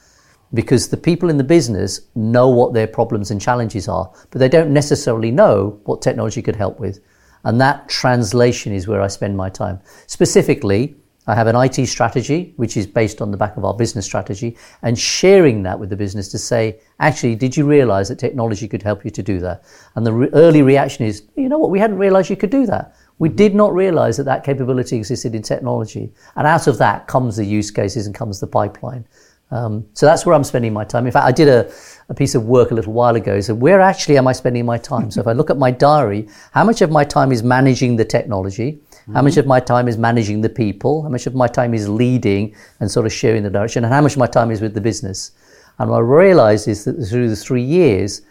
Because 0.54 0.88
the 0.88 0.98
people 0.98 1.30
in 1.30 1.38
the 1.38 1.43
business 1.43 2.02
know 2.15 2.48
what 2.50 2.74
their 2.74 2.88
problems 2.88 3.32
and 3.32 3.39
challenges 3.39 3.88
are, 3.88 4.12
but 4.32 4.39
they 4.39 4.50
don't 4.50 4.72
necessarily 4.72 5.30
know 5.30 5.80
what 5.84 6.02
technology 6.02 6.41
could 6.41 6.56
help 6.56 6.80
with. 6.80 7.00
And 7.43 7.62
that 7.62 7.89
translation 7.89 8.74
is 8.74 8.88
where 8.88 9.02
I 9.02 9.08
spend 9.08 9.38
my 9.38 9.50
time. 9.50 9.82
Specifically, 10.08 10.96
I 11.28 11.36
have 11.36 11.48
an 11.48 11.56
IT 11.58 11.86
strategy, 11.88 12.54
which 12.56 12.78
is 12.78 12.88
based 12.88 13.22
on 13.22 13.32
the 13.32 13.38
back 13.38 13.58
of 13.58 13.66
our 13.66 13.74
business 13.74 14.06
strategy, 14.06 14.58
and 14.82 14.98
sharing 14.98 15.62
that 15.63 15.78
with 15.78 15.90
the 15.90 15.96
business 15.96 16.30
to 16.30 16.38
say, 16.38 16.80
actually, 17.02 17.36
did 17.36 17.56
you 17.56 17.66
realize 17.66 18.08
that 18.08 18.18
technology 18.18 18.68
could 18.68 18.82
help 18.82 19.04
you 19.04 19.12
to 19.12 19.22
do 19.22 19.40
that? 19.40 19.66
And 19.96 20.06
the 20.06 20.13
re- 20.13 20.30
early 20.34 20.62
reaction 20.62 21.06
is, 21.06 21.24
you 21.36 21.50
know 21.50 21.58
what, 21.58 21.70
we 21.70 21.80
hadn't 21.80 21.98
realized 21.98 22.30
you 22.30 22.38
could 22.38 22.50
do 22.50 22.66
that. 22.68 22.96
We 23.20 23.30
did 23.30 23.54
not 23.54 23.74
realize 23.74 24.16
that 24.18 24.24
that 24.24 24.46
capability 24.46 24.96
existed 24.96 25.36
in 25.36 25.42
technology. 25.42 26.12
And 26.36 26.48
out 26.48 26.68
of 26.68 26.78
that 26.78 27.08
comes 27.08 27.36
the 27.36 27.46
use 27.46 27.72
cases 27.72 28.06
and 28.06 28.16
comes 28.16 28.40
the 28.40 28.48
pipeline. 28.48 29.06
Um, 29.50 29.86
so 29.94 30.06
that's 30.06 30.26
where 30.26 30.36
I'm 30.36 30.44
spending 30.44 30.74
my 30.74 30.84
time. 30.84 31.06
In 31.06 31.12
fact, 31.12 31.26
I 31.26 31.32
did 31.32 31.48
a, 31.48 31.72
a 32.10 32.13
piece 32.13 32.36
of 32.36 32.46
work 32.46 32.72
a 32.72 32.74
little 32.74 32.94
while 32.94 33.16
ago. 33.16 33.40
So 33.42 33.56
where 33.56 33.80
actually 33.80 34.18
am 34.18 34.28
I 34.28 34.34
spending 34.34 34.66
my 34.66 34.78
time? 34.78 35.10
so 35.10 35.22
if 35.22 35.28
I 35.28 35.32
look 35.32 35.50
at 35.50 35.58
my 35.58 35.72
diary, 35.72 36.28
how 36.52 36.63
much 36.63 36.82
of 36.82 36.92
my 36.92 37.04
time 37.04 37.32
is 37.32 37.44
managing 37.44 37.96
the 37.96 38.06
technology? 38.06 38.80
How 39.13 39.22
much 39.22 39.38
of 39.38 39.46
my 39.48 39.62
time 39.62 39.88
is 39.88 39.98
managing 39.98 40.41
the 40.41 40.50
people? 40.50 41.02
How 41.02 41.10
much 41.10 41.28
of 41.28 41.34
my 41.34 41.48
time 41.48 41.74
is 41.74 41.88
leading 41.88 42.54
and 42.82 42.91
sort 42.91 43.06
of 43.06 43.13
sharing 43.13 43.41
the 43.41 43.50
direction? 43.50 43.86
And 43.86 43.93
how 43.93 44.02
much 44.02 44.13
of 44.13 44.17
my 44.17 44.28
time 44.28 44.52
is 44.52 44.60
with 44.60 44.74
the 44.74 44.82
business? 44.82 45.32
And 45.80 45.89
what 45.89 45.98
I 45.98 46.00
realized 46.00 46.67
is 46.67 46.84
that 46.84 47.02
through 47.06 47.30
the 47.30 47.36
three 47.36 47.62
years, 47.63 48.24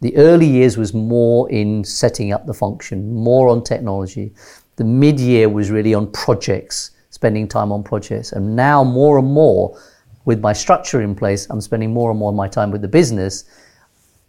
the 0.00 0.16
early 0.16 0.46
years 0.46 0.78
was 0.78 0.94
more 0.94 1.50
in 1.50 1.84
setting 1.84 2.32
up 2.32 2.46
the 2.46 2.54
function, 2.54 3.12
more 3.12 3.50
on 3.50 3.62
technology. 3.62 4.32
The 4.76 4.84
mid 4.84 5.20
year 5.20 5.50
was 5.50 5.70
really 5.70 5.92
on 5.92 6.10
projects, 6.12 6.92
spending 7.10 7.46
time 7.46 7.70
on 7.70 7.82
projects. 7.82 8.32
And 8.32 8.56
now, 8.56 8.84
more 8.84 9.18
and 9.18 9.28
more, 9.28 9.78
with 10.24 10.40
my 10.40 10.54
structure 10.54 11.02
in 11.02 11.14
place, 11.14 11.46
I'm 11.50 11.60
spending 11.60 11.92
more 11.92 12.10
and 12.10 12.18
more 12.18 12.30
of 12.30 12.36
my 12.36 12.48
time 12.48 12.70
with 12.70 12.80
the 12.80 12.88
business, 12.88 13.44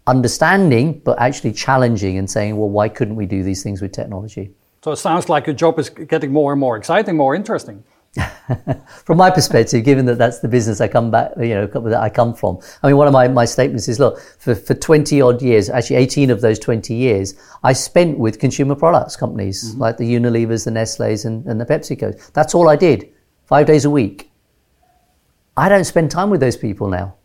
understanding, 0.08 1.00
but 1.06 1.20
actually 1.20 1.54
challenging 1.54 2.18
and 2.18 2.30
saying, 2.30 2.58
well, 2.58 2.70
why 2.70 2.90
couldn't 2.90 3.16
we 3.16 3.26
do 3.26 3.44
these 3.44 3.64
things 3.64 3.82
with 3.82 3.94
technology? 3.94 4.52
So 4.84 4.92
it 4.92 4.98
sounds 4.98 5.30
like 5.30 5.46
your 5.46 5.56
job 5.56 5.78
is 5.80 5.90
getting 5.90 6.32
more 6.32 6.54
and 6.54 6.60
more 6.60 6.78
exciting, 6.78 7.18
more 7.18 7.36
interesting. 7.36 7.84
from 9.06 9.18
my 9.18 9.30
perspective, 9.30 9.84
given 9.84 10.06
that 10.06 10.18
that's 10.18 10.40
the 10.40 10.48
business 10.48 10.82
I 10.82 10.88
come 10.88 11.12
back, 11.12 11.32
you 11.38 11.50
know, 11.50 11.68
that 11.68 12.02
I 12.02 12.10
come 12.10 12.34
from. 12.34 12.60
I 12.82 12.88
mean, 12.88 12.98
one 12.98 13.08
of 13.08 13.14
my, 13.14 13.28
my 13.28 13.46
statements 13.46 13.88
is, 13.88 14.00
look, 14.00 14.20
for, 14.20 14.56
for 14.56 14.74
20 14.74 15.22
odd 15.22 15.42
years, 15.42 15.70
actually 15.70 15.98
18 15.98 16.32
of 16.32 16.42
those 16.42 16.58
20 16.58 16.94
years, 16.94 17.36
I 17.64 17.74
spent 17.74 18.18
with 18.18 18.40
consumer 18.40 18.76
products 18.76 19.16
companies 19.16 19.72
mm-hmm. 19.72 19.82
like 19.82 19.98
the 19.98 20.12
Unilevers, 20.12 20.66
the 20.66 20.72
Nestle's 20.72 21.26
and, 21.26 21.46
and 21.46 21.62
the 21.62 21.66
PepsiCos. 21.66 22.32
That's 22.34 22.56
all 22.56 22.70
I 22.70 22.76
did, 22.76 23.10
five 23.46 23.68
days 23.68 23.86
a 23.86 23.90
week. 23.90 24.32
I 25.56 25.70
don't 25.70 25.84
spend 25.84 26.10
time 26.10 26.30
with 26.30 26.40
those 26.40 26.58
people 26.58 26.88
now. 26.88 27.16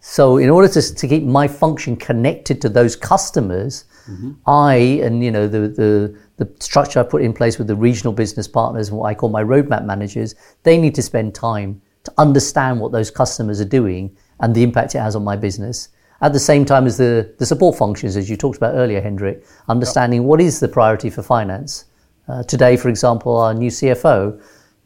So 0.00 0.38
in 0.38 0.50
order 0.50 0.68
to, 0.68 0.94
to 0.94 1.08
keep 1.08 1.24
my 1.24 1.48
function 1.48 1.96
connected 1.96 2.60
to 2.62 2.68
those 2.68 2.96
customers, 2.96 3.84
mm-hmm. 4.08 4.32
I, 4.46 4.74
and 5.02 5.22
you 5.22 5.30
know, 5.30 5.46
the, 5.46 5.68
the, 5.68 6.18
the 6.36 6.48
structure 6.60 7.00
I 7.00 7.02
put 7.02 7.22
in 7.22 7.32
place 7.32 7.58
with 7.58 7.66
the 7.66 7.76
regional 7.76 8.12
business 8.12 8.46
partners 8.46 8.88
and 8.88 8.98
what 8.98 9.06
I 9.06 9.14
call 9.14 9.30
my 9.30 9.42
roadmap 9.42 9.84
managers, 9.84 10.34
they 10.62 10.76
need 10.78 10.94
to 10.96 11.02
spend 11.02 11.34
time 11.34 11.80
to 12.04 12.12
understand 12.18 12.80
what 12.80 12.92
those 12.92 13.10
customers 13.10 13.60
are 13.60 13.66
doing 13.66 14.16
and 14.40 14.54
the 14.54 14.62
impact 14.62 14.94
it 14.94 14.98
has 14.98 15.16
on 15.16 15.24
my 15.24 15.36
business. 15.36 15.88
At 16.20 16.32
the 16.32 16.40
same 16.40 16.64
time 16.64 16.86
as 16.86 16.96
the, 16.96 17.34
the 17.38 17.46
support 17.46 17.76
functions, 17.76 18.16
as 18.16 18.28
you 18.30 18.36
talked 18.36 18.56
about 18.56 18.74
earlier, 18.74 19.00
Hendrik, 19.00 19.44
understanding 19.68 20.22
yep. 20.22 20.28
what 20.28 20.40
is 20.40 20.60
the 20.60 20.68
priority 20.68 21.10
for 21.10 21.22
finance. 21.22 21.86
Uh, 22.28 22.42
today, 22.42 22.76
for 22.76 22.88
example, 22.88 23.36
our 23.36 23.54
new 23.54 23.70
CFO 23.70 24.40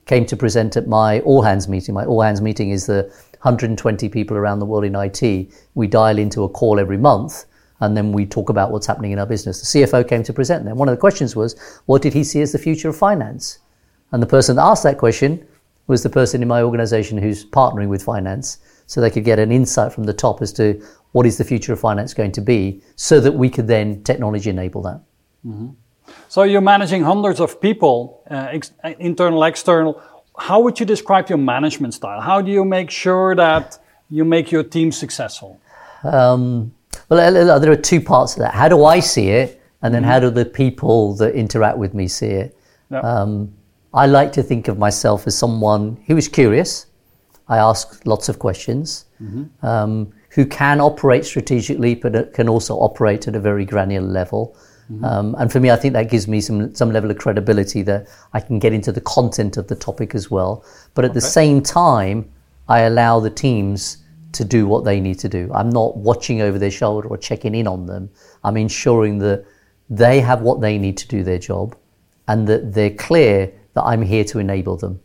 came 0.06 0.26
to 0.26 0.36
present 0.36 0.76
at 0.76 0.88
my 0.88 1.20
all 1.20 1.42
hands 1.42 1.68
meeting. 1.68 1.94
My 1.94 2.04
all 2.04 2.22
hands 2.22 2.40
meeting 2.40 2.70
is 2.70 2.86
the 2.86 3.02
120 3.42 4.08
people 4.08 4.36
around 4.36 4.58
the 4.58 4.66
world 4.66 4.84
in 4.84 4.94
IT. 4.94 5.52
We 5.74 5.86
dial 5.86 6.18
into 6.18 6.42
a 6.44 6.48
call 6.48 6.78
every 6.78 6.98
month 6.98 7.44
and 7.80 7.96
then 7.96 8.12
we 8.12 8.26
talk 8.26 8.48
about 8.48 8.70
what's 8.70 8.86
happening 8.86 9.12
in 9.12 9.18
our 9.18 9.26
business. 9.26 9.60
The 9.60 9.80
CFO 9.80 10.06
came 10.06 10.22
to 10.22 10.32
present 10.32 10.64
them. 10.64 10.76
One 10.76 10.88
of 10.88 10.94
the 10.94 11.00
questions 11.00 11.34
was, 11.34 11.58
what 11.86 12.02
did 12.02 12.12
he 12.12 12.24
see 12.24 12.40
as 12.40 12.52
the 12.52 12.58
future 12.58 12.88
of 12.88 12.96
finance? 12.96 13.58
And 14.12 14.22
the 14.22 14.26
person 14.26 14.56
that 14.56 14.62
asked 14.62 14.82
that 14.82 14.98
question 14.98 15.46
was 15.86 16.02
the 16.02 16.10
person 16.10 16.42
in 16.42 16.48
my 16.48 16.62
organization 16.62 17.18
who's 17.18 17.44
partnering 17.44 17.88
with 17.88 18.02
finance, 18.02 18.58
so 18.86 19.00
they 19.00 19.10
could 19.10 19.24
get 19.24 19.38
an 19.38 19.50
insight 19.50 19.92
from 19.92 20.04
the 20.04 20.12
top 20.12 20.42
as 20.42 20.52
to 20.54 20.80
what 21.12 21.26
is 21.26 21.38
the 21.38 21.44
future 21.44 21.72
of 21.72 21.80
finance 21.80 22.14
going 22.14 22.32
to 22.32 22.40
be, 22.40 22.82
so 22.96 23.20
that 23.20 23.32
we 23.32 23.48
could 23.48 23.66
then 23.66 24.02
technology 24.04 24.50
enable 24.50 24.82
that. 24.82 25.00
Mm-hmm. 25.46 25.68
So 26.28 26.42
you're 26.42 26.60
managing 26.60 27.02
hundreds 27.02 27.40
of 27.40 27.60
people, 27.60 28.22
uh, 28.30 28.48
ex- 28.50 28.72
internal, 28.98 29.42
external. 29.44 30.00
How 30.38 30.60
would 30.60 30.78
you 30.78 30.86
describe 30.86 31.28
your 31.28 31.38
management 31.38 31.94
style? 31.94 32.20
How 32.20 32.40
do 32.40 32.50
you 32.50 32.64
make 32.64 32.90
sure 32.90 33.34
that 33.36 33.78
you 34.10 34.24
make 34.24 34.50
your 34.50 34.62
team 34.62 34.92
successful? 34.92 35.60
Um, 36.02 36.72
well, 37.08 37.60
there 37.60 37.72
are 37.72 37.76
two 37.76 38.00
parts 38.00 38.34
of 38.34 38.40
that. 38.40 38.54
How 38.54 38.68
do 38.68 38.84
I 38.84 39.00
see 39.00 39.30
it? 39.30 39.60
And 39.82 39.94
then 39.94 40.02
mm-hmm. 40.02 40.10
how 40.10 40.20
do 40.20 40.30
the 40.30 40.44
people 40.44 41.14
that 41.16 41.34
interact 41.34 41.78
with 41.78 41.94
me 41.94 42.06
see 42.08 42.26
it? 42.26 42.56
Um, 42.92 43.52
I 43.94 44.06
like 44.06 44.32
to 44.32 44.42
think 44.42 44.68
of 44.68 44.78
myself 44.78 45.26
as 45.26 45.36
someone 45.36 46.02
who 46.06 46.16
is 46.16 46.28
curious. 46.28 46.86
I 47.48 47.58
ask 47.58 48.04
lots 48.06 48.28
of 48.28 48.38
questions, 48.38 49.06
mm-hmm. 49.20 49.66
um, 49.66 50.12
who 50.30 50.46
can 50.46 50.80
operate 50.80 51.24
strategically, 51.24 51.94
but 51.96 52.32
can 52.32 52.48
also 52.48 52.76
operate 52.76 53.26
at 53.26 53.34
a 53.34 53.40
very 53.40 53.64
granular 53.64 54.06
level. 54.06 54.56
Mm-hmm. 54.92 55.04
Um, 55.04 55.34
and 55.38 55.50
for 55.50 55.58
me, 55.60 55.70
I 55.70 55.76
think 55.76 55.94
that 55.94 56.10
gives 56.10 56.28
me 56.28 56.40
some 56.40 56.74
some 56.74 56.92
level 56.92 57.10
of 57.10 57.18
credibility 57.18 57.82
that 57.82 58.08
I 58.32 58.40
can 58.40 58.58
get 58.58 58.72
into 58.72 58.92
the 58.92 59.00
content 59.00 59.56
of 59.56 59.66
the 59.66 59.76
topic 59.76 60.14
as 60.14 60.30
well. 60.30 60.64
But 60.94 61.04
at 61.04 61.10
okay. 61.10 61.14
the 61.14 61.20
same 61.20 61.62
time, 61.62 62.30
I 62.68 62.80
allow 62.80 63.20
the 63.20 63.30
teams 63.30 63.98
to 64.32 64.44
do 64.44 64.66
what 64.66 64.84
they 64.84 65.00
need 65.00 65.18
to 65.20 65.28
do. 65.28 65.50
I'm 65.52 65.70
not 65.70 65.96
watching 65.96 66.40
over 66.40 66.58
their 66.58 66.70
shoulder 66.70 67.08
or 67.08 67.16
checking 67.16 67.54
in 67.54 67.66
on 67.66 67.86
them. 67.86 68.10
I'm 68.44 68.56
ensuring 68.56 69.18
that 69.18 69.44
they 69.88 70.20
have 70.20 70.42
what 70.42 70.60
they 70.60 70.78
need 70.78 70.96
to 70.98 71.08
do 71.08 71.22
their 71.24 71.38
job, 71.38 71.76
and 72.28 72.46
that 72.46 72.72
they're 72.72 72.90
clear 72.90 73.52
that 73.74 73.82
I'm 73.82 74.02
here 74.02 74.24
to 74.24 74.38
enable 74.38 74.76
them. 74.76 75.00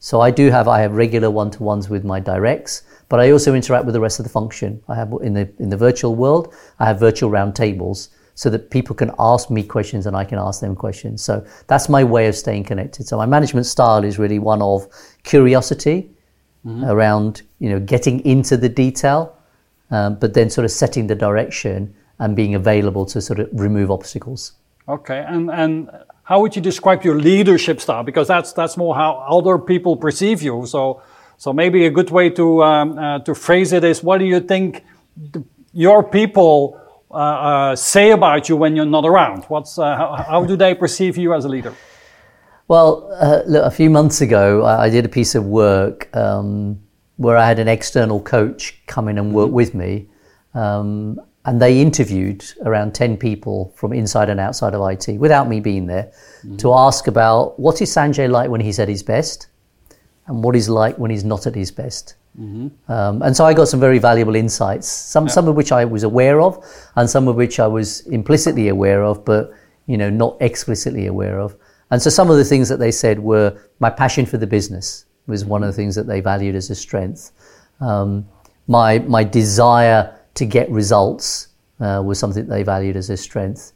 So 0.00 0.20
I 0.20 0.30
do 0.30 0.50
have 0.50 0.68
I 0.68 0.80
have 0.80 0.92
regular 0.92 1.30
one-to-ones 1.30 1.88
with 1.88 2.04
my 2.04 2.20
directs, 2.20 2.82
but 3.08 3.20
I 3.20 3.30
also 3.30 3.54
interact 3.54 3.84
with 3.84 3.94
the 3.94 4.00
rest 4.00 4.20
of 4.20 4.24
the 4.24 4.30
function. 4.30 4.82
I 4.88 4.94
have 4.94 5.12
in 5.22 5.32
the 5.34 5.50
in 5.58 5.70
the 5.70 5.76
virtual 5.76 6.14
world, 6.14 6.54
I 6.78 6.84
have 6.86 7.00
virtual 7.00 7.30
roundtables 7.30 8.10
so 8.34 8.48
that 8.50 8.70
people 8.70 8.94
can 8.94 9.10
ask 9.18 9.50
me 9.50 9.64
questions 9.64 10.06
and 10.06 10.16
I 10.16 10.24
can 10.24 10.38
ask 10.38 10.60
them 10.60 10.76
questions. 10.76 11.24
So 11.24 11.44
that's 11.66 11.88
my 11.88 12.04
way 12.04 12.28
of 12.28 12.36
staying 12.36 12.64
connected. 12.64 13.08
So 13.08 13.16
my 13.16 13.26
management 13.26 13.66
style 13.66 14.04
is 14.04 14.16
really 14.16 14.38
one 14.38 14.62
of 14.62 14.86
curiosity 15.24 16.10
mm-hmm. 16.68 16.84
around, 16.84 17.42
you 17.58 17.70
know, 17.70 17.80
getting 17.80 18.24
into 18.24 18.56
the 18.56 18.68
detail, 18.68 19.36
um, 19.90 20.16
but 20.16 20.34
then 20.34 20.50
sort 20.50 20.64
of 20.64 20.70
setting 20.70 21.06
the 21.06 21.14
direction 21.14 21.94
and 22.18 22.36
being 22.36 22.54
available 22.54 23.06
to 23.06 23.20
sort 23.20 23.38
of 23.38 23.48
remove 23.52 23.90
obstacles. 23.90 24.52
Okay, 24.88 25.24
and 25.28 25.50
and 25.50 25.90
how 26.22 26.40
would 26.40 26.56
you 26.56 26.62
describe 26.62 27.04
your 27.04 27.18
leadership 27.18 27.80
style? 27.80 28.02
Because 28.02 28.28
that's 28.28 28.52
that's 28.52 28.76
more 28.76 28.94
how 28.94 29.24
other 29.28 29.58
people 29.58 29.96
perceive 29.96 30.42
you. 30.42 30.66
So 30.66 31.02
so 31.36 31.52
maybe 31.52 31.86
a 31.86 31.90
good 31.90 32.10
way 32.10 32.30
to 32.30 32.62
um, 32.64 32.98
uh, 32.98 33.18
to 33.20 33.34
phrase 33.34 33.72
it 33.72 33.84
is, 33.84 34.02
what 34.02 34.18
do 34.18 34.24
you 34.24 34.40
think 34.40 34.84
the, 35.32 35.42
your 35.72 36.02
people 36.02 36.80
uh, 37.10 37.14
uh, 37.14 37.76
say 37.76 38.10
about 38.10 38.48
you 38.48 38.56
when 38.56 38.76
you're 38.76 38.84
not 38.84 39.04
around? 39.04 39.44
What's, 39.44 39.78
uh, 39.78 39.96
how, 39.96 40.24
how, 40.28 40.44
do 40.44 40.56
they 40.56 40.74
perceive 40.74 41.16
you 41.16 41.32
as 41.32 41.44
a 41.44 41.48
leader? 41.48 41.72
Well, 42.68 43.10
uh, 43.18 43.42
look, 43.46 43.64
a 43.64 43.70
few 43.70 43.88
months 43.88 44.20
ago, 44.20 44.64
I 44.64 44.90
did 44.90 45.06
a 45.06 45.08
piece 45.08 45.34
of 45.34 45.46
work 45.46 46.14
um, 46.14 46.78
where 47.16 47.36
I 47.36 47.46
had 47.46 47.58
an 47.58 47.68
external 47.68 48.20
coach 48.20 48.80
come 48.86 49.08
in 49.08 49.18
and 49.18 49.32
work 49.32 49.46
mm-hmm. 49.46 49.54
with 49.54 49.74
me. 49.74 50.08
Um, 50.54 51.20
and 51.46 51.62
they 51.62 51.80
interviewed 51.80 52.44
around 52.66 52.94
10 52.94 53.16
people 53.16 53.72
from 53.74 53.94
inside 53.94 54.28
and 54.28 54.38
outside 54.38 54.74
of 54.74 54.86
IT 54.90 55.18
without 55.18 55.48
me 55.48 55.60
being 55.60 55.86
there 55.86 56.12
mm-hmm. 56.40 56.56
to 56.56 56.74
ask 56.74 57.06
about 57.06 57.58
what 57.58 57.80
is 57.80 57.90
Sanjay 57.90 58.28
like 58.30 58.50
when 58.50 58.60
he's 58.60 58.78
at 58.78 58.88
his 58.88 59.02
best 59.02 59.46
and 60.26 60.44
what 60.44 60.54
he's 60.54 60.68
like 60.68 60.98
when 60.98 61.10
he's 61.10 61.24
not 61.24 61.46
at 61.46 61.54
his 61.54 61.70
best. 61.70 62.16
Mm-hmm. 62.38 62.92
Um, 62.92 63.22
and 63.22 63.34
so 63.34 63.46
I 63.46 63.54
got 63.54 63.68
some 63.68 63.80
very 63.80 63.98
valuable 63.98 64.36
insights, 64.36 64.86
some, 64.86 65.26
yeah. 65.26 65.32
some 65.32 65.48
of 65.48 65.56
which 65.56 65.72
I 65.72 65.86
was 65.86 66.02
aware 66.02 66.42
of, 66.42 66.62
and 66.96 67.08
some 67.08 67.28
of 67.28 67.36
which 67.36 67.58
I 67.58 67.66
was 67.66 68.06
implicitly 68.08 68.68
aware 68.68 69.02
of, 69.02 69.24
but 69.24 69.52
you 69.86 69.96
know, 69.96 70.10
not 70.10 70.36
explicitly 70.40 71.06
aware 71.06 71.40
of. 71.40 71.56
And 71.90 72.02
so 72.02 72.10
some 72.10 72.30
of 72.30 72.36
the 72.36 72.44
things 72.44 72.68
that 72.68 72.78
they 72.78 72.90
said 72.90 73.18
were 73.18 73.58
my 73.80 73.90
passion 73.90 74.26
for 74.26 74.36
the 74.36 74.46
business 74.46 75.06
was 75.26 75.44
one 75.44 75.62
of 75.62 75.68
the 75.68 75.72
things 75.72 75.94
that 75.94 76.06
they 76.06 76.20
valued 76.20 76.54
as 76.54 76.70
a 76.70 76.74
strength. 76.74 77.32
Um, 77.80 78.26
my 78.66 78.98
my 79.00 79.24
desire 79.24 80.14
to 80.34 80.44
get 80.44 80.70
results 80.70 81.48
uh, 81.80 82.02
was 82.04 82.18
something 82.18 82.46
they 82.46 82.62
valued 82.62 82.96
as 82.96 83.10
a 83.10 83.16
strength. 83.16 83.72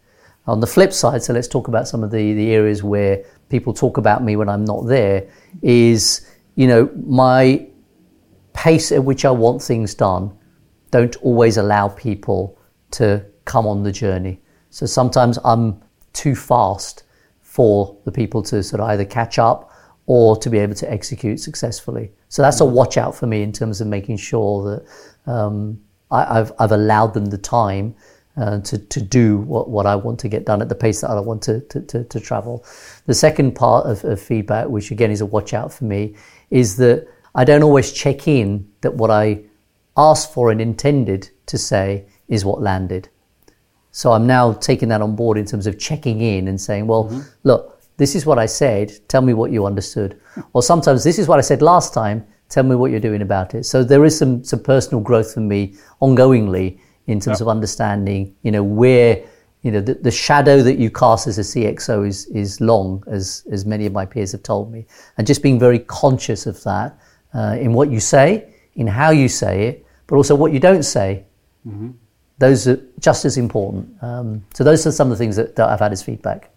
On 0.46 0.60
the 0.60 0.66
flip 0.66 0.92
side, 0.92 1.22
so 1.22 1.32
let's 1.32 1.46
talk 1.46 1.68
about 1.68 1.86
some 1.86 2.02
of 2.02 2.10
the, 2.10 2.34
the 2.34 2.50
areas 2.50 2.82
where 2.82 3.24
people 3.48 3.72
talk 3.72 3.96
about 3.96 4.24
me 4.24 4.34
when 4.34 4.48
I'm 4.48 4.64
not 4.64 4.86
there, 4.86 5.28
is, 5.62 6.26
you 6.56 6.66
know, 6.66 6.90
my 7.06 7.66
pace 8.52 8.90
at 8.90 9.04
which 9.04 9.24
I 9.24 9.30
want 9.30 9.62
things 9.62 9.94
done 9.94 10.36
don't 10.90 11.14
always 11.16 11.58
allow 11.58 11.88
people 11.88 12.58
to 12.92 13.24
come 13.44 13.66
on 13.66 13.82
the 13.82 13.92
journey. 13.92 14.40
So 14.70 14.84
sometimes 14.84 15.38
I'm 15.44 15.80
too 16.12 16.34
fast 16.34 17.04
for 17.52 17.94
the 18.06 18.10
people 18.10 18.42
to 18.42 18.62
sort 18.62 18.80
of 18.80 18.88
either 18.88 19.04
catch 19.04 19.38
up 19.38 19.70
or 20.06 20.38
to 20.38 20.48
be 20.48 20.58
able 20.58 20.74
to 20.74 20.90
execute 20.90 21.38
successfully. 21.38 22.10
So 22.30 22.40
that's 22.40 22.60
a 22.60 22.64
watch 22.64 22.96
out 22.96 23.14
for 23.14 23.26
me 23.26 23.42
in 23.42 23.52
terms 23.52 23.82
of 23.82 23.88
making 23.88 24.16
sure 24.16 24.64
that 24.70 25.30
um, 25.30 25.78
I, 26.10 26.38
have 26.38 26.52
I've 26.58 26.72
allowed 26.72 27.12
them 27.12 27.26
the 27.26 27.36
time 27.36 27.94
uh, 28.38 28.60
to, 28.60 28.78
to 28.78 29.02
do 29.02 29.36
what, 29.36 29.68
what 29.68 29.84
I 29.84 29.94
want 29.96 30.18
to 30.20 30.30
get 30.30 30.46
done 30.46 30.62
at 30.62 30.70
the 30.70 30.74
pace 30.74 31.02
that 31.02 31.10
I 31.10 31.20
want 31.20 31.42
to, 31.42 31.60
to, 31.60 31.82
to, 31.82 32.04
to 32.04 32.20
travel. 32.20 32.64
The 33.04 33.12
second 33.12 33.54
part 33.54 33.84
of, 33.84 34.02
of 34.04 34.18
feedback, 34.18 34.68
which 34.68 34.90
again 34.90 35.10
is 35.10 35.20
a 35.20 35.26
watch 35.26 35.52
out 35.52 35.74
for 35.74 35.84
me, 35.84 36.16
is 36.48 36.78
that 36.78 37.06
I 37.34 37.44
don't 37.44 37.62
always 37.62 37.92
check 37.92 38.26
in 38.26 38.66
that 38.80 38.94
what 38.94 39.10
I 39.10 39.42
asked 39.98 40.32
for 40.32 40.50
and 40.50 40.58
intended 40.58 41.28
to 41.46 41.58
say 41.58 42.06
is 42.28 42.46
what 42.46 42.62
landed. 42.62 43.10
So 43.92 44.12
I'm 44.12 44.26
now 44.26 44.54
taking 44.54 44.88
that 44.88 45.02
on 45.02 45.14
board 45.14 45.38
in 45.38 45.44
terms 45.44 45.66
of 45.66 45.78
checking 45.78 46.20
in 46.22 46.48
and 46.48 46.60
saying, 46.60 46.86
well, 46.86 47.04
mm-hmm. 47.04 47.20
look, 47.44 47.80
this 47.98 48.14
is 48.14 48.26
what 48.26 48.38
I 48.38 48.46
said. 48.46 48.92
Tell 49.08 49.22
me 49.22 49.34
what 49.34 49.52
you 49.52 49.66
understood. 49.66 50.18
or 50.54 50.62
sometimes 50.62 51.04
this 51.04 51.18
is 51.18 51.28
what 51.28 51.38
I 51.38 51.42
said 51.42 51.62
last 51.62 51.92
time. 51.92 52.26
Tell 52.48 52.64
me 52.64 52.74
what 52.74 52.90
you're 52.90 53.00
doing 53.00 53.22
about 53.22 53.54
it. 53.54 53.64
So 53.64 53.84
there 53.84 54.04
is 54.04 54.18
some, 54.18 54.42
some 54.44 54.62
personal 54.62 55.00
growth 55.00 55.34
for 55.34 55.40
me 55.40 55.74
ongoingly 56.00 56.78
in 57.06 57.20
terms 57.20 57.36
yep. 57.36 57.42
of 57.42 57.48
understanding, 57.48 58.34
you 58.42 58.50
know, 58.50 58.62
where, 58.62 59.22
you 59.62 59.70
know, 59.70 59.80
the, 59.80 59.94
the 59.94 60.10
shadow 60.10 60.62
that 60.62 60.78
you 60.78 60.90
cast 60.90 61.26
as 61.26 61.38
a 61.38 61.42
CXO 61.42 62.06
is, 62.06 62.26
is 62.26 62.60
long, 62.60 63.04
as, 63.06 63.46
as 63.50 63.64
many 63.66 63.86
of 63.86 63.92
my 63.92 64.06
peers 64.06 64.32
have 64.32 64.42
told 64.42 64.72
me. 64.72 64.86
And 65.18 65.26
just 65.26 65.42
being 65.42 65.58
very 65.58 65.78
conscious 65.78 66.46
of 66.46 66.62
that 66.64 66.98
uh, 67.34 67.56
in 67.60 67.72
what 67.72 67.90
you 67.90 68.00
say, 68.00 68.54
in 68.74 68.86
how 68.86 69.10
you 69.10 69.28
say 69.28 69.66
it, 69.66 69.86
but 70.06 70.16
also 70.16 70.34
what 70.34 70.52
you 70.52 70.60
don't 70.60 70.82
say. 70.82 71.24
Mm-hmm. 71.66 71.90
Those 72.42 72.66
are 72.66 72.80
just 72.98 73.24
as 73.24 73.36
important. 73.36 73.88
Um, 74.02 74.44
so 74.52 74.64
those 74.64 74.84
are 74.84 74.90
some 74.90 75.12
of 75.12 75.16
the 75.16 75.22
things 75.22 75.36
that, 75.36 75.54
that 75.54 75.68
I've 75.68 75.78
had 75.78 75.92
as 75.92 76.02
feedback. 76.02 76.50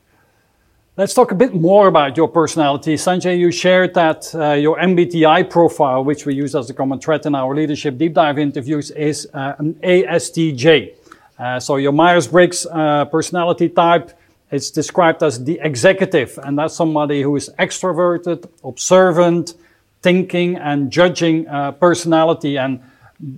Let's 0.97 1.13
talk 1.13 1.29
a 1.31 1.35
bit 1.35 1.53
more 1.53 1.87
about 1.87 2.17
your 2.17 2.27
personality. 2.27 2.95
Sanjay, 2.95 3.37
you 3.37 3.51
shared 3.51 3.93
that 3.93 4.33
uh, 4.33 4.53
your 4.53 4.79
MBTI 4.79 5.47
profile, 5.47 6.03
which 6.03 6.25
we 6.25 6.33
use 6.33 6.55
as 6.55 6.71
a 6.71 6.73
common 6.73 6.97
thread 6.97 7.27
in 7.27 7.35
our 7.35 7.53
leadership 7.53 7.99
deep 7.99 8.15
dive 8.15 8.39
interviews, 8.39 8.89
is 8.89 9.29
uh, 9.35 9.53
an 9.59 9.75
ESTJ. 9.75 10.95
Uh, 11.37 11.59
so 11.59 11.75
your 11.75 11.91
Myers-Briggs 11.91 12.65
uh, 12.65 13.05
personality 13.05 13.69
type 13.69 14.09
is 14.49 14.71
described 14.71 15.21
as 15.21 15.43
the 15.43 15.59
executive, 15.61 16.39
and 16.41 16.57
that's 16.57 16.73
somebody 16.73 17.21
who 17.21 17.35
is 17.35 17.51
extroverted, 17.59 18.49
observant, 18.63 19.53
thinking 20.01 20.55
and 20.55 20.89
judging 20.89 21.47
uh, 21.47 21.73
personality. 21.73 22.57
And 22.57 22.81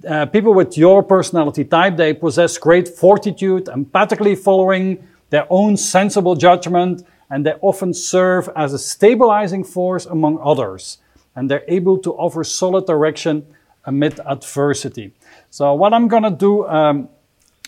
uh, 0.07 0.25
people 0.25 0.53
with 0.53 0.77
your 0.77 1.03
personality 1.03 1.63
type, 1.63 1.97
they 1.97 2.13
possess 2.13 2.57
great 2.57 2.87
fortitude, 2.87 3.65
empathically 3.65 4.37
following 4.37 5.07
their 5.29 5.45
own 5.49 5.77
sensible 5.77 6.35
judgment, 6.35 7.03
and 7.29 7.45
they 7.45 7.53
often 7.61 7.93
serve 7.93 8.49
as 8.55 8.73
a 8.73 8.79
stabilizing 8.79 9.63
force 9.63 10.05
among 10.05 10.39
others. 10.43 10.99
And 11.35 11.51
they're 11.51 11.65
able 11.67 11.97
to 11.99 12.13
offer 12.13 12.43
solid 12.43 12.85
direction 12.85 13.45
amid 13.85 14.19
adversity. 14.21 15.13
So, 15.49 15.73
what 15.73 15.93
I'm 15.93 16.07
going 16.07 16.23
to 16.23 16.31
do, 16.31 16.67
um, 16.67 17.09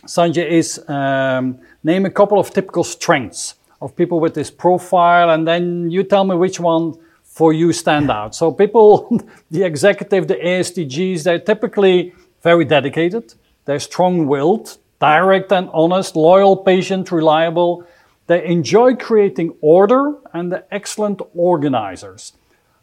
Sanjay, 0.05 0.49
is 0.49 0.83
um, 0.89 1.59
name 1.83 2.05
a 2.05 2.09
couple 2.09 2.39
of 2.39 2.51
typical 2.51 2.83
strengths 2.83 3.55
of 3.81 3.95
people 3.95 4.19
with 4.19 4.33
this 4.33 4.49
profile, 4.49 5.29
and 5.29 5.47
then 5.47 5.89
you 5.89 6.03
tell 6.03 6.23
me 6.25 6.35
which 6.35 6.59
one 6.59 6.95
for 7.29 7.53
you 7.53 7.71
stand 7.71 8.11
out. 8.11 8.35
So 8.35 8.51
people, 8.51 9.21
the 9.51 9.63
executive, 9.63 10.27
the 10.27 10.35
ESTJs, 10.35 11.23
they're 11.23 11.39
typically 11.39 12.13
very 12.41 12.65
dedicated. 12.65 13.33
They're 13.65 13.79
strong-willed, 13.79 14.77
direct 14.99 15.51
and 15.51 15.69
honest, 15.71 16.15
loyal, 16.15 16.57
patient, 16.57 17.11
reliable. 17.11 17.85
They 18.27 18.45
enjoy 18.45 18.95
creating 18.95 19.55
order 19.61 20.15
and 20.33 20.51
they're 20.51 20.65
excellent 20.71 21.21
organizers. 21.33 22.33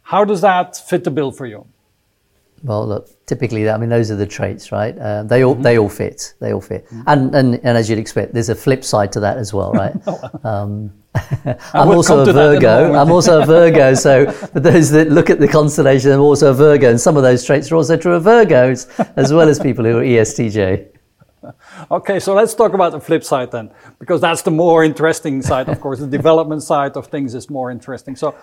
How 0.02 0.24
does 0.24 0.40
that 0.40 0.76
fit 0.76 1.04
the 1.04 1.10
bill 1.10 1.32
for 1.32 1.46
you? 1.46 1.66
Well, 2.66 2.84
look, 2.84 3.08
typically, 3.26 3.70
I 3.70 3.76
mean, 3.76 3.90
those 3.90 4.10
are 4.10 4.16
the 4.16 4.26
traits, 4.26 4.72
right? 4.72 4.98
Uh, 4.98 5.22
they 5.22 5.44
all 5.44 5.54
mm-hmm. 5.54 5.62
they 5.62 5.78
all 5.78 5.88
fit. 5.88 6.34
They 6.40 6.52
all 6.52 6.60
fit, 6.60 6.84
mm-hmm. 6.86 7.02
and, 7.06 7.32
and 7.32 7.54
and 7.62 7.78
as 7.78 7.88
you'd 7.88 8.00
expect, 8.00 8.34
there's 8.34 8.48
a 8.48 8.56
flip 8.56 8.82
side 8.82 9.12
to 9.12 9.20
that 9.20 9.38
as 9.38 9.54
well, 9.54 9.70
right? 9.72 9.94
um, 10.44 10.92
I'm 11.72 11.90
also 11.90 12.28
a 12.28 12.32
Virgo. 12.32 12.92
I'm 12.92 13.12
also 13.12 13.40
a 13.40 13.46
Virgo. 13.46 13.94
So 13.94 14.28
for 14.52 14.58
those 14.58 14.90
that 14.90 15.12
look 15.12 15.30
at 15.30 15.38
the 15.38 15.46
constellation, 15.46 16.10
I'm 16.10 16.20
also 16.20 16.50
a 16.50 16.54
Virgo, 16.54 16.90
and 16.90 17.00
some 17.00 17.16
of 17.16 17.22
those 17.22 17.44
traits 17.44 17.70
are 17.70 17.76
also 17.76 17.96
true 17.96 18.14
of 18.14 18.24
Virgos, 18.24 18.88
as 19.16 19.32
well 19.32 19.48
as 19.48 19.60
people 19.60 19.84
who 19.84 19.98
are 19.98 20.04
ESTJ. 20.04 20.88
Okay, 21.92 22.18
so 22.18 22.34
let's 22.34 22.52
talk 22.52 22.72
about 22.74 22.90
the 22.90 23.00
flip 23.00 23.22
side 23.22 23.52
then, 23.52 23.70
because 24.00 24.20
that's 24.20 24.42
the 24.42 24.50
more 24.50 24.82
interesting 24.82 25.40
side, 25.40 25.68
of 25.68 25.80
course. 25.80 26.00
the 26.00 26.06
development 26.08 26.64
side 26.64 26.96
of 26.96 27.06
things 27.06 27.32
is 27.32 27.48
more 27.48 27.70
interesting. 27.70 28.16
So 28.16 28.34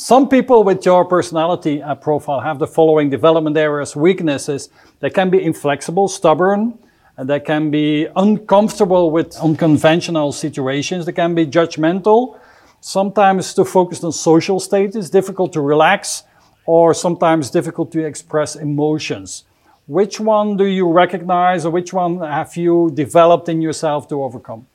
some 0.00 0.30
people 0.30 0.64
with 0.64 0.86
your 0.86 1.04
personality 1.04 1.82
uh, 1.82 1.94
profile 1.94 2.40
have 2.40 2.58
the 2.58 2.66
following 2.66 3.10
development 3.10 3.54
areas, 3.58 3.94
weaknesses. 3.94 4.70
They 5.00 5.10
can 5.10 5.28
be 5.28 5.44
inflexible, 5.44 6.08
stubborn, 6.08 6.78
and 7.18 7.28
they 7.28 7.38
can 7.38 7.70
be 7.70 8.08
uncomfortable 8.16 9.10
with 9.10 9.36
unconventional 9.36 10.32
situations. 10.32 11.04
They 11.04 11.12
can 11.12 11.34
be 11.34 11.44
judgmental, 11.44 12.38
sometimes 12.80 13.52
too 13.52 13.66
focused 13.66 14.02
on 14.02 14.12
social 14.12 14.58
status, 14.58 15.10
difficult 15.10 15.52
to 15.52 15.60
relax, 15.60 16.22
or 16.64 16.94
sometimes 16.94 17.50
difficult 17.50 17.92
to 17.92 18.02
express 18.02 18.56
emotions. 18.56 19.44
Which 19.86 20.18
one 20.18 20.56
do 20.56 20.64
you 20.64 20.90
recognize, 20.90 21.66
or 21.66 21.72
which 21.72 21.92
one 21.92 22.20
have 22.20 22.56
you 22.56 22.90
developed 22.94 23.50
in 23.50 23.60
yourself 23.60 24.08
to 24.08 24.22
overcome? 24.22 24.66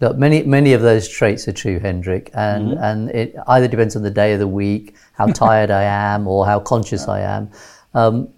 Look, 0.00 0.16
many 0.16 0.42
many 0.42 0.72
of 0.72 0.82
those 0.82 1.08
traits 1.08 1.46
are 1.48 1.52
true, 1.52 1.78
Hendrik, 1.78 2.30
and 2.34 2.68
mm-hmm. 2.68 2.82
and 2.82 3.10
it 3.10 3.34
either 3.46 3.68
depends 3.68 3.96
on 3.96 4.02
the 4.02 4.10
day 4.10 4.32
of 4.32 4.38
the 4.38 4.48
week, 4.48 4.94
how 5.14 5.26
tired 5.44 5.70
I 5.70 5.82
am, 5.82 6.26
or 6.26 6.46
how 6.46 6.60
conscious 6.60 7.08
I 7.08 7.20
am. 7.20 7.50
Um, 7.94 8.28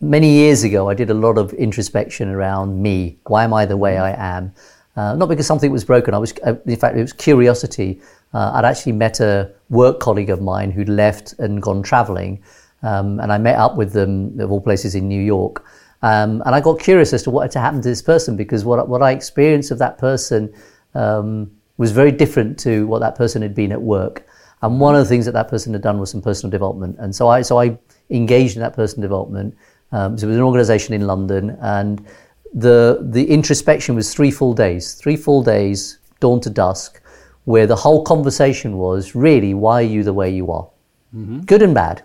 many 0.00 0.30
years 0.30 0.64
ago, 0.64 0.88
I 0.88 0.94
did 0.94 1.10
a 1.10 1.14
lot 1.14 1.38
of 1.38 1.52
introspection 1.54 2.28
around 2.28 2.82
me. 2.82 3.18
Why 3.26 3.44
am 3.44 3.54
I 3.54 3.64
the 3.64 3.76
way 3.76 3.98
I 3.98 4.12
am? 4.36 4.52
Uh, 4.96 5.14
not 5.16 5.28
because 5.28 5.46
something 5.46 5.72
was 5.72 5.84
broken. 5.84 6.14
I 6.14 6.18
was, 6.18 6.32
uh, 6.44 6.54
in 6.66 6.76
fact, 6.76 6.96
it 6.96 7.02
was 7.02 7.12
curiosity. 7.12 8.00
Uh, 8.32 8.52
I'd 8.54 8.64
actually 8.64 8.92
met 8.92 9.20
a 9.20 9.50
work 9.70 10.00
colleague 10.00 10.30
of 10.30 10.40
mine 10.40 10.70
who'd 10.70 10.88
left 10.88 11.34
and 11.38 11.60
gone 11.60 11.82
traveling, 11.82 12.42
um, 12.82 13.18
and 13.20 13.32
I 13.32 13.38
met 13.38 13.56
up 13.56 13.76
with 13.76 13.92
them 13.92 14.38
of 14.40 14.52
all 14.52 14.60
places 14.60 14.94
in 14.94 15.08
New 15.08 15.20
York. 15.20 15.64
Um, 16.02 16.42
and 16.44 16.54
I 16.54 16.60
got 16.60 16.78
curious 16.78 17.14
as 17.14 17.22
to 17.22 17.30
what 17.30 17.42
had 17.42 17.60
happened 17.60 17.82
to 17.84 17.88
this 17.88 18.02
person 18.02 18.36
because 18.36 18.62
what 18.62 18.88
what 18.88 19.02
I 19.02 19.12
experienced 19.12 19.70
of 19.70 19.78
that 19.78 19.96
person 19.96 20.52
um, 20.94 21.50
was 21.76 21.90
very 21.92 22.12
different 22.12 22.58
to 22.60 22.86
what 22.86 23.00
that 23.00 23.16
person 23.16 23.42
had 23.42 23.54
been 23.54 23.72
at 23.72 23.80
work. 23.80 24.26
And 24.62 24.80
one 24.80 24.94
of 24.94 25.02
the 25.02 25.08
things 25.08 25.26
that 25.26 25.32
that 25.32 25.48
person 25.48 25.72
had 25.72 25.82
done 25.82 25.98
was 25.98 26.10
some 26.10 26.22
personal 26.22 26.50
development. 26.50 26.96
And 26.98 27.14
so 27.14 27.28
I, 27.28 27.42
so 27.42 27.60
I 27.60 27.76
engaged 28.10 28.56
in 28.56 28.62
that 28.62 28.74
personal 28.74 29.02
development. 29.02 29.54
Um, 29.92 30.16
so 30.16 30.26
it 30.26 30.30
was 30.30 30.36
an 30.38 30.42
organization 30.42 30.94
in 30.94 31.06
London 31.06 31.56
and 31.60 32.06
the, 32.54 32.98
the 33.10 33.24
introspection 33.24 33.94
was 33.94 34.14
three 34.14 34.30
full 34.30 34.54
days, 34.54 34.94
three 34.94 35.16
full 35.16 35.42
days, 35.42 35.98
dawn 36.20 36.40
to 36.40 36.50
dusk, 36.50 37.02
where 37.44 37.66
the 37.66 37.76
whole 37.76 38.02
conversation 38.04 38.78
was 38.78 39.14
really, 39.14 39.54
why 39.54 39.80
are 39.80 39.86
you 39.86 40.02
the 40.02 40.12
way 40.12 40.30
you 40.30 40.50
are? 40.50 40.68
Mm-hmm. 41.14 41.40
Good 41.40 41.62
and 41.62 41.74
bad. 41.74 42.02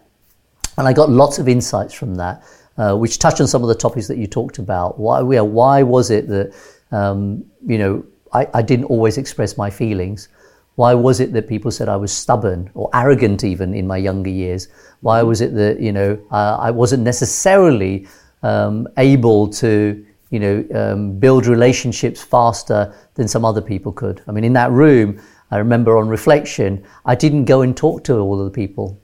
And 0.78 0.88
I 0.88 0.94
got 0.94 1.10
lots 1.10 1.40
of 1.40 1.48
insights 1.48 1.94
from 1.94 2.16
that, 2.16 2.44
uh, 2.78 2.96
which 2.96 3.20
touch 3.20 3.40
on 3.40 3.48
some 3.48 3.62
of 3.62 3.70
the 3.70 3.76
topics 3.76 4.08
that 4.08 4.18
you 4.18 4.28
talked 4.28 4.58
about. 4.58 5.00
Why, 5.00 5.22
why 5.22 5.84
was 5.84 6.10
it 6.10 6.28
that, 6.28 6.54
um, 6.92 7.46
you 7.66 7.78
know, 7.78 8.06
I, 8.34 8.48
I 8.54 8.62
didn't 8.62 8.86
always 8.86 9.18
express 9.18 9.58
my 9.58 9.70
feelings. 9.70 10.30
Why 10.76 10.94
was 10.94 11.20
it 11.20 11.34
that 11.34 11.48
people 11.48 11.72
said 11.72 11.90
I 11.90 11.98
was 11.98 12.12
stubborn 12.12 12.70
or 12.74 12.90
arrogant 12.94 13.44
even 13.44 13.74
in 13.74 13.86
my 13.86 13.98
younger 13.98 14.30
years? 14.30 14.70
Why 15.02 15.22
was 15.24 15.42
it 15.42 15.54
that, 15.56 15.80
you 15.80 15.92
know, 15.92 16.18
uh, 16.32 16.58
I 16.60 16.72
wasn't 16.72 17.04
necessarily 17.04 18.08
um, 18.44 18.88
able 18.98 19.50
to, 19.50 20.06
you 20.30 20.40
know, 20.40 20.66
um, 20.74 21.20
build 21.20 21.48
relationships 21.48 22.22
faster 22.24 22.94
than 23.16 23.28
some 23.28 23.44
other 23.44 23.62
people 23.62 23.92
could? 23.92 24.22
I 24.28 24.32
mean, 24.32 24.44
in 24.44 24.54
that 24.54 24.72
room, 24.72 25.22
I 25.52 25.58
remember 25.58 25.98
on 25.98 26.08
reflection, 26.08 26.86
I 27.06 27.16
didn't 27.16 27.46
go 27.46 27.62
and 27.62 27.76
talk 27.76 28.04
to 28.06 28.18
all 28.20 28.40
of 28.40 28.46
the 28.46 28.52
people. 28.52 29.02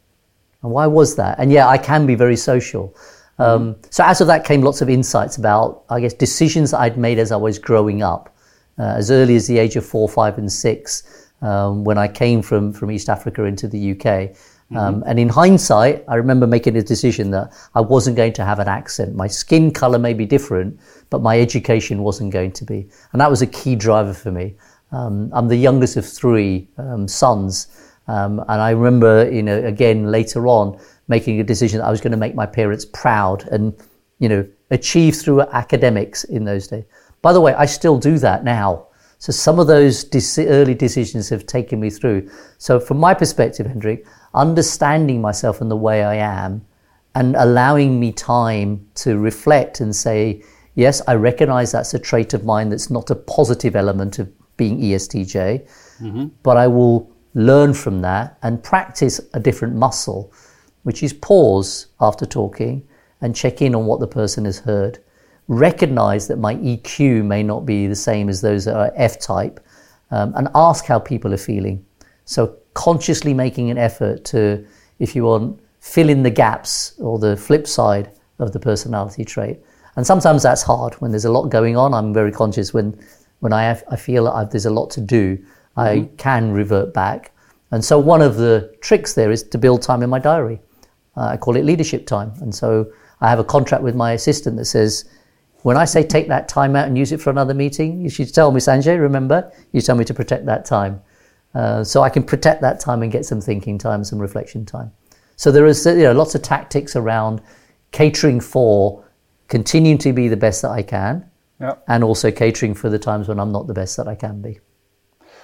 And 0.61 0.71
why 0.71 0.87
was 0.87 1.15
that? 1.15 1.39
And 1.39 1.51
yeah, 1.51 1.67
I 1.67 1.77
can 1.77 2.05
be 2.05 2.15
very 2.15 2.37
social. 2.37 2.95
Um, 3.37 3.75
so 3.89 4.03
out 4.03 4.21
of 4.21 4.27
that 4.27 4.45
came 4.45 4.61
lots 4.61 4.81
of 4.81 4.89
insights 4.89 5.35
about, 5.37 5.83
I 5.89 5.99
guess, 5.99 6.13
decisions 6.13 6.73
I'd 6.73 6.97
made 6.97 7.19
as 7.19 7.31
I 7.31 7.35
was 7.35 7.59
growing 7.59 8.01
up 8.01 8.34
as 8.77 9.11
early 9.11 9.35
as 9.35 9.47
the 9.47 9.57
age 9.57 9.75
of 9.75 9.85
four, 9.85 10.07
five, 10.09 10.37
and 10.37 10.51
six, 10.51 11.25
um, 11.41 11.83
when 11.83 11.97
I 11.97 12.07
came 12.07 12.41
from, 12.41 12.73
from 12.73 12.91
East 12.91 13.09
Africa 13.09 13.43
into 13.43 13.67
the 13.67 13.91
UK. 13.91 14.35
Um, 14.71 14.95
mm-hmm. 14.95 15.09
And 15.09 15.19
in 15.19 15.29
hindsight, 15.29 16.03
I 16.07 16.15
remember 16.15 16.47
making 16.47 16.75
a 16.75 16.81
decision 16.81 17.29
that 17.31 17.53
I 17.75 17.81
wasn't 17.81 18.17
going 18.17 18.33
to 18.33 18.45
have 18.45 18.59
an 18.59 18.67
accent. 18.67 19.15
My 19.15 19.27
skin 19.27 19.71
color 19.71 19.99
may 19.99 20.13
be 20.13 20.25
different, 20.25 20.79
but 21.09 21.21
my 21.21 21.39
education 21.39 22.01
wasn't 22.01 22.33
going 22.33 22.51
to 22.53 22.65
be. 22.65 22.89
And 23.11 23.21
that 23.21 23.29
was 23.29 23.41
a 23.41 23.47
key 23.47 23.75
driver 23.75 24.13
for 24.13 24.31
me. 24.31 24.55
Um, 24.91 25.29
I'm 25.33 25.47
the 25.47 25.55
youngest 25.55 25.97
of 25.97 26.05
three 26.07 26.67
um, 26.77 27.07
sons. 27.07 27.67
Um, 28.07 28.39
and 28.39 28.61
I 28.61 28.71
remember, 28.71 29.29
you 29.31 29.43
know, 29.43 29.63
again, 29.63 30.11
later 30.11 30.47
on, 30.47 30.79
making 31.07 31.39
a 31.39 31.43
decision 31.43 31.79
that 31.79 31.85
I 31.85 31.91
was 31.91 32.01
going 32.01 32.11
to 32.11 32.17
make 32.17 32.33
my 32.33 32.45
parents 32.45 32.85
proud 32.85 33.47
and, 33.49 33.75
you 34.17 34.29
know, 34.29 34.47
achieve 34.71 35.15
through 35.15 35.41
academics 35.41 36.23
in 36.23 36.43
those 36.43 36.67
days. 36.67 36.85
By 37.25 37.33
the 37.33 37.41
way, 37.41 37.55
I 37.55 37.65
still 37.65 37.97
do 37.97 38.19
that 38.19 38.43
now. 38.43 38.85
So 39.17 39.31
some 39.31 39.57
of 39.57 39.65
those 39.65 40.05
early 40.37 40.75
decisions 40.75 41.27
have 41.29 41.47
taken 41.47 41.79
me 41.79 41.89
through. 41.89 42.29
So 42.59 42.79
from 42.79 42.99
my 42.99 43.15
perspective, 43.15 43.65
Hendrik, 43.65 44.05
understanding 44.35 45.21
myself 45.21 45.59
and 45.59 45.71
the 45.71 45.75
way 45.75 46.03
I 46.03 46.17
am 46.17 46.63
and 47.15 47.35
allowing 47.35 47.99
me 47.99 48.11
time 48.11 48.87
to 49.01 49.17
reflect 49.17 49.79
and 49.79 49.95
say, 49.95 50.43
yes, 50.75 51.01
I 51.07 51.15
recognize 51.15 51.71
that's 51.71 51.95
a 51.95 51.99
trait 51.99 52.35
of 52.35 52.45
mine 52.45 52.69
that's 52.69 52.91
not 52.91 53.09
a 53.09 53.15
positive 53.15 53.75
element 53.75 54.19
of 54.19 54.31
being 54.55 54.79
ESTJ, 54.79 55.67
mm-hmm. 56.01 56.27
but 56.43 56.57
I 56.57 56.67
will 56.67 57.11
learn 57.33 57.73
from 57.73 58.03
that 58.03 58.37
and 58.43 58.61
practice 58.61 59.19
a 59.33 59.39
different 59.39 59.73
muscle, 59.73 60.31
which 60.83 61.01
is 61.01 61.11
pause 61.11 61.87
after 61.99 62.27
talking 62.27 62.87
and 63.21 63.35
check 63.35 63.63
in 63.63 63.73
on 63.73 63.87
what 63.87 63.99
the 63.99 64.07
person 64.07 64.45
has 64.45 64.59
heard 64.59 64.99
recognize 65.47 66.27
that 66.27 66.37
my 66.37 66.55
EQ 66.55 67.23
may 67.23 67.43
not 67.43 67.65
be 67.65 67.87
the 67.87 67.95
same 67.95 68.29
as 68.29 68.41
those 68.41 68.65
that 68.65 68.75
are 68.75 68.91
F 68.95 69.19
type, 69.19 69.59
um, 70.11 70.33
and 70.35 70.47
ask 70.55 70.85
how 70.85 70.99
people 70.99 71.33
are 71.33 71.37
feeling. 71.37 71.85
So, 72.25 72.57
consciously 72.73 73.33
making 73.33 73.69
an 73.71 73.77
effort 73.77 74.25
to, 74.25 74.65
if 74.99 75.15
you 75.15 75.23
want, 75.25 75.59
fill 75.79 76.09
in 76.09 76.23
the 76.23 76.29
gaps 76.29 76.95
or 76.99 77.19
the 77.19 77.37
flip 77.37 77.67
side 77.67 78.11
of 78.39 78.51
the 78.51 78.59
personality 78.59 79.23
trait. 79.23 79.59
And 79.95 80.05
sometimes 80.05 80.43
that's 80.43 80.61
hard 80.61 80.95
when 80.95 81.11
there's 81.11 81.25
a 81.25 81.31
lot 81.31 81.49
going 81.49 81.77
on. 81.77 81.93
I'm 81.93 82.13
very 82.13 82.31
conscious 82.31 82.73
when, 82.73 82.99
when 83.39 83.53
I, 83.53 83.63
have, 83.63 83.83
I 83.89 83.95
feel 83.95 84.27
I've, 84.27 84.49
there's 84.49 84.65
a 84.65 84.71
lot 84.71 84.89
to 84.91 85.01
do, 85.01 85.37
mm-hmm. 85.37 85.79
I 85.79 86.09
can 86.17 86.51
revert 86.51 86.93
back. 86.93 87.31
And 87.71 87.83
so, 87.83 87.99
one 87.99 88.21
of 88.21 88.37
the 88.37 88.75
tricks 88.81 89.13
there 89.13 89.31
is 89.31 89.43
to 89.43 89.57
build 89.57 89.81
time 89.81 90.01
in 90.03 90.09
my 90.09 90.19
diary. 90.19 90.59
Uh, 91.15 91.27
I 91.27 91.37
call 91.37 91.55
it 91.55 91.63
leadership 91.63 92.05
time. 92.07 92.33
And 92.41 92.53
so, 92.53 92.91
I 93.21 93.29
have 93.29 93.39
a 93.39 93.43
contract 93.43 93.83
with 93.83 93.95
my 93.95 94.13
assistant 94.13 94.57
that 94.57 94.65
says, 94.65 95.05
when 95.65 95.77
I 95.77 95.85
say 95.85 96.03
take 96.03 96.27
that 96.27 96.47
time 96.47 96.75
out 96.75 96.87
and 96.87 96.95
use 96.95 97.11
it 97.11 97.19
for 97.19 97.31
another 97.31 97.55
meeting, 97.55 97.99
you 97.99 98.07
should 98.07 98.31
tell 98.31 98.51
me, 98.51 98.59
Sanjay, 98.59 99.01
remember, 99.01 99.51
you 99.71 99.81
tell 99.81 99.95
me 99.95 100.05
to 100.05 100.13
protect 100.13 100.45
that 100.45 100.63
time. 100.63 101.01
Uh, 101.55 101.83
so 101.83 102.03
I 102.03 102.09
can 102.09 102.21
protect 102.21 102.61
that 102.61 102.79
time 102.79 103.01
and 103.01 103.11
get 103.11 103.25
some 103.25 103.41
thinking 103.41 103.79
time, 103.79 104.03
some 104.03 104.19
reflection 104.19 104.63
time. 104.63 104.91
So 105.37 105.51
there 105.51 105.65
is 105.65 105.83
you 105.87 106.03
know, 106.03 106.11
lots 106.11 106.35
of 106.35 106.43
tactics 106.43 106.95
around 106.95 107.41
catering 107.89 108.41
for 108.41 109.03
continuing 109.47 109.97
to 109.97 110.13
be 110.13 110.27
the 110.27 110.37
best 110.37 110.61
that 110.61 110.69
I 110.69 110.83
can 110.83 111.27
yep. 111.59 111.83
and 111.87 112.03
also 112.03 112.29
catering 112.29 112.75
for 112.75 112.91
the 112.91 112.99
times 112.99 113.27
when 113.27 113.39
I'm 113.39 113.51
not 113.51 113.65
the 113.65 113.73
best 113.73 113.97
that 113.97 114.07
I 114.07 114.13
can 114.13 114.43
be. 114.43 114.59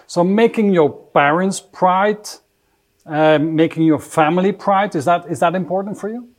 So 0.05 0.23
making 0.23 0.71
your 0.71 0.91
parents 0.91 1.59
pride, 1.59 2.29
uh, 3.07 3.39
making 3.39 3.85
your 3.85 3.99
family 3.99 4.51
pride, 4.51 4.93
is 4.93 5.05
that, 5.05 5.25
is 5.31 5.39
that 5.39 5.55
important 5.55 5.97
for 5.97 6.09
you? 6.09 6.29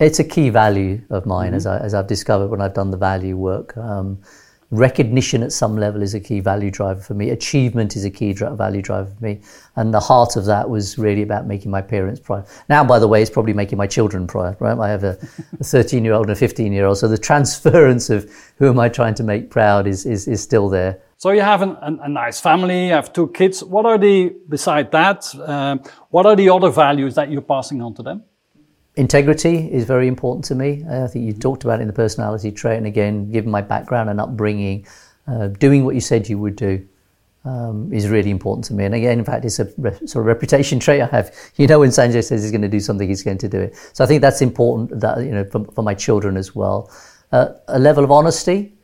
It's 0.00 0.20
a 0.20 0.24
key 0.24 0.50
value 0.50 1.02
of 1.10 1.26
mine, 1.26 1.48
mm-hmm. 1.48 1.56
as, 1.56 1.66
I, 1.66 1.78
as 1.78 1.94
I've 1.94 2.06
discovered 2.06 2.48
when 2.48 2.60
I've 2.60 2.74
done 2.74 2.90
the 2.90 2.96
value 2.96 3.36
work. 3.36 3.76
Um, 3.76 4.20
recognition 4.70 5.42
at 5.42 5.50
some 5.50 5.76
level 5.76 6.02
is 6.02 6.14
a 6.14 6.20
key 6.20 6.40
value 6.40 6.70
driver 6.70 7.00
for 7.00 7.14
me. 7.14 7.30
Achievement 7.30 7.96
is 7.96 8.04
a 8.04 8.10
key 8.10 8.32
value 8.32 8.82
driver 8.82 9.10
for 9.10 9.24
me. 9.24 9.40
And 9.76 9.92
the 9.92 10.00
heart 10.00 10.36
of 10.36 10.44
that 10.44 10.68
was 10.68 10.98
really 10.98 11.22
about 11.22 11.46
making 11.46 11.70
my 11.70 11.80
parents 11.80 12.20
proud. 12.20 12.46
Now, 12.68 12.84
by 12.84 12.98
the 12.98 13.08
way, 13.08 13.22
it's 13.22 13.30
probably 13.30 13.54
making 13.54 13.78
my 13.78 13.86
children 13.86 14.26
proud, 14.26 14.56
right? 14.60 14.78
I 14.78 14.90
have 14.90 15.04
a 15.04 15.14
13 15.62 16.04
year 16.04 16.12
old 16.12 16.26
and 16.26 16.32
a 16.32 16.36
15 16.36 16.72
year 16.72 16.84
old. 16.84 16.98
So 16.98 17.08
the 17.08 17.18
transference 17.18 18.10
of 18.10 18.30
who 18.56 18.68
am 18.68 18.78
I 18.78 18.88
trying 18.88 19.14
to 19.14 19.22
make 19.22 19.50
proud 19.50 19.86
is, 19.86 20.04
is, 20.04 20.28
is 20.28 20.42
still 20.42 20.68
there. 20.68 21.00
So 21.16 21.30
you 21.30 21.40
have 21.40 21.62
an, 21.62 21.76
an, 21.82 21.98
a 22.02 22.08
nice 22.08 22.38
family, 22.40 22.88
you 22.88 22.92
have 22.92 23.12
two 23.12 23.28
kids. 23.28 23.64
What 23.64 23.86
are 23.86 23.98
the, 23.98 24.36
beside 24.48 24.92
that, 24.92 25.34
uh, 25.34 25.78
what 26.10 26.26
are 26.26 26.36
the 26.36 26.50
other 26.50 26.70
values 26.70 27.16
that 27.16 27.30
you're 27.30 27.40
passing 27.40 27.82
on 27.82 27.94
to 27.94 28.02
them? 28.02 28.22
Integrity 28.98 29.72
is 29.72 29.84
very 29.84 30.08
important 30.08 30.44
to 30.46 30.54
me. 30.54 30.84
Uh, 30.88 31.04
I 31.04 31.06
think 31.06 31.24
you 31.24 31.32
talked 31.32 31.64
about 31.64 31.78
it 31.78 31.82
in 31.82 31.86
the 31.86 31.94
personality 31.94 32.50
trait, 32.50 32.76
and 32.76 32.86
again, 32.86 33.30
given 33.30 33.50
my 33.50 33.62
background 33.62 34.10
and 34.10 34.20
upbringing, 34.20 34.86
uh, 35.26 35.48
doing 35.48 35.84
what 35.84 35.94
you 35.94 36.00
said 36.00 36.28
you 36.28 36.38
would 36.38 36.56
do 36.56 36.86
um, 37.44 37.92
is 37.92 38.08
really 38.08 38.30
important 38.30 38.64
to 38.66 38.74
me. 38.74 38.84
And 38.84 38.94
again, 38.94 39.20
in 39.20 39.24
fact, 39.24 39.44
it's 39.44 39.60
a 39.60 39.72
re- 39.78 39.96
sort 40.06 40.22
of 40.22 40.26
reputation 40.26 40.80
trait 40.86 41.00
I 41.00 41.06
have. 41.06 41.34
You 41.56 41.68
know, 41.68 41.80
when 41.80 41.90
Sanjay 41.90 42.24
says 42.24 42.42
he's 42.42 42.50
going 42.50 42.62
to 42.62 42.68
do 42.68 42.80
something, 42.80 43.08
he's 43.08 43.22
going 43.22 43.38
to 43.38 43.48
do 43.48 43.60
it. 43.60 43.76
So 43.92 44.02
I 44.02 44.06
think 44.06 44.20
that's 44.20 44.42
important. 44.42 45.00
That 45.00 45.18
you 45.18 45.30
know, 45.30 45.44
for, 45.44 45.64
for 45.66 45.82
my 45.82 45.94
children 45.94 46.36
as 46.36 46.54
well, 46.54 46.90
uh, 47.32 47.50
a 47.68 47.78
level 47.78 48.04
of 48.04 48.10
honesty. 48.10 48.74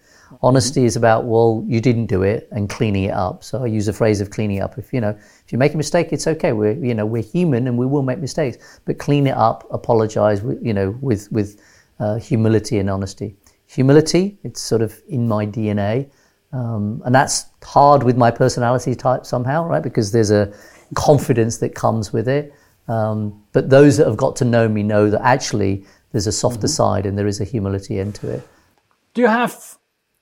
Honesty 0.43 0.85
is 0.85 0.97
about 0.97 1.25
well, 1.25 1.65
you 1.67 1.81
didn't 1.81 2.07
do 2.07 2.23
it, 2.23 2.49
and 2.51 2.69
cleaning 2.69 3.05
it 3.05 3.13
up. 3.13 3.45
So 3.45 3.63
I 3.63 3.67
use 3.67 3.87
the 3.87 3.93
phrase 3.93 4.21
of 4.21 4.31
cleaning 4.31 4.61
up. 4.61 4.79
If 4.79 4.93
you 4.93 5.01
know, 5.01 5.11
if 5.45 5.53
you 5.53 5.59
make 5.59 5.75
a 5.75 5.77
mistake, 5.77 6.09
it's 6.13 6.27
okay. 6.27 6.53
We're 6.53 6.73
you 6.73 6.95
know 6.95 7.07
we're 7.07 7.23
human 7.23 7.67
and 7.69 7.79
we 7.79 7.87
will 7.87 8.03
make 8.03 8.19
mistakes, 8.19 8.81
but 8.85 8.99
clean 8.99 9.27
it 9.27 9.37
up, 9.37 9.67
apologize. 9.71 10.43
You 10.63 10.75
know, 10.75 10.97
with 11.01 11.31
with 11.33 11.61
uh, 12.01 12.17
humility 12.17 12.79
and 12.79 12.91
honesty. 12.91 13.37
Humility, 13.67 14.39
it's 14.45 14.61
sort 14.61 14.83
of 14.83 15.01
in 15.09 15.27
my 15.27 15.47
DNA, 15.47 16.11
um, 16.53 17.03
and 17.05 17.15
that's 17.15 17.47
hard 17.63 18.03
with 18.03 18.17
my 18.17 18.31
personality 18.31 18.95
type 18.95 19.27
somehow, 19.27 19.67
right? 19.67 19.83
Because 19.83 20.13
there's 20.13 20.31
a 20.31 20.53
confidence 20.95 21.59
that 21.59 21.75
comes 21.75 22.13
with 22.13 22.29
it. 22.29 22.53
Um, 22.89 23.43
but 23.53 23.71
those 23.71 23.97
that 23.97 24.07
have 24.07 24.17
got 24.17 24.37
to 24.37 24.45
know 24.45 24.69
me 24.69 24.83
know 24.83 25.11
that 25.11 25.23
actually 25.25 25.87
there's 26.13 26.27
a 26.27 26.33
softer 26.33 26.69
side 26.69 27.07
and 27.07 27.19
there 27.19 27.27
is 27.27 27.41
a 27.41 27.45
humility 27.45 27.99
into 27.99 28.31
it. 28.31 28.47
Do 29.15 29.23
you 29.23 29.29
have 29.29 29.79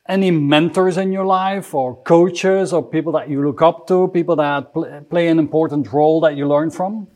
any 0.08 0.30
mentors 0.30 0.96
in 0.98 1.12
your 1.12 1.24
life 1.24 1.74
or 1.74 2.02
coaches 2.02 2.72
or 2.72 2.82
people 2.82 3.12
that 3.12 3.28
you 3.28 3.44
look 3.44 3.62
up 3.62 3.86
to, 3.86 4.08
people 4.08 4.36
that 4.36 4.72
pl- 4.72 5.06
play 5.08 5.28
an 5.28 5.38
important 5.38 5.92
role 5.92 6.20
that 6.20 6.36
you 6.36 6.46
learn 6.46 6.70
from? 6.70 7.06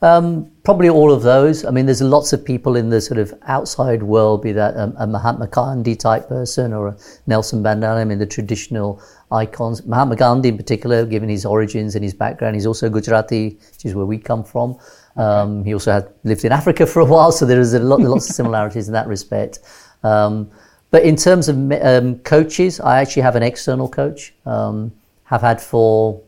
Um, 0.00 0.50
probably 0.64 0.88
all 0.88 1.12
of 1.12 1.22
those. 1.22 1.64
I 1.64 1.70
mean, 1.70 1.86
there's 1.86 2.02
lots 2.02 2.32
of 2.32 2.44
people 2.44 2.74
in 2.74 2.88
the 2.88 3.00
sort 3.00 3.18
of 3.18 3.32
outside 3.42 4.02
world, 4.02 4.42
be 4.42 4.50
that 4.50 4.74
a, 4.74 4.92
a 4.98 5.06
Mahatma 5.06 5.46
Gandhi 5.46 5.94
type 5.94 6.28
person 6.28 6.72
or 6.72 6.88
a 6.88 6.96
Nelson 7.28 7.62
Mandela, 7.62 7.98
I 7.98 8.04
mean, 8.04 8.18
the 8.18 8.26
traditional 8.26 9.00
icons. 9.30 9.86
Mahatma 9.86 10.16
Gandhi, 10.16 10.48
in 10.48 10.56
particular, 10.56 11.06
given 11.06 11.28
his 11.28 11.46
origins 11.46 11.94
and 11.94 12.02
his 12.02 12.14
background, 12.14 12.56
he's 12.56 12.66
also 12.66 12.90
Gujarati, 12.90 13.60
which 13.72 13.84
is 13.84 13.94
where 13.94 14.06
we 14.06 14.18
come 14.18 14.42
from. 14.42 14.76
Um, 15.14 15.64
he 15.64 15.72
also 15.72 15.92
had 15.92 16.08
lived 16.24 16.44
in 16.44 16.50
Africa 16.50 16.84
for 16.84 16.98
a 16.98 17.04
while, 17.04 17.30
so 17.30 17.46
there 17.46 17.60
is 17.60 17.72
a 17.74 17.78
lot, 17.78 18.00
lots 18.00 18.28
of 18.28 18.34
similarities 18.34 18.88
in 18.88 18.94
that 18.94 19.06
respect. 19.06 19.60
Um, 20.02 20.50
but 20.92 21.02
in 21.02 21.16
terms 21.16 21.48
of 21.48 21.56
um, 21.82 22.20
coaches, 22.20 22.78
I 22.78 23.00
actually 23.00 23.22
have 23.22 23.34
an 23.34 23.42
external 23.42 23.88
coach. 23.88 24.32
Um, 24.46 24.92
have 25.24 25.40
had 25.40 25.60
for 25.60 26.20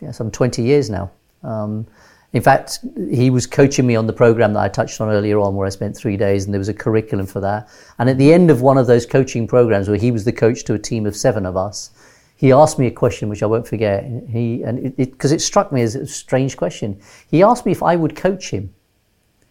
yeah, 0.00 0.10
some 0.10 0.30
20 0.30 0.62
years 0.62 0.88
now. 0.88 1.10
Um, 1.42 1.86
in 2.32 2.40
fact, 2.40 2.78
he 3.10 3.28
was 3.28 3.46
coaching 3.46 3.86
me 3.86 3.96
on 3.96 4.06
the 4.06 4.14
program 4.14 4.54
that 4.54 4.60
I 4.60 4.68
touched 4.68 5.00
on 5.02 5.10
earlier 5.10 5.38
on, 5.38 5.54
where 5.54 5.66
I 5.66 5.70
spent 5.70 5.94
three 5.94 6.16
days, 6.16 6.46
and 6.46 6.54
there 6.54 6.58
was 6.58 6.70
a 6.70 6.74
curriculum 6.74 7.26
for 7.26 7.40
that. 7.40 7.68
And 7.98 8.08
at 8.08 8.16
the 8.16 8.32
end 8.32 8.50
of 8.50 8.62
one 8.62 8.78
of 8.78 8.86
those 8.86 9.04
coaching 9.04 9.46
programs, 9.46 9.88
where 9.88 9.98
he 9.98 10.10
was 10.10 10.24
the 10.24 10.32
coach 10.32 10.64
to 10.64 10.74
a 10.74 10.78
team 10.78 11.04
of 11.04 11.14
seven 11.14 11.44
of 11.44 11.56
us, 11.56 11.90
he 12.36 12.50
asked 12.50 12.78
me 12.78 12.86
a 12.86 12.90
question 12.90 13.28
which 13.28 13.42
I 13.42 13.46
won't 13.46 13.68
forget. 13.68 14.04
He 14.30 14.62
and 14.62 14.96
because 14.96 15.32
it, 15.32 15.34
it, 15.34 15.42
it 15.42 15.44
struck 15.44 15.70
me 15.70 15.82
as 15.82 15.94
a 15.94 16.06
strange 16.06 16.56
question. 16.56 16.98
He 17.30 17.42
asked 17.42 17.66
me 17.66 17.72
if 17.72 17.82
I 17.82 17.96
would 17.96 18.16
coach 18.16 18.48
him. 18.48 18.72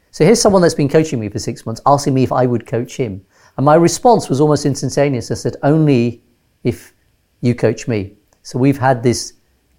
So 0.09 0.25
here's 0.25 0.41
someone 0.41 0.63
that's 0.63 0.73
been 0.73 0.89
coaching 0.89 1.19
me 1.19 1.29
for 1.29 1.37
six 1.37 1.67
months 1.67 1.81
asking 1.85 2.15
me 2.15 2.23
if 2.23 2.31
I 2.31 2.47
would 2.47 2.65
coach 2.65 2.97
him, 2.97 3.23
and 3.59 3.65
my 3.65 3.75
response 3.75 4.29
was 4.29 4.39
almost 4.39 4.65
instantaneous. 4.65 5.31
I 5.31 5.33
said, 5.33 5.57
"Only 5.63 6.23
if 6.63 6.93
you 7.41 7.53
coach 7.53 7.89
me." 7.89 8.13
So 8.41 8.57
we've 8.57 8.77
had 8.77 9.03
this 9.03 9.33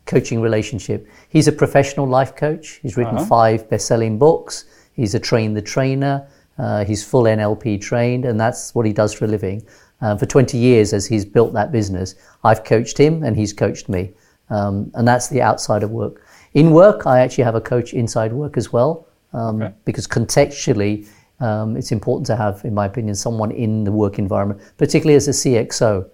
coaching 0.05 0.43
relationship. 0.43 1.09
He's 1.31 1.49
a 1.49 1.53
professional 1.53 2.07
life 2.07 2.37
coach. 2.37 2.79
He's 2.83 2.99
written 2.99 3.17
uh-huh. 3.17 3.25
five 3.25 3.71
best-selling 3.71 4.19
books. 4.19 4.67
He's 4.93 5.15
a 5.15 5.19
train 5.19 5.55
the 5.55 5.63
trainer. 5.63 6.29
Uh, 6.59 6.85
he's 6.85 7.03
full 7.03 7.23
NLP 7.23 7.81
trained, 7.81 8.27
and 8.27 8.39
that's 8.39 8.75
what 8.75 8.85
he 8.85 8.93
does 8.93 9.15
for 9.15 9.25
a 9.25 9.29
living. 9.29 9.63
Uh, 10.03 10.15
for 10.15 10.27
20 10.27 10.59
years, 10.59 10.93
as 10.93 11.07
he's 11.07 11.25
built 11.25 11.55
that 11.55 11.73
business, 11.73 12.17
I've 12.45 12.65
coached 12.65 12.99
him, 12.99 13.23
and 13.23 13.35
he's 13.35 13.55
coached 13.55 13.89
me. 13.89 14.13
Um, 14.51 14.91
and 14.93 15.09
that's 15.09 15.29
the 15.29 15.41
outside 15.41 15.83
of 15.83 15.91
work. 15.91 16.23
In 16.53 16.73
work, 16.73 17.07
I 17.07 17.21
actually 17.21 17.45
have 17.45 17.55
a 17.55 17.63
coach 17.63 17.95
inside 17.95 18.35
work 18.35 18.59
as 18.59 18.75
well, 18.75 19.07
um, 19.33 19.63
okay. 19.63 19.75
because 19.87 20.07
contextually, 20.07 21.09
um, 21.41 21.77
it's 21.77 21.91
important 21.91 22.27
to 22.27 22.37
have, 22.37 22.65
in 22.65 22.75
my 22.75 22.87
opinion, 22.87 23.15
someone 23.15 23.51
in 23.51 23.85
the 23.85 23.93
work 23.93 24.19
environment, 24.19 24.61
particularly 24.77 25.17
as 25.17 25.27
a 25.29 25.33
CXO. 25.33 26.09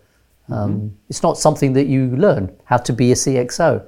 Um, 0.49 0.73
mm-hmm. 0.73 0.89
It's 1.09 1.23
not 1.23 1.37
something 1.37 1.73
that 1.73 1.87
you 1.87 2.17
learn 2.17 2.57
how 2.65 2.77
to 2.79 2.93
be 2.93 3.11
a 3.13 3.15
CXO. 3.15 3.85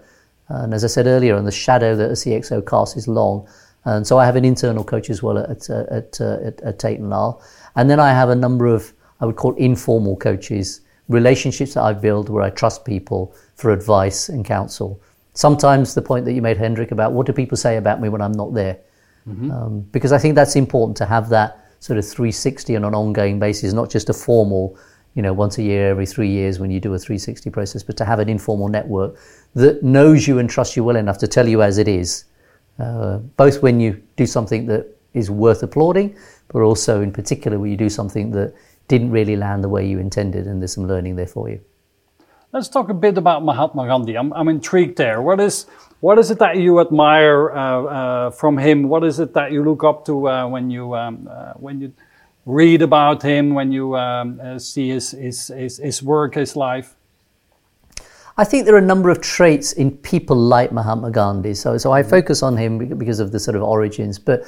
And 0.48 0.74
as 0.74 0.82
I 0.82 0.88
said 0.88 1.06
earlier, 1.06 1.36
and 1.36 1.46
the 1.46 1.52
shadow 1.52 1.94
that 1.94 2.10
a 2.10 2.14
CXO 2.14 2.66
casts 2.66 2.96
is 2.96 3.06
long. 3.06 3.48
And 3.84 4.06
so 4.06 4.18
I 4.18 4.24
have 4.24 4.36
an 4.36 4.44
internal 4.44 4.82
coach 4.82 5.10
as 5.10 5.22
well 5.22 5.38
at, 5.38 5.70
at, 5.70 6.20
at, 6.20 6.60
at 6.60 6.78
Tate 6.78 6.98
and 6.98 7.10
Lyle. 7.10 7.42
And 7.76 7.88
then 7.88 8.00
I 8.00 8.10
have 8.10 8.30
a 8.30 8.34
number 8.34 8.66
of, 8.66 8.92
I 9.20 9.26
would 9.26 9.36
call 9.36 9.54
informal 9.54 10.16
coaches, 10.16 10.80
relationships 11.08 11.74
that 11.74 11.82
I've 11.82 12.02
built 12.02 12.28
where 12.28 12.42
I 12.42 12.50
trust 12.50 12.84
people 12.84 13.34
for 13.54 13.70
advice 13.70 14.28
and 14.28 14.44
counsel. 14.44 15.00
Sometimes 15.34 15.94
the 15.94 16.02
point 16.02 16.24
that 16.24 16.32
you 16.32 16.42
made, 16.42 16.56
Hendrik, 16.56 16.90
about 16.90 17.12
what 17.12 17.26
do 17.26 17.32
people 17.32 17.56
say 17.56 17.76
about 17.76 18.00
me 18.00 18.08
when 18.08 18.20
I'm 18.20 18.32
not 18.32 18.54
there? 18.54 18.78
Mm-hmm. 19.28 19.50
Um, 19.50 19.80
because 19.92 20.12
I 20.12 20.18
think 20.18 20.34
that's 20.34 20.56
important 20.56 20.96
to 20.98 21.06
have 21.06 21.28
that 21.28 21.64
sort 21.80 21.98
of 21.98 22.06
360 22.06 22.76
on 22.76 22.84
an 22.84 22.94
ongoing 22.94 23.38
basis, 23.38 23.72
not 23.72 23.90
just 23.90 24.08
a 24.08 24.14
formal 24.14 24.78
you 25.18 25.22
know, 25.22 25.32
once 25.32 25.58
a 25.58 25.62
year, 25.62 25.90
every 25.90 26.06
three 26.06 26.28
years 26.28 26.60
when 26.60 26.70
you 26.70 26.78
do 26.78 26.94
a 26.94 26.98
360 26.98 27.50
process, 27.50 27.82
but 27.82 27.96
to 27.96 28.04
have 28.04 28.20
an 28.20 28.28
informal 28.28 28.68
network 28.68 29.16
that 29.54 29.82
knows 29.82 30.28
you 30.28 30.38
and 30.38 30.48
trusts 30.48 30.76
you 30.76 30.84
well 30.84 30.94
enough 30.94 31.18
to 31.18 31.26
tell 31.26 31.48
you 31.48 31.60
as 31.60 31.76
it 31.78 31.88
is, 31.88 32.26
uh, 32.78 33.18
both 33.36 33.60
when 33.60 33.80
you 33.80 34.00
do 34.14 34.26
something 34.26 34.66
that 34.66 34.86
is 35.14 35.28
worth 35.28 35.64
applauding, 35.64 36.16
but 36.52 36.60
also 36.60 37.00
in 37.00 37.10
particular 37.12 37.58
when 37.58 37.68
you 37.68 37.76
do 37.76 37.88
something 37.88 38.30
that 38.30 38.54
didn't 38.86 39.10
really 39.10 39.34
land 39.34 39.64
the 39.64 39.68
way 39.68 39.84
you 39.84 39.98
intended 39.98 40.46
and 40.46 40.62
there's 40.62 40.72
some 40.72 40.86
learning 40.86 41.16
there 41.16 41.26
for 41.26 41.48
you. 41.48 41.60
Let's 42.50 42.68
talk 42.68 42.88
a 42.88 42.94
bit 42.94 43.18
about 43.18 43.44
Mahatma 43.44 43.86
Gandhi. 43.86 44.16
I'm, 44.16 44.32
I'm 44.32 44.48
intrigued 44.48 44.96
there. 44.96 45.20
What 45.20 45.38
is, 45.38 45.66
what 46.00 46.18
is 46.18 46.30
it 46.30 46.38
that 46.38 46.56
you 46.56 46.80
admire 46.80 47.50
uh, 47.50 47.82
uh, 47.82 48.30
from 48.30 48.56
him? 48.56 48.88
What 48.88 49.04
is 49.04 49.20
it 49.20 49.34
that 49.34 49.52
you 49.52 49.62
look 49.62 49.84
up 49.84 50.06
to 50.06 50.28
uh, 50.28 50.48
when 50.48 50.70
you, 50.70 50.94
um, 50.94 51.28
uh, 51.30 51.52
when 51.54 51.78
you 51.78 51.92
read 52.46 52.80
about 52.80 53.22
him, 53.22 53.52
when 53.52 53.70
you 53.70 53.94
um, 53.96 54.40
uh, 54.42 54.58
see 54.58 54.88
his, 54.88 55.10
his, 55.10 55.48
his, 55.48 55.76
his 55.76 56.02
work, 56.02 56.36
his 56.36 56.56
life? 56.56 56.94
I 58.38 58.44
think 58.44 58.64
there 58.64 58.74
are 58.76 58.78
a 58.78 58.92
number 58.94 59.10
of 59.10 59.20
traits 59.20 59.72
in 59.72 59.90
people 59.98 60.36
like 60.36 60.72
Mahatma 60.72 61.10
Gandhi. 61.10 61.52
So, 61.52 61.76
so 61.76 61.92
I 61.92 62.00
mm-hmm. 62.00 62.08
focus 62.08 62.42
on 62.42 62.56
him 62.56 62.78
because 62.96 63.20
of 63.20 63.30
the 63.30 63.38
sort 63.38 63.56
of 63.56 63.62
origins, 63.62 64.18
but 64.18 64.44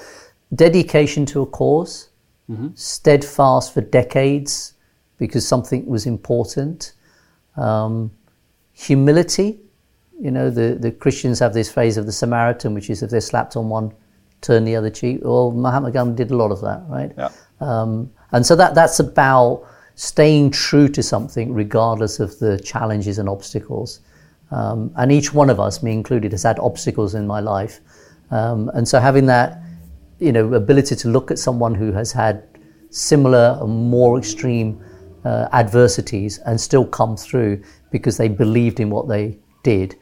dedication 0.55 1.27
to 1.27 1.43
a 1.43 1.47
because 1.47 2.09
mm-hmm. 2.51 2.69
steadfast 2.75 3.75
for 3.75 3.83
decades 3.83 4.73
because 5.19 5.47
something 5.47 5.85
was 5.85 6.07
important, 6.07 6.95
um, 7.57 8.11
humility. 8.73 9.61
You 10.21 10.31
know, 10.31 10.51
the, 10.51 10.77
the 10.79 10.91
Christians 10.91 11.39
have 11.39 11.55
this 11.55 11.71
phrase 11.73 11.97
of 11.97 12.07
the 12.07 12.13
Samaritan, 12.13 12.75
which 12.75 12.91
is 12.91 13.03
if 13.03 13.11
they're 13.11 13.21
slapped 13.21 13.57
on 13.57 13.69
one, 13.69 13.93
turn 14.41 14.65
the 14.65 14.77
other 14.77 14.91
cheek. 14.91 15.21
Well, 15.23 15.51
Mahatma 15.53 15.91
Gandhi 15.91 16.25
did 16.25 16.31
a 16.31 16.37
lot 16.37 16.51
of 16.51 16.61
that, 16.61 16.83
right? 16.89 17.13
Yeah. 17.17 17.31
Um, 17.61 18.11
and 18.33 18.45
so 18.45 18.57
that, 18.57 18.75
that's 18.75 19.01
about 19.01 19.67
staying 19.95 20.51
true 20.51 20.89
to 20.89 21.03
something 21.03 21.53
regardless 21.53 22.21
of 22.21 22.39
the 22.39 22.59
challenges 22.61 23.19
and 23.19 23.29
obstacles. 23.29 24.01
Um, 24.51 24.93
and 24.97 25.13
each 25.13 25.33
one 25.33 25.51
of 25.51 25.61
us, 25.61 25.83
me 25.83 25.93
included, 25.93 26.33
has 26.33 26.43
had 26.43 26.59
obstacles 26.59 27.15
in 27.15 27.27
my 27.27 27.41
life. 27.41 27.81
Um, 28.31 28.71
and 28.75 28.87
so 28.87 28.99
having 28.99 29.27
that, 29.27 29.63
you 30.19 30.33
know, 30.33 30.55
ability 30.55 30.97
to 30.97 31.09
look 31.09 31.31
at 31.31 31.39
someone 31.39 31.75
who 31.75 31.93
has 31.93 32.13
had 32.13 32.43
similar 32.91 33.59
and 33.61 33.91
more 33.91 34.19
extreme 34.19 34.83
uh, 35.25 35.49
adversities 35.53 36.39
and 36.39 36.61
still 36.61 36.87
come 36.87 37.17
through 37.17 37.63
because 37.91 38.17
they 38.17 38.29
believed 38.29 38.81
in 38.81 38.91
what 38.91 39.09
they 39.09 39.39
did 39.63 39.97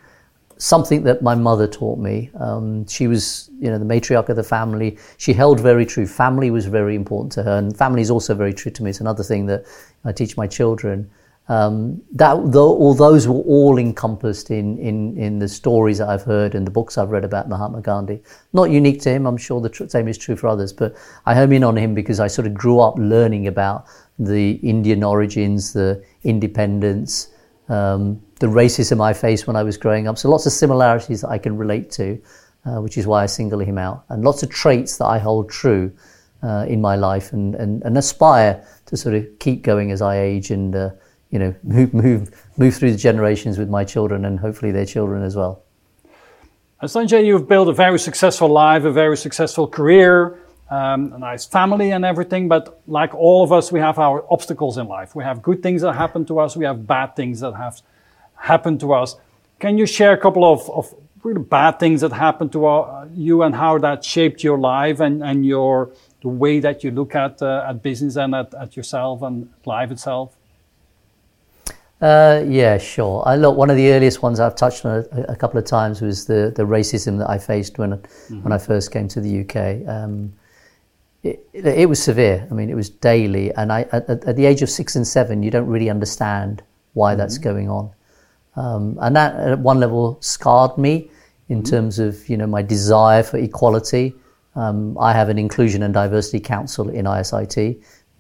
something 0.59 1.05
that 1.05 1.23
my 1.23 1.35
mother 1.35 1.67
taught 1.67 1.99
me. 1.99 2.31
Um, 2.39 2.87
she 2.87 3.07
was, 3.07 3.51
you 3.61 3.71
know, 3.71 3.79
the 3.79 3.85
matriarch 3.85 4.29
of 4.29 4.37
the 4.37 4.43
family. 4.43 4.99
She 5.17 5.33
held 5.33 5.61
very 5.61 5.87
true. 5.87 6.07
Family 6.07 6.51
was 6.51 6.67
very 6.67 6.95
important 6.95 7.33
to 7.33 7.43
her, 7.45 7.57
and 7.59 7.77
family 7.77 8.03
is 8.03 8.11
also 8.11 8.35
very 8.35 8.53
true 8.53 8.73
to 8.73 8.83
me. 8.83 8.91
It's 8.91 9.01
another 9.01 9.23
thing 9.23 9.47
that 9.47 9.65
I 10.05 10.13
teach 10.13 10.37
my 10.37 10.47
children. 10.47 11.09
Um, 11.49 12.03
that 12.13 12.53
though, 12.53 12.77
all 12.77 12.95
those 12.95 13.27
were 13.27 13.41
all 13.41 13.79
encompassed 13.79 14.51
in, 14.51 14.79
in, 14.79 15.17
in 15.17 15.39
the 15.39 15.49
stories 15.49 15.99
that 15.99 16.09
I've 16.09 16.23
heard 16.23 16.55
and 16.55 16.67
the 16.67 16.71
books 16.71 16.99
I've 16.99 17.11
read 17.11 17.25
about 17.25 17.49
Mahatma 17.49 17.81
Gandhi. 17.81 18.23
Not 18.53 18.71
unique 18.71 19.01
to 19.03 19.11
him. 19.11 19.27
I'm 19.27 19.39
sure 19.39 19.61
the 19.61 19.71
tr- 19.71 19.89
same 19.89 20.09
is 20.09 20.19
true 20.19 20.37
for 20.37 20.49
others. 20.49 20.75
But 20.75 20.95
I 21.25 21.35
home 21.35 21.53
in 21.53 21.65
on 21.65 21.77
him 21.77 21.95
because 21.95 22.21
I 22.21 22.27
sort 22.27 22.47
of 22.47 22.53
grew 22.53 22.81
up 22.81 22.99
learning 22.99 23.47
about 23.47 23.87
the 24.19 24.53
Indian 24.57 25.03
origins, 25.03 25.73
the 25.73 26.05
independence. 26.23 27.29
Um, 27.71 28.23
the 28.41 28.47
racism 28.47 29.03
I 29.03 29.13
faced 29.13 29.47
when 29.47 29.57
I 29.57 29.63
was 29.63 29.77
growing 29.77 30.07
up. 30.07 30.17
So 30.17 30.31
lots 30.31 30.47
of 30.47 30.53
similarities 30.53 31.23
that 31.23 31.29
I 31.29 31.39
can 31.39 31.57
relate 31.57 31.91
to, 31.93 32.21
uh, 32.65 32.81
which 32.81 32.97
is 32.97 33.07
why 33.07 33.23
I 33.23 33.27
single 33.27 33.59
him 33.59 33.79
out. 33.79 34.05
And 34.09 34.25
lots 34.25 34.43
of 34.43 34.51
traits 34.51 34.97
that 34.99 35.07
I 35.07 35.19
hold 35.19 35.51
true 35.51 35.93
uh, 36.43 36.67
in 36.69 36.81
my 36.81 36.97
life 36.97 37.33
and, 37.33 37.55
and, 37.55 37.83
and 37.83 37.99
aspire 37.99 38.65
to 38.87 38.97
sort 38.97 39.15
of 39.15 39.27
keep 39.39 39.63
going 39.63 39.91
as 39.91 40.01
I 40.01 40.19
age 40.21 40.51
and, 40.51 40.75
uh, 40.75 40.91
you 41.31 41.39
know, 41.39 41.55
move, 41.63 41.93
move, 41.93 42.49
move 42.57 42.75
through 42.75 42.93
the 42.93 42.99
generations 42.99 43.59
with 43.59 43.69
my 43.69 43.85
children 43.85 44.25
and 44.25 44.41
hopefully 44.41 44.73
their 44.73 44.87
children 44.87 45.23
as 45.23 45.37
well. 45.37 45.63
Sanjay, 46.83 47.27
you've 47.27 47.49
built 47.49 47.69
a 47.69 47.73
very 47.73 47.99
successful 47.99 48.49
life, 48.49 48.85
a 48.85 48.93
very 48.93 49.17
successful 49.17 49.67
career, 49.67 50.39
um, 50.71 51.13
a 51.13 51.19
nice 51.19 51.45
family 51.45 51.91
and 51.91 52.05
everything. 52.05 52.49
But 52.49 52.81
like 52.87 53.15
all 53.15 53.43
of 53.43 53.53
us, 53.53 53.73
we 53.73 53.81
have 53.81 53.99
our 53.99 54.25
obstacles 54.31 54.79
in 54.79 54.87
life. 54.87 55.17
We 55.17 55.25
have 55.25 55.43
good 55.43 55.63
things 55.63 55.83
that 55.83 55.95
happen 55.95 56.25
to 56.27 56.39
us. 56.39 56.57
We 56.57 56.65
have 56.65 56.87
bad 56.87 57.17
things 57.17 57.41
that 57.41 57.55
have 57.55 57.83
happened 58.37 58.79
to 58.81 58.93
us. 58.93 59.17
Can 59.59 59.77
you 59.77 59.87
share 59.87 60.13
a 60.13 60.19
couple 60.19 60.45
of, 60.45 60.71
of 60.71 60.95
really 61.25 61.43
bad 61.43 61.81
things 61.81 62.01
that 62.03 62.13
happened 62.13 62.53
to 62.53 62.67
uh, 62.67 63.09
you 63.13 63.43
and 63.43 63.57
how 63.57 63.79
that 63.79 64.05
shaped 64.05 64.45
your 64.45 64.57
life 64.57 65.01
and, 65.01 65.23
and 65.23 65.45
your 65.45 65.91
the 66.23 66.29
way 66.29 66.61
that 66.61 66.85
you 66.85 66.93
look 66.93 67.15
at 67.17 67.43
uh, 67.43 67.67
at 67.69 67.83
business 67.83 68.17
and 68.17 68.35
at, 68.37 68.55
at 68.55 68.77
yourself 68.77 69.23
and 69.23 69.53
life 69.65 69.91
itself? 69.91 70.38
Uh, 72.01 72.45
yeah, 72.47 72.79
sure. 72.79 73.25
I 73.27 73.35
look. 73.35 73.57
One 73.57 73.71
of 73.71 73.77
the 73.77 73.91
earliest 73.91 74.23
ones 74.23 74.39
I've 74.39 74.55
touched 74.55 74.85
on 74.85 75.05
a, 75.11 75.23
a 75.33 75.37
couple 75.37 75.59
of 75.59 75.65
times 75.65 76.01
was 76.01 76.27
the, 76.27 76.53
the 76.55 76.63
racism 76.63 77.19
that 77.19 77.29
I 77.29 77.39
faced 77.39 77.79
when 77.79 77.91
mm-hmm. 77.91 78.43
when 78.43 78.53
I 78.53 78.59
first 78.59 78.93
came 78.93 79.09
to 79.09 79.21
the 79.21 79.41
UK. 79.41 79.89
Um, 79.89 80.33
it, 81.25 81.45
it, 81.53 81.89
was 81.89 82.01
severe. 82.01 82.47
I 82.49 82.55
mean, 82.55 82.71
it 82.71 82.77
was 82.77 82.89
daily, 82.89 83.53
and 83.55 83.73
I 83.73 83.83
at, 83.91 84.09
at, 84.09 84.37
the 84.37 84.47
age 84.47 84.63
of 84.63 84.71
six 84.71 84.95
and 84.95 85.05
seven, 85.05 85.43
you 85.43 85.51
don't 85.51 85.67
really 85.67 85.91
understand 85.91 86.63
why 86.93 87.13
mm-hmm. 87.13 87.19
that's 87.19 87.37
going 87.37 87.69
on. 87.69 87.91
Um, 88.55 88.97
and 89.01 89.17
that 89.17 89.35
at 89.35 89.59
one 89.59 89.81
level 89.81 90.19
scarred 90.21 90.79
me 90.79 91.11
in 91.49 91.65
terms 91.65 91.99
of 91.99 92.29
you 92.29 92.37
know 92.37 92.47
my 92.47 92.63
desire 92.63 93.25
for 93.25 93.39
equality. 93.39 94.15
Um, 94.55 94.97
I 94.99 95.13
have 95.13 95.29
an 95.29 95.39
inclusion 95.39 95.83
and 95.83 95.93
diversity 95.93 96.39
council 96.41 96.89
in 96.89 97.07
ISIT. 97.07 97.57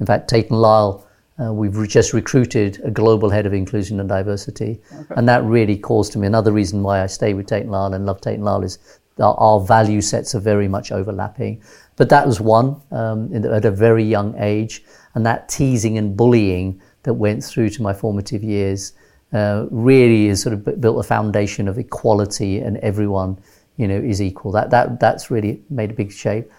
In 0.00 0.06
fact, 0.06 0.28
Tate 0.28 0.50
and 0.50 0.60
Lyle, 0.60 1.07
uh, 1.40 1.52
we've 1.52 1.76
re- 1.76 1.86
just 1.86 2.12
recruited 2.12 2.80
a 2.84 2.90
global 2.90 3.30
head 3.30 3.46
of 3.46 3.52
inclusion 3.52 4.00
and 4.00 4.08
diversity, 4.08 4.80
and 5.10 5.28
that 5.28 5.44
really 5.44 5.76
calls 5.76 6.10
to 6.10 6.18
me. 6.18 6.26
Another 6.26 6.52
reason 6.52 6.82
why 6.82 7.02
I 7.02 7.06
stay 7.06 7.34
with 7.34 7.46
Tate 7.46 7.62
and 7.62 7.70
Lyle 7.70 7.94
and 7.94 8.06
love 8.06 8.20
Tate 8.20 8.34
and 8.34 8.44
Lyle 8.44 8.62
is 8.64 8.78
our, 9.20 9.34
our 9.34 9.60
value 9.60 10.00
sets 10.00 10.34
are 10.34 10.40
very 10.40 10.68
much 10.68 10.92
overlapping. 10.92 11.62
But 11.96 12.08
that 12.10 12.26
was 12.26 12.40
one 12.40 12.80
um, 12.90 13.32
in, 13.32 13.44
at 13.44 13.64
a 13.64 13.70
very 13.70 14.04
young 14.04 14.36
age, 14.38 14.84
and 15.14 15.24
that 15.26 15.48
teasing 15.48 15.98
and 15.98 16.16
bullying 16.16 16.80
that 17.02 17.14
went 17.14 17.44
through 17.44 17.70
to 17.70 17.82
my 17.82 17.92
formative 17.92 18.42
years 18.42 18.92
uh, 19.32 19.66
really 19.70 20.28
has 20.28 20.42
sort 20.42 20.54
of 20.54 20.80
built 20.80 20.98
a 20.98 21.06
foundation 21.06 21.68
of 21.68 21.78
equality 21.78 22.58
and 22.60 22.78
everyone, 22.78 23.38
you 23.76 23.86
know, 23.86 23.96
is 23.96 24.20
equal. 24.22 24.50
That 24.52 24.70
that 24.70 24.98
that's 24.98 25.30
really 25.30 25.62
made 25.70 25.90
a 25.90 25.94
big 25.94 26.10
shape. 26.10 26.50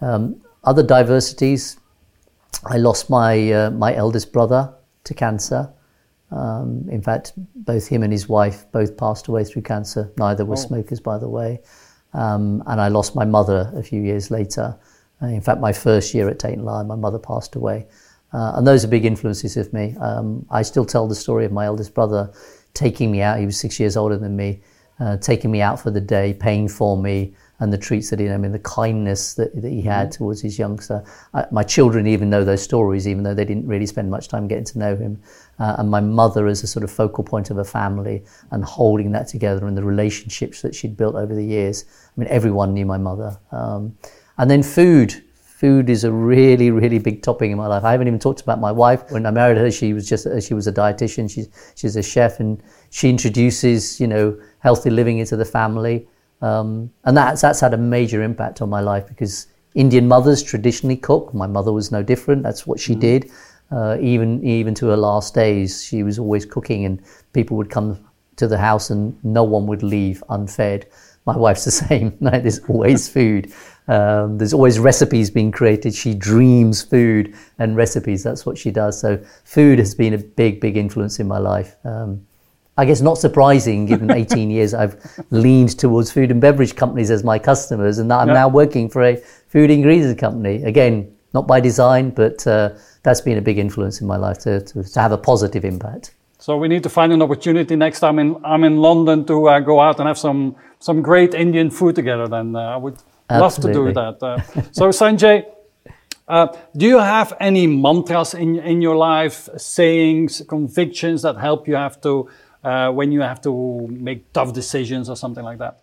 Um, 0.00 0.40
other 0.64 0.82
diversities, 0.82 1.79
I 2.64 2.76
lost 2.76 3.08
my 3.10 3.52
uh, 3.52 3.70
my 3.70 3.94
eldest 3.94 4.32
brother 4.32 4.74
to 5.04 5.14
cancer. 5.14 5.72
Um, 6.30 6.86
in 6.88 7.02
fact, 7.02 7.32
both 7.56 7.88
him 7.88 8.02
and 8.02 8.12
his 8.12 8.28
wife 8.28 8.70
both 8.70 8.96
passed 8.96 9.26
away 9.28 9.44
through 9.44 9.62
cancer. 9.62 10.12
Neither 10.16 10.44
were 10.44 10.54
oh. 10.54 10.66
smokers, 10.68 11.00
by 11.00 11.18
the 11.18 11.28
way. 11.28 11.60
Um, 12.12 12.62
and 12.66 12.80
I 12.80 12.88
lost 12.88 13.16
my 13.16 13.24
mother 13.24 13.72
a 13.74 13.82
few 13.82 14.02
years 14.02 14.30
later. 14.30 14.78
Uh, 15.22 15.26
in 15.26 15.40
fact, 15.40 15.60
my 15.60 15.72
first 15.72 16.14
year 16.14 16.28
at 16.28 16.38
Tate 16.38 16.54
and 16.54 16.64
Lyle, 16.64 16.84
my 16.84 16.96
mother 16.96 17.18
passed 17.18 17.56
away. 17.56 17.86
Uh, 18.32 18.52
and 18.56 18.66
those 18.66 18.84
are 18.84 18.88
big 18.88 19.04
influences 19.04 19.56
of 19.56 19.72
me. 19.72 19.96
Um, 20.00 20.46
I 20.50 20.62
still 20.62 20.84
tell 20.84 21.08
the 21.08 21.14
story 21.14 21.44
of 21.44 21.52
my 21.52 21.66
eldest 21.66 21.94
brother 21.94 22.32
taking 22.74 23.10
me 23.10 23.22
out. 23.22 23.38
He 23.38 23.46
was 23.46 23.58
six 23.58 23.80
years 23.80 23.96
older 23.96 24.16
than 24.16 24.36
me, 24.36 24.60
uh, 25.00 25.16
taking 25.16 25.50
me 25.50 25.60
out 25.60 25.80
for 25.80 25.90
the 25.90 26.00
day, 26.00 26.34
paying 26.34 26.68
for 26.68 26.96
me, 26.96 27.34
and 27.60 27.72
the 27.72 27.78
treats 27.78 28.10
that 28.10 28.18
he, 28.18 28.28
I 28.28 28.36
mean, 28.36 28.52
the 28.52 28.58
kindness 28.58 29.34
that, 29.34 29.54
that 29.60 29.68
he 29.70 29.82
had 29.82 30.08
mm-hmm. 30.08 30.18
towards 30.18 30.40
his 30.40 30.58
youngster. 30.58 31.04
I, 31.34 31.46
my 31.50 31.62
children 31.62 32.06
even 32.06 32.30
know 32.30 32.42
those 32.42 32.62
stories, 32.62 33.06
even 33.06 33.22
though 33.22 33.34
they 33.34 33.44
didn't 33.44 33.66
really 33.66 33.86
spend 33.86 34.10
much 34.10 34.28
time 34.28 34.48
getting 34.48 34.64
to 34.64 34.78
know 34.78 34.96
him. 34.96 35.20
Uh, 35.58 35.76
and 35.78 35.90
my 35.90 36.00
mother 36.00 36.46
as 36.46 36.62
a 36.62 36.66
sort 36.66 36.82
of 36.82 36.90
focal 36.90 37.22
point 37.22 37.50
of 37.50 37.58
a 37.58 37.64
family 37.64 38.24
and 38.50 38.64
holding 38.64 39.12
that 39.12 39.28
together 39.28 39.66
and 39.66 39.76
the 39.76 39.84
relationships 39.84 40.62
that 40.62 40.74
she'd 40.74 40.96
built 40.96 41.14
over 41.14 41.34
the 41.34 41.44
years. 41.44 41.84
I 42.16 42.20
mean, 42.20 42.28
everyone 42.30 42.72
knew 42.72 42.86
my 42.86 42.98
mother. 42.98 43.38
Um, 43.52 43.96
and 44.38 44.50
then 44.50 44.62
food 44.62 45.22
food 45.60 45.90
is 45.90 46.04
a 46.04 46.10
really, 46.10 46.70
really 46.70 46.98
big 46.98 47.22
topic 47.22 47.50
in 47.50 47.58
my 47.58 47.66
life. 47.66 47.84
I 47.84 47.92
haven't 47.92 48.06
even 48.06 48.18
talked 48.18 48.40
about 48.40 48.60
my 48.60 48.72
wife. 48.72 49.02
When 49.10 49.26
I 49.26 49.30
married 49.30 49.58
her, 49.58 49.70
she 49.70 49.92
was 49.92 50.08
just 50.08 50.26
she 50.40 50.54
was 50.54 50.66
a 50.66 50.72
dietitian. 50.72 51.30
She's 51.30 51.50
she's 51.74 51.96
a 51.96 52.02
chef, 52.02 52.40
and 52.40 52.62
she 52.88 53.10
introduces 53.10 54.00
you 54.00 54.06
know 54.06 54.40
healthy 54.60 54.88
living 54.88 55.18
into 55.18 55.36
the 55.36 55.44
family, 55.44 56.08
um, 56.42 56.90
and 57.04 57.16
that's 57.16 57.42
that's 57.42 57.60
had 57.60 57.74
a 57.74 57.78
major 57.78 58.22
impact 58.22 58.62
on 58.62 58.70
my 58.70 58.80
life 58.80 59.06
because 59.06 59.46
Indian 59.74 60.08
mothers 60.08 60.42
traditionally 60.42 60.96
cook. 60.96 61.32
My 61.34 61.46
mother 61.46 61.72
was 61.72 61.92
no 61.92 62.02
different. 62.02 62.42
That's 62.42 62.66
what 62.66 62.80
she 62.80 62.94
mm. 62.94 63.00
did. 63.00 63.30
Uh, 63.70 63.96
even 64.00 64.42
even 64.42 64.74
to 64.76 64.86
her 64.86 64.96
last 64.96 65.34
days, 65.34 65.84
she 65.84 66.02
was 66.02 66.18
always 66.18 66.44
cooking, 66.44 66.84
and 66.84 67.02
people 67.32 67.56
would 67.56 67.70
come 67.70 68.04
to 68.36 68.48
the 68.48 68.58
house, 68.58 68.90
and 68.90 69.16
no 69.24 69.44
one 69.44 69.66
would 69.66 69.82
leave 69.82 70.24
unfed. 70.30 70.86
My 71.26 71.36
wife's 71.36 71.64
the 71.64 71.70
same. 71.86 72.16
Right? 72.20 72.42
There's 72.42 72.60
always 72.68 73.08
food. 73.08 73.52
Um, 73.86 74.38
there's 74.38 74.54
always 74.54 74.78
recipes 74.78 75.30
being 75.30 75.50
created. 75.50 75.94
She 75.94 76.14
dreams 76.14 76.82
food 76.82 77.34
and 77.58 77.76
recipes. 77.76 78.22
That's 78.22 78.46
what 78.46 78.56
she 78.56 78.70
does. 78.70 79.00
So 79.00 79.20
food 79.44 79.78
has 79.78 79.94
been 79.94 80.14
a 80.14 80.18
big, 80.18 80.60
big 80.60 80.76
influence 80.76 81.18
in 81.18 81.26
my 81.26 81.38
life. 81.38 81.76
Um, 81.84 82.24
I 82.76 82.84
guess 82.84 83.00
not 83.00 83.18
surprising, 83.18 83.86
given 83.86 84.10
18 84.22 84.50
years 84.50 84.74
I've 84.74 84.96
leaned 85.30 85.78
towards 85.78 86.10
food 86.10 86.30
and 86.30 86.40
beverage 86.40 86.76
companies 86.76 87.10
as 87.10 87.24
my 87.24 87.38
customers, 87.38 87.98
and 87.98 88.10
that 88.10 88.20
I'm 88.20 88.28
now 88.28 88.48
working 88.48 88.88
for 88.88 89.02
a 89.02 89.16
food 89.48 89.70
ingredients 89.70 90.18
company. 90.20 90.62
Again, 90.62 91.14
not 91.32 91.46
by 91.46 91.60
design, 91.60 92.10
but 92.10 92.46
uh, 92.46 92.70
that's 93.02 93.20
been 93.20 93.38
a 93.38 93.42
big 93.42 93.58
influence 93.58 94.00
in 94.00 94.06
my 94.06 94.16
life 94.16 94.38
to, 94.38 94.60
to, 94.60 94.82
to, 94.82 95.00
have 95.00 95.12
a 95.12 95.18
positive 95.18 95.64
impact. 95.64 96.14
So 96.38 96.56
we 96.56 96.68
need 96.68 96.82
to 96.82 96.88
find 96.88 97.12
an 97.12 97.22
opportunity 97.22 97.76
next 97.76 98.00
time 98.00 98.18
in, 98.18 98.36
I'm 98.44 98.64
in 98.64 98.78
London 98.78 99.24
to 99.26 99.48
uh, 99.48 99.60
go 99.60 99.80
out 99.80 99.98
and 99.98 100.08
have 100.08 100.18
some 100.18 100.56
some 100.78 101.02
great 101.02 101.34
Indian 101.34 101.70
food 101.70 101.94
together. 101.94 102.26
Then 102.26 102.56
uh, 102.56 102.60
I 102.60 102.76
would 102.76 102.96
Absolutely. 103.28 103.92
love 103.92 104.18
to 104.18 104.18
do 104.18 104.20
that. 104.22 104.26
Uh, 104.26 104.62
so 104.72 104.88
Sanjay, 104.88 105.44
uh, 106.26 106.46
do 106.74 106.86
you 106.86 106.98
have 106.98 107.34
any 107.40 107.66
mantras 107.66 108.32
in 108.32 108.58
in 108.58 108.80
your 108.80 108.96
life, 108.96 109.48
sayings, 109.58 110.42
convictions 110.48 111.22
that 111.22 111.36
help 111.36 111.68
you 111.68 111.76
have 111.76 112.00
to 112.00 112.28
uh, 112.64 112.90
when 112.90 113.12
you 113.12 113.20
have 113.20 113.40
to 113.42 113.86
make 113.90 114.32
tough 114.32 114.52
decisions 114.52 115.08
or 115.08 115.16
something 115.16 115.44
like 115.44 115.58
that? 115.58 115.82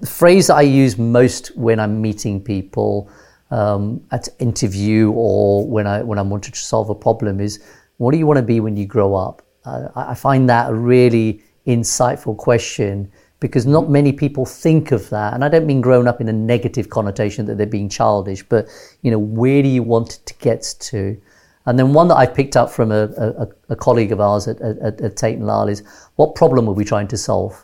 The 0.00 0.06
phrase 0.06 0.50
I 0.50 0.62
use 0.62 0.98
most 0.98 1.56
when 1.56 1.80
I'm 1.80 2.00
meeting 2.00 2.40
people 2.42 3.10
um, 3.50 4.04
at 4.10 4.28
interview 4.38 5.10
or 5.10 5.66
when 5.66 5.86
I 5.86 6.02
when 6.02 6.18
I'm 6.18 6.30
want 6.30 6.44
to 6.44 6.54
solve 6.54 6.90
a 6.90 6.94
problem 6.94 7.40
is, 7.40 7.62
what 7.96 8.12
do 8.12 8.18
you 8.18 8.26
want 8.26 8.36
to 8.36 8.42
be 8.42 8.60
when 8.60 8.76
you 8.76 8.86
grow 8.86 9.14
up? 9.14 9.42
Uh, 9.64 9.88
I 9.96 10.14
find 10.14 10.48
that 10.48 10.70
a 10.70 10.74
really 10.74 11.42
insightful 11.66 12.36
question 12.36 13.10
because 13.40 13.66
not 13.66 13.88
many 13.88 14.12
people 14.12 14.44
think 14.44 14.92
of 14.92 15.08
that. 15.10 15.34
And 15.34 15.44
I 15.44 15.48
don't 15.48 15.66
mean 15.66 15.80
grown 15.80 16.08
up 16.08 16.20
in 16.20 16.28
a 16.28 16.32
negative 16.32 16.90
connotation 16.90 17.46
that 17.46 17.56
they're 17.56 17.66
being 17.66 17.88
childish, 17.88 18.42
but 18.42 18.68
you 19.02 19.10
know, 19.10 19.18
where 19.18 19.62
do 19.62 19.68
you 19.68 19.82
want 19.82 20.20
to 20.26 20.34
get 20.34 20.74
to? 20.80 21.20
And 21.68 21.78
then 21.78 21.92
one 21.92 22.08
that 22.08 22.16
I've 22.16 22.32
picked 22.32 22.56
up 22.56 22.70
from 22.70 22.90
a, 22.90 23.02
a, 23.18 23.48
a 23.68 23.76
colleague 23.76 24.10
of 24.10 24.22
ours 24.22 24.48
at, 24.48 24.58
at, 24.62 24.98
at, 25.02 25.16
Tate 25.18 25.36
and 25.36 25.46
Lyle 25.46 25.68
is, 25.68 25.82
what 26.16 26.34
problem 26.34 26.66
are 26.66 26.72
we 26.72 26.82
trying 26.82 27.08
to 27.08 27.18
solve? 27.18 27.62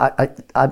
I, 0.00 0.10
I, 0.18 0.28
I, 0.54 0.70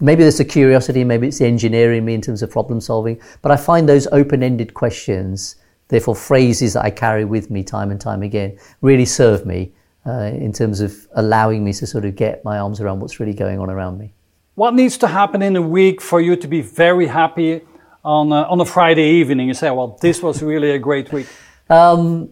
maybe 0.00 0.24
there's 0.24 0.40
a 0.40 0.44
curiosity, 0.44 1.04
maybe 1.04 1.28
it's 1.28 1.38
the 1.38 1.46
engineering 1.46 2.04
me 2.04 2.14
in 2.14 2.20
terms 2.20 2.42
of 2.42 2.50
problem 2.50 2.80
solving, 2.80 3.20
but 3.42 3.52
I 3.52 3.56
find 3.56 3.88
those 3.88 4.08
open-ended 4.08 4.74
questions, 4.74 5.54
therefore 5.86 6.16
phrases 6.16 6.72
that 6.72 6.84
I 6.84 6.90
carry 6.90 7.24
with 7.24 7.48
me 7.48 7.62
time 7.62 7.92
and 7.92 8.00
time 8.00 8.24
again, 8.24 8.58
really 8.80 9.04
serve 9.04 9.46
me 9.46 9.70
uh, 10.04 10.32
in 10.34 10.52
terms 10.52 10.80
of 10.80 11.06
allowing 11.12 11.64
me 11.64 11.72
to 11.74 11.86
sort 11.86 12.06
of 12.06 12.16
get 12.16 12.44
my 12.44 12.58
arms 12.58 12.80
around 12.80 12.98
what's 12.98 13.20
really 13.20 13.34
going 13.34 13.60
on 13.60 13.70
around 13.70 13.98
me. 13.98 14.14
What 14.56 14.74
needs 14.74 14.98
to 14.98 15.06
happen 15.06 15.42
in 15.42 15.54
a 15.54 15.62
week 15.62 16.00
for 16.00 16.20
you 16.20 16.34
to 16.34 16.48
be 16.48 16.60
very 16.60 17.06
happy 17.06 17.62
on 18.04 18.32
a, 18.32 18.42
on 18.42 18.60
a 18.60 18.64
Friday 18.64 19.10
evening? 19.10 19.48
You 19.48 19.54
say, 19.54 19.70
well, 19.70 19.98
this 20.00 20.22
was 20.22 20.42
really 20.42 20.70
a 20.72 20.78
great 20.78 21.12
week. 21.12 21.26
Um, 21.70 22.30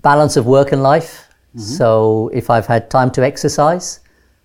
balance 0.00 0.36
of 0.36 0.46
work 0.46 0.72
and 0.72 0.82
life. 0.82 1.28
Mm-hmm. 1.54 1.60
So 1.60 2.30
if 2.32 2.50
I've 2.50 2.66
had 2.66 2.90
time 2.90 3.10
to 3.12 3.24
exercise, 3.24 4.00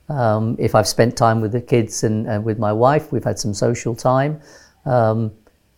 um, 0.10 0.56
if 0.60 0.76
I've 0.76 0.88
spent 0.88 1.18
time 1.18 1.42
with 1.42 1.52
the 1.52 1.62
kids 1.62 2.04
and, 2.04 2.28
and, 2.28 2.44
with 2.44 2.60
my 2.60 2.72
wife, 2.72 3.12
we've 3.12 3.24
had 3.24 3.40
some 3.40 3.54
social 3.54 3.96
time. 3.96 4.40
Um, 4.86 5.32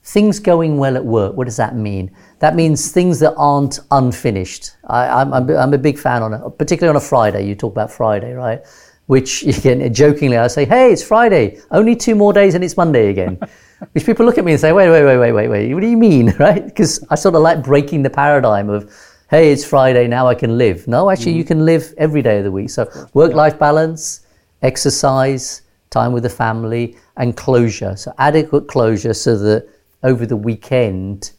things 0.03 0.39
going 0.39 0.77
well 0.77 0.95
at 0.95 1.05
work, 1.05 1.35
what 1.35 1.45
does 1.45 1.57
that 1.57 1.75
mean? 1.75 2.11
That 2.39 2.55
means 2.55 2.91
things 2.91 3.19
that 3.19 3.33
aren't 3.37 3.79
unfinished. 3.91 4.71
I, 4.85 5.21
am 5.21 5.33
I'm, 5.33 5.49
I'm 5.49 5.73
a 5.73 5.77
big 5.77 5.97
fan 5.97 6.21
on 6.21 6.33
a, 6.33 6.49
particularly 6.49 6.95
on 6.95 7.01
a 7.01 7.05
Friday. 7.05 7.47
You 7.47 7.55
talk 7.55 7.73
about 7.73 7.91
Friday, 7.91 8.33
right? 8.33 8.61
Which 9.07 9.43
again, 9.57 9.93
jokingly, 9.93 10.37
I 10.37 10.47
say, 10.47 10.65
"Hey, 10.65 10.91
it's 10.91 11.03
Friday. 11.03 11.59
Only 11.71 11.95
two 11.95 12.15
more 12.15 12.33
days 12.33 12.55
and 12.55 12.63
it's 12.63 12.77
Monday 12.77 13.09
again." 13.09 13.39
Which 13.93 14.05
people 14.05 14.25
look 14.25 14.37
at 14.37 14.45
me 14.45 14.51
and 14.51 14.61
say, 14.61 14.71
"Wait, 14.71 14.89
wait, 14.89 15.03
wait, 15.03 15.17
wait, 15.17 15.31
wait, 15.31 15.47
wait. 15.47 15.73
What 15.73 15.81
do 15.81 15.87
you 15.87 15.97
mean, 15.97 16.35
right?" 16.39 16.65
Because 16.65 17.05
I 17.09 17.15
sort 17.15 17.35
of 17.35 17.41
like 17.41 17.63
breaking 17.63 18.03
the 18.03 18.09
paradigm 18.09 18.69
of, 18.69 18.91
"Hey, 19.29 19.51
it's 19.51 19.65
Friday. 19.65 20.07
Now 20.07 20.27
I 20.27 20.35
can 20.35 20.57
live." 20.57 20.87
No, 20.87 21.09
actually, 21.09 21.33
mm. 21.33 21.37
you 21.37 21.43
can 21.45 21.65
live 21.65 21.93
every 21.97 22.21
day 22.21 22.39
of 22.39 22.43
the 22.43 22.51
week. 22.51 22.69
So 22.69 22.89
work-life 23.13 23.57
balance, 23.57 24.25
exercise, 24.61 25.61
time 25.89 26.11
with 26.11 26.23
the 26.23 26.29
family, 26.29 26.97
and 27.17 27.35
closure. 27.35 27.95
So 27.95 28.13
adequate 28.17 28.67
closure 28.67 29.13
so 29.13 29.37
that 29.37 29.69
over 30.03 30.25
the 30.25 30.37
weekend 30.37 31.31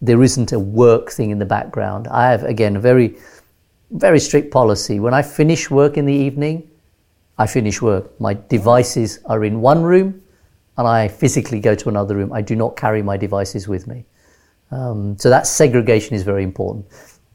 there 0.00 0.22
isn't 0.24 0.52
a 0.52 0.58
work 0.58 1.10
thing 1.10 1.30
in 1.30 1.38
the 1.38 1.46
background. 1.46 2.08
I 2.08 2.30
have, 2.30 2.42
again, 2.42 2.76
a 2.76 2.80
very, 2.80 3.16
very 3.92 4.18
strict 4.18 4.50
policy. 4.50 4.98
When 4.98 5.14
I 5.14 5.22
finish 5.22 5.70
work 5.70 5.96
in 5.96 6.06
the 6.06 6.12
evening, 6.12 6.68
I 7.38 7.46
finish 7.46 7.80
work. 7.80 8.20
My 8.20 8.34
devices 8.34 9.20
are 9.26 9.44
in 9.44 9.60
one 9.60 9.82
room 9.82 10.21
and 10.82 10.88
I 10.88 11.06
physically 11.06 11.60
go 11.60 11.74
to 11.76 11.88
another 11.88 12.16
room. 12.16 12.32
I 12.32 12.42
do 12.42 12.56
not 12.56 12.76
carry 12.76 13.02
my 13.02 13.16
devices 13.16 13.68
with 13.68 13.86
me. 13.86 14.04
Um, 14.72 15.16
so 15.16 15.30
that 15.30 15.46
segregation 15.46 16.16
is 16.16 16.24
very 16.24 16.42
important. 16.42 16.86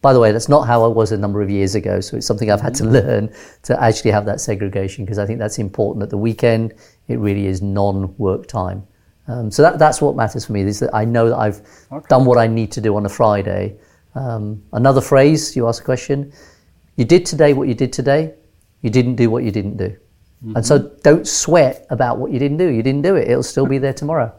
By 0.01 0.11
the 0.11 0.19
way, 0.19 0.31
that's 0.33 0.49
not 0.49 0.67
how 0.67 0.83
I 0.83 0.87
was 0.87 1.13
a 1.13 1.17
number 1.17 1.41
of 1.41 1.49
years 1.49 1.73
ago. 1.73 2.01
So 2.01 2.17
it's 2.17 2.27
something 2.27 2.51
I've 2.51 2.61
had 2.61 2.75
to 2.75 2.83
learn 2.85 3.33
to 3.63 3.81
actually 3.81 4.11
have 4.11 4.25
that 4.25 4.41
segregation 4.41 5.05
because 5.05 5.17
I 5.17 5.25
think 5.25 5.39
that's 5.39 5.59
important. 5.59 6.03
At 6.03 6.09
the 6.09 6.17
weekend, 6.17 6.73
it 7.07 7.19
really 7.19 7.47
is 7.47 7.61
non 7.61 8.15
work 8.17 8.47
time. 8.47 8.85
Um, 9.29 9.49
so 9.49 9.61
that, 9.61 9.79
that's 9.79 10.01
what 10.01 10.15
matters 10.15 10.45
for 10.45 10.53
me 10.53 10.61
is 10.61 10.79
that 10.79 10.93
I 10.93 11.05
know 11.05 11.29
that 11.29 11.37
I've 11.37 11.61
okay. 11.91 12.05
done 12.09 12.25
what 12.25 12.37
I 12.37 12.47
need 12.47 12.71
to 12.73 12.81
do 12.81 12.95
on 12.95 13.05
a 13.05 13.09
Friday. 13.09 13.77
Um, 14.15 14.61
another 14.73 15.01
phrase, 15.01 15.55
you 15.55 15.67
ask 15.67 15.81
a 15.81 15.85
question, 15.85 16.33
you 16.95 17.05
did 17.05 17.25
today 17.25 17.53
what 17.53 17.67
you 17.67 17.75
did 17.75 17.93
today, 17.93 18.33
you 18.81 18.89
didn't 18.89 19.15
do 19.15 19.29
what 19.29 19.43
you 19.43 19.51
didn't 19.51 19.77
do. 19.77 19.95
Mm-hmm. 20.43 20.57
And 20.57 20.65
so 20.65 20.79
don't 21.03 21.27
sweat 21.27 21.85
about 21.89 22.19
what 22.19 22.31
you 22.31 22.39
didn't 22.39 22.57
do. 22.57 22.67
You 22.69 22.83
didn't 22.83 23.01
do 23.01 23.15
it, 23.15 23.27
it'll 23.27 23.43
still 23.43 23.65
be 23.65 23.77
there 23.77 23.93
tomorrow. 23.93 24.31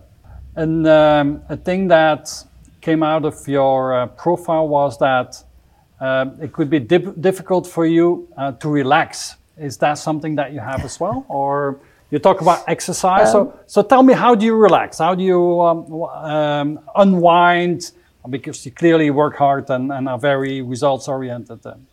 And 0.56 0.86
um, 0.86 1.42
a 1.48 1.56
thing 1.56 1.88
that 1.88 2.44
came 2.80 3.02
out 3.02 3.24
of 3.24 3.46
your 3.46 3.94
uh, 3.94 4.06
profile 4.06 4.68
was 4.68 4.98
that 4.98 5.42
uh, 6.00 6.26
it 6.40 6.52
could 6.52 6.70
be 6.70 6.78
dip- 6.78 7.20
difficult 7.20 7.66
for 7.66 7.84
you 7.86 8.28
uh, 8.36 8.52
to 8.52 8.68
relax 8.68 9.36
Is 9.58 9.76
that 9.78 9.98
something 9.98 10.36
that 10.36 10.52
you 10.52 10.60
have 10.60 10.84
as 10.84 11.00
well, 11.00 11.24
or 11.28 11.80
you 12.10 12.18
talk 12.20 12.40
about 12.40 12.62
exercise? 12.68 13.34
Um, 13.34 13.50
so, 13.50 13.60
so 13.66 13.82
tell 13.82 14.02
me, 14.02 14.14
how 14.14 14.34
do 14.34 14.46
you 14.46 14.54
relax? 14.54 14.98
How 14.98 15.14
do 15.14 15.24
you 15.24 15.60
um, 15.60 15.92
um, 16.02 16.80
unwind? 16.94 17.90
Because 18.30 18.64
you 18.64 18.72
clearly 18.72 19.10
work 19.10 19.36
hard 19.36 19.68
and, 19.70 19.90
and 19.90 20.08
are 20.08 20.18
very 20.18 20.62
results 20.62 21.08
oriented. 21.08 21.62
Then. 21.62 21.87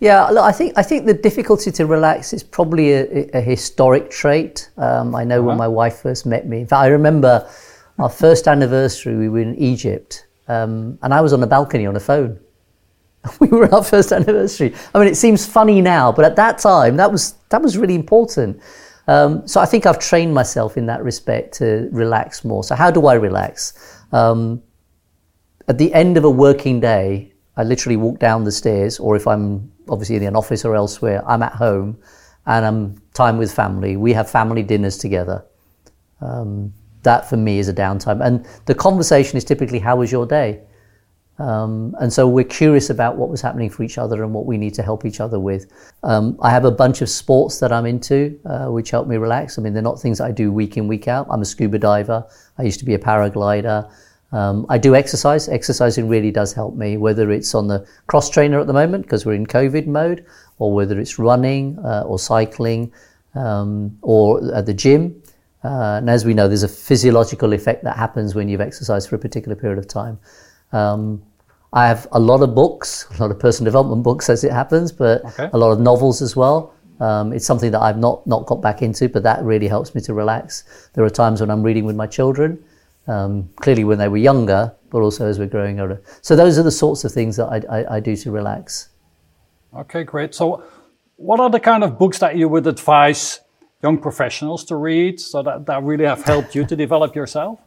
Yeah, 0.00 0.26
look, 0.28 0.44
I 0.44 0.52
think 0.52 0.72
I 0.76 0.82
think 0.82 1.06
the 1.06 1.14
difficulty 1.14 1.70
to 1.72 1.86
relax 1.86 2.32
is 2.32 2.42
probably 2.42 2.92
a, 2.92 3.28
a 3.34 3.40
historic 3.40 4.10
trait. 4.10 4.70
Um, 4.76 5.14
I 5.14 5.24
know 5.24 5.40
uh-huh. 5.40 5.48
when 5.48 5.56
my 5.56 5.68
wife 5.68 5.98
first 5.98 6.26
met 6.26 6.46
me. 6.46 6.60
In 6.60 6.66
fact, 6.66 6.80
I 6.80 6.86
remember 6.86 7.48
our 7.98 8.08
first 8.08 8.48
anniversary. 8.48 9.16
We 9.16 9.28
were 9.28 9.40
in 9.40 9.56
Egypt, 9.56 10.26
um, 10.48 10.98
and 11.02 11.12
I 11.12 11.20
was 11.20 11.32
on 11.32 11.40
the 11.40 11.46
balcony 11.46 11.86
on 11.86 11.96
a 11.96 12.00
phone. 12.00 12.38
We 13.40 13.48
were 13.48 13.72
our 13.74 13.84
first 13.84 14.12
anniversary. 14.12 14.74
I 14.94 14.98
mean, 14.98 15.08
it 15.08 15.16
seems 15.16 15.44
funny 15.44 15.82
now, 15.82 16.10
but 16.10 16.24
at 16.24 16.36
that 16.36 16.58
time, 16.58 16.96
that 16.96 17.12
was 17.12 17.34
that 17.50 17.60
was 17.60 17.76
really 17.76 17.94
important. 17.94 18.62
Um, 19.06 19.46
so 19.46 19.60
I 19.60 19.66
think 19.66 19.86
I've 19.86 19.98
trained 19.98 20.32
myself 20.32 20.76
in 20.76 20.86
that 20.86 21.02
respect 21.02 21.54
to 21.58 21.88
relax 21.90 22.44
more. 22.44 22.62
So 22.62 22.74
how 22.74 22.90
do 22.90 23.06
I 23.06 23.14
relax? 23.14 23.74
Um, 24.12 24.62
at 25.68 25.78
the 25.78 25.92
end 25.92 26.16
of 26.16 26.24
a 26.24 26.30
working 26.30 26.80
day, 26.80 27.32
I 27.56 27.64
literally 27.64 27.96
walk 27.96 28.18
down 28.18 28.44
the 28.44 28.52
stairs, 28.52 28.98
or 28.98 29.16
if 29.16 29.26
I'm 29.26 29.70
obviously 29.88 30.16
in 30.16 30.22
an 30.22 30.36
office 30.36 30.64
or 30.64 30.76
elsewhere, 30.76 31.22
I'm 31.28 31.42
at 31.42 31.52
home 31.52 31.98
and 32.46 32.64
I'm 32.64 33.02
time 33.12 33.38
with 33.38 33.52
family. 33.52 33.96
We 33.96 34.12
have 34.12 34.30
family 34.30 34.62
dinners 34.62 34.96
together. 34.96 35.44
Um, 36.20 36.72
that 37.02 37.28
for 37.28 37.36
me 37.36 37.58
is 37.58 37.68
a 37.68 37.74
downtime. 37.74 38.24
And 38.24 38.46
the 38.66 38.74
conversation 38.74 39.36
is 39.36 39.44
typically, 39.44 39.78
How 39.78 39.96
was 39.96 40.12
your 40.12 40.26
day? 40.26 40.60
Um, 41.40 41.96
and 42.00 42.12
so 42.12 42.28
we're 42.28 42.44
curious 42.44 42.90
about 42.90 43.16
what 43.16 43.30
was 43.30 43.40
happening 43.40 43.70
for 43.70 43.82
each 43.82 43.96
other 43.96 44.22
and 44.22 44.34
what 44.34 44.44
we 44.44 44.58
need 44.58 44.74
to 44.74 44.82
help 44.82 45.06
each 45.06 45.20
other 45.20 45.40
with. 45.40 45.72
Um, 46.02 46.38
I 46.42 46.50
have 46.50 46.66
a 46.66 46.70
bunch 46.70 47.00
of 47.00 47.08
sports 47.08 47.60
that 47.60 47.72
I'm 47.72 47.86
into, 47.86 48.38
uh, 48.44 48.66
which 48.66 48.90
help 48.90 49.08
me 49.08 49.16
relax. 49.16 49.58
I 49.58 49.62
mean, 49.62 49.72
they're 49.72 49.82
not 49.82 49.98
things 49.98 50.20
I 50.20 50.32
do 50.32 50.52
week 50.52 50.76
in, 50.76 50.86
week 50.86 51.08
out. 51.08 51.26
I'm 51.30 51.40
a 51.40 51.46
scuba 51.46 51.78
diver. 51.78 52.26
I 52.58 52.62
used 52.62 52.78
to 52.80 52.84
be 52.84 52.92
a 52.92 52.98
paraglider. 52.98 53.90
Um, 54.32 54.66
I 54.68 54.78
do 54.78 54.94
exercise. 54.94 55.48
Exercising 55.48 56.08
really 56.08 56.30
does 56.30 56.52
help 56.52 56.76
me, 56.76 56.96
whether 56.96 57.30
it's 57.30 57.54
on 57.54 57.66
the 57.66 57.86
cross 58.06 58.30
trainer 58.30 58.60
at 58.60 58.66
the 58.66 58.72
moment 58.72 59.04
because 59.04 59.26
we're 59.26 59.34
in 59.34 59.46
COVID 59.46 59.86
mode, 59.86 60.24
or 60.58 60.72
whether 60.72 61.00
it's 61.00 61.18
running 61.18 61.78
uh, 61.84 62.04
or 62.06 62.18
cycling 62.18 62.92
um, 63.34 63.96
or 64.02 64.54
at 64.54 64.66
the 64.66 64.74
gym. 64.74 65.20
Uh, 65.64 65.98
and 65.98 66.08
as 66.08 66.24
we 66.24 66.32
know, 66.32 66.48
there's 66.48 66.62
a 66.62 66.68
physiological 66.68 67.52
effect 67.52 67.84
that 67.84 67.96
happens 67.96 68.34
when 68.34 68.48
you've 68.48 68.60
exercised 68.60 69.08
for 69.08 69.16
a 69.16 69.18
particular 69.18 69.56
period 69.56 69.78
of 69.78 69.86
time. 69.86 70.18
Um, 70.72 71.22
I 71.72 71.86
have 71.86 72.06
a 72.12 72.18
lot 72.18 72.42
of 72.42 72.54
books, 72.54 73.06
a 73.18 73.20
lot 73.20 73.30
of 73.30 73.38
personal 73.38 73.66
development 73.66 74.02
books 74.02 74.30
as 74.30 74.44
it 74.44 74.52
happens, 74.52 74.92
but 74.92 75.24
okay. 75.24 75.50
a 75.52 75.58
lot 75.58 75.72
of 75.72 75.80
novels 75.80 76.22
as 76.22 76.36
well. 76.36 76.74
Um, 77.00 77.32
it's 77.32 77.46
something 77.46 77.70
that 77.70 77.80
I've 77.80 77.96
not, 77.96 78.26
not 78.26 78.46
got 78.46 78.60
back 78.60 78.82
into, 78.82 79.08
but 79.08 79.22
that 79.22 79.42
really 79.42 79.68
helps 79.68 79.94
me 79.94 80.02
to 80.02 80.12
relax. 80.12 80.90
There 80.92 81.04
are 81.04 81.10
times 81.10 81.40
when 81.40 81.50
I'm 81.50 81.62
reading 81.62 81.84
with 81.84 81.96
my 81.96 82.06
children, 82.06 82.62
um, 83.06 83.48
clearly 83.56 83.84
when 83.84 83.98
they 83.98 84.08
were 84.08 84.16
younger, 84.16 84.74
but 84.90 85.00
also 85.00 85.26
as 85.26 85.38
we're 85.38 85.46
growing 85.46 85.80
older. 85.80 86.02
So 86.22 86.36
those 86.36 86.58
are 86.58 86.62
the 86.62 86.70
sorts 86.70 87.04
of 87.04 87.12
things 87.12 87.36
that 87.36 87.46
I, 87.46 87.80
I, 87.80 87.96
I 87.96 88.00
do 88.00 88.16
to 88.16 88.30
relax. 88.30 88.90
Okay, 89.74 90.04
great. 90.04 90.34
So, 90.34 90.64
what 91.16 91.38
are 91.38 91.50
the 91.50 91.60
kind 91.60 91.84
of 91.84 91.98
books 91.98 92.18
that 92.18 92.36
you 92.36 92.48
would 92.48 92.66
advise 92.66 93.40
young 93.82 93.98
professionals 93.98 94.64
to 94.64 94.76
read 94.76 95.20
so 95.20 95.42
that, 95.42 95.66
that 95.66 95.82
really 95.82 96.04
have 96.04 96.24
helped 96.24 96.54
you 96.54 96.64
to 96.66 96.76
develop 96.84 97.14
yourself? 97.14 97.60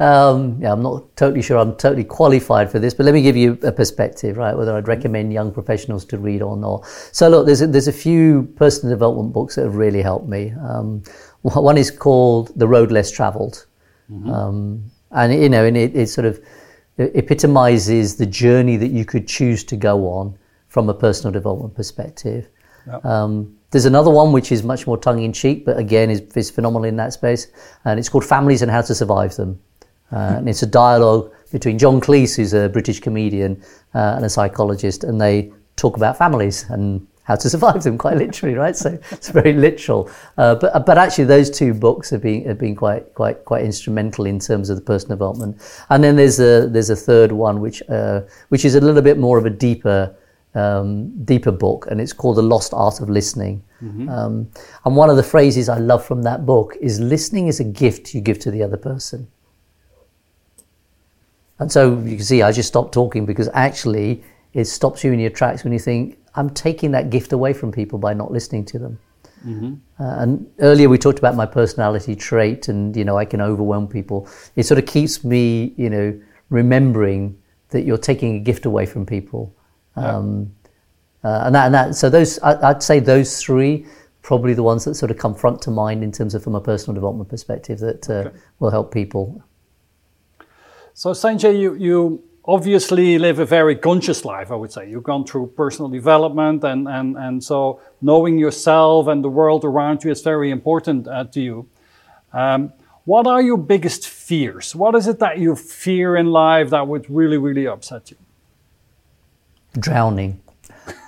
Um, 0.00 0.58
yeah, 0.60 0.72
I'm 0.72 0.82
not 0.82 1.16
totally 1.16 1.40
sure 1.40 1.56
I'm 1.56 1.76
totally 1.76 2.02
qualified 2.02 2.70
for 2.70 2.80
this, 2.80 2.92
but 2.94 3.06
let 3.06 3.14
me 3.14 3.22
give 3.22 3.36
you 3.36 3.58
a 3.62 3.70
perspective, 3.70 4.36
right? 4.36 4.56
Whether 4.56 4.76
I'd 4.76 4.88
recommend 4.88 5.32
young 5.32 5.52
professionals 5.52 6.04
to 6.06 6.18
read 6.18 6.42
or 6.42 6.56
not. 6.56 6.84
So, 7.12 7.28
look, 7.28 7.46
there's 7.46 7.62
a, 7.62 7.68
there's 7.68 7.88
a 7.88 7.92
few 7.92 8.52
personal 8.56 8.94
development 8.94 9.32
books 9.32 9.54
that 9.54 9.62
have 9.62 9.76
really 9.76 10.02
helped 10.02 10.28
me. 10.28 10.52
Um, 10.68 11.02
one 11.42 11.78
is 11.78 11.90
called 11.90 12.52
The 12.56 12.66
Road 12.66 12.90
Less 12.90 13.10
Traveled, 13.10 13.66
mm-hmm. 14.10 14.30
um, 14.30 14.84
and 15.10 15.32
you 15.32 15.48
know, 15.48 15.64
and 15.64 15.76
it, 15.76 15.94
it 15.96 16.08
sort 16.08 16.26
of 16.26 16.40
epitomizes 16.98 18.16
the 18.16 18.26
journey 18.26 18.76
that 18.76 18.90
you 18.90 19.04
could 19.04 19.26
choose 19.26 19.64
to 19.64 19.76
go 19.76 20.08
on 20.08 20.36
from 20.68 20.88
a 20.88 20.94
personal 20.94 21.32
development 21.32 21.74
perspective. 21.74 22.48
Yep. 22.86 23.04
Um, 23.04 23.56
there's 23.70 23.86
another 23.86 24.10
one 24.10 24.30
which 24.32 24.52
is 24.52 24.62
much 24.62 24.86
more 24.86 24.96
tongue 24.96 25.22
in 25.22 25.32
cheek, 25.32 25.64
but 25.64 25.78
again 25.78 26.10
is, 26.10 26.20
is 26.36 26.50
phenomenal 26.50 26.84
in 26.84 26.96
that 26.96 27.12
space, 27.12 27.48
and 27.84 27.98
it's 27.98 28.08
called 28.08 28.24
Families 28.24 28.62
and 28.62 28.70
How 28.70 28.82
to 28.82 28.94
Survive 28.94 29.34
Them. 29.36 29.60
Uh, 30.12 30.34
and 30.38 30.48
it's 30.48 30.62
a 30.62 30.66
dialogue 30.66 31.32
between 31.50 31.78
John 31.78 32.00
Cleese, 32.00 32.36
who's 32.36 32.54
a 32.54 32.68
British 32.68 33.00
comedian 33.00 33.60
uh, 33.94 34.14
and 34.16 34.24
a 34.24 34.28
psychologist, 34.28 35.02
and 35.02 35.20
they 35.20 35.52
talk 35.76 35.96
about 35.96 36.16
families 36.16 36.66
and 36.70 37.06
how 37.24 37.36
to 37.36 37.50
survive 37.54 37.82
them, 37.82 37.98
quite 37.98 38.16
literally, 38.16 38.54
right? 38.54 38.76
So 38.76 38.98
it's 39.10 39.28
very 39.28 39.52
literal. 39.52 40.10
Uh, 40.38 40.54
but 40.54 40.86
but 40.86 40.96
actually, 40.96 41.24
those 41.24 41.50
two 41.50 41.74
books 41.74 42.10
have 42.10 42.22
been 42.22 42.44
have 42.46 42.58
been 42.58 42.76
quite 42.76 43.14
quite 43.14 43.44
quite 43.44 43.64
instrumental 43.64 44.26
in 44.26 44.38
terms 44.38 44.70
of 44.70 44.76
the 44.76 44.82
personal 44.82 45.16
development. 45.16 45.60
And 45.90 46.02
then 46.02 46.16
there's 46.16 46.40
a 46.40 46.68
there's 46.68 46.90
a 46.90 46.96
third 46.96 47.32
one 47.32 47.60
which 47.60 47.82
uh, 47.88 48.22
which 48.48 48.64
is 48.64 48.74
a 48.74 48.80
little 48.80 49.02
bit 49.02 49.18
more 49.18 49.38
of 49.38 49.46
a 49.46 49.50
deeper. 49.50 50.14
Um, 50.56 51.24
deeper 51.24 51.50
book, 51.50 51.88
and 51.90 52.00
it's 52.00 52.12
called 52.12 52.36
The 52.36 52.42
Lost 52.42 52.72
Art 52.72 53.00
of 53.00 53.10
Listening. 53.10 53.60
Mm-hmm. 53.82 54.08
Um, 54.08 54.48
and 54.84 54.94
one 54.94 55.10
of 55.10 55.16
the 55.16 55.22
phrases 55.24 55.68
I 55.68 55.78
love 55.78 56.04
from 56.06 56.22
that 56.22 56.46
book 56.46 56.76
is 56.80 57.00
listening 57.00 57.48
is 57.48 57.58
a 57.58 57.64
gift 57.64 58.14
you 58.14 58.20
give 58.20 58.38
to 58.38 58.52
the 58.52 58.62
other 58.62 58.76
person. 58.76 59.26
And 61.58 61.70
so 61.70 61.98
you 62.00 62.16
can 62.16 62.24
see 62.24 62.42
I 62.42 62.52
just 62.52 62.68
stopped 62.68 62.94
talking 62.94 63.26
because 63.26 63.48
actually 63.52 64.22
it 64.52 64.66
stops 64.66 65.04
you 65.04 65.12
in 65.12 65.18
your 65.18 65.30
tracks 65.30 65.64
when 65.64 65.72
you 65.72 65.78
think, 65.78 66.18
I'm 66.34 66.50
taking 66.50 66.90
that 66.92 67.10
gift 67.10 67.32
away 67.32 67.52
from 67.52 67.72
people 67.72 67.98
by 67.98 68.14
not 68.14 68.32
listening 68.32 68.64
to 68.66 68.78
them. 68.78 68.98
Mm-hmm. 69.46 69.74
Uh, 70.02 70.22
and 70.22 70.50
earlier 70.60 70.88
we 70.88 70.98
talked 70.98 71.18
about 71.18 71.34
my 71.34 71.46
personality 71.46 72.16
trait 72.16 72.68
and, 72.68 72.96
you 72.96 73.04
know, 73.04 73.18
I 73.18 73.24
can 73.24 73.40
overwhelm 73.40 73.86
people. 73.88 74.28
It 74.56 74.64
sort 74.64 74.78
of 74.78 74.86
keeps 74.86 75.22
me, 75.22 75.74
you 75.76 75.90
know, 75.90 76.18
remembering 76.50 77.38
that 77.68 77.82
you're 77.82 77.98
taking 77.98 78.36
a 78.36 78.38
gift 78.40 78.64
away 78.64 78.86
from 78.86 79.04
people. 79.04 79.54
Um, 79.96 80.54
uh, 81.22 81.42
and, 81.44 81.54
that, 81.54 81.66
and 81.66 81.74
that, 81.74 81.94
so 81.94 82.10
those, 82.10 82.38
I, 82.40 82.72
would 82.72 82.82
say 82.82 83.00
those 83.00 83.42
three, 83.42 83.86
probably 84.22 84.54
the 84.54 84.62
ones 84.62 84.84
that 84.86 84.94
sort 84.94 85.10
of 85.10 85.18
come 85.18 85.34
front 85.34 85.60
to 85.62 85.70
mind 85.70 86.02
in 86.02 86.10
terms 86.10 86.34
of 86.34 86.42
from 86.42 86.54
a 86.54 86.60
personal 86.60 86.94
development 86.94 87.28
perspective 87.28 87.78
that 87.80 88.08
uh, 88.08 88.12
okay. 88.12 88.36
will 88.58 88.70
help 88.70 88.92
people. 88.92 89.42
So 90.94 91.10
Sanjay, 91.10 91.58
you, 91.58 91.74
you 91.74 92.24
obviously 92.46 93.18
live 93.18 93.38
a 93.38 93.44
very 93.44 93.74
conscious 93.74 94.24
life, 94.24 94.50
I 94.50 94.54
would 94.54 94.72
say. 94.72 94.88
You've 94.88 95.02
gone 95.02 95.24
through 95.24 95.48
personal 95.56 95.88
development 95.88 96.62
and, 96.64 96.86
and, 96.86 97.16
and 97.16 97.42
so 97.42 97.80
knowing 98.02 98.38
yourself 98.38 99.06
and 99.06 99.24
the 99.24 99.28
world 99.28 99.64
around 99.64 100.04
you 100.04 100.10
is 100.10 100.20
very 100.20 100.50
important 100.50 101.08
uh, 101.08 101.24
to 101.24 101.40
you. 101.40 101.68
Um, 102.32 102.72
what 103.04 103.26
are 103.26 103.42
your 103.42 103.58
biggest 103.58 104.08
fears? 104.08 104.74
What 104.74 104.94
is 104.94 105.06
it 105.06 105.18
that 105.18 105.38
you 105.38 105.56
fear 105.56 106.16
in 106.16 106.26
life 106.26 106.70
that 106.70 106.86
would 106.86 107.08
really, 107.10 107.36
really 107.38 107.66
upset 107.66 108.10
you? 108.10 108.16
Drowning. 109.78 110.40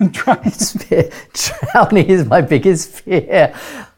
Drowning 0.13 2.07
is 2.07 2.25
my 2.27 2.41
biggest 2.41 2.91
fear. 2.91 3.55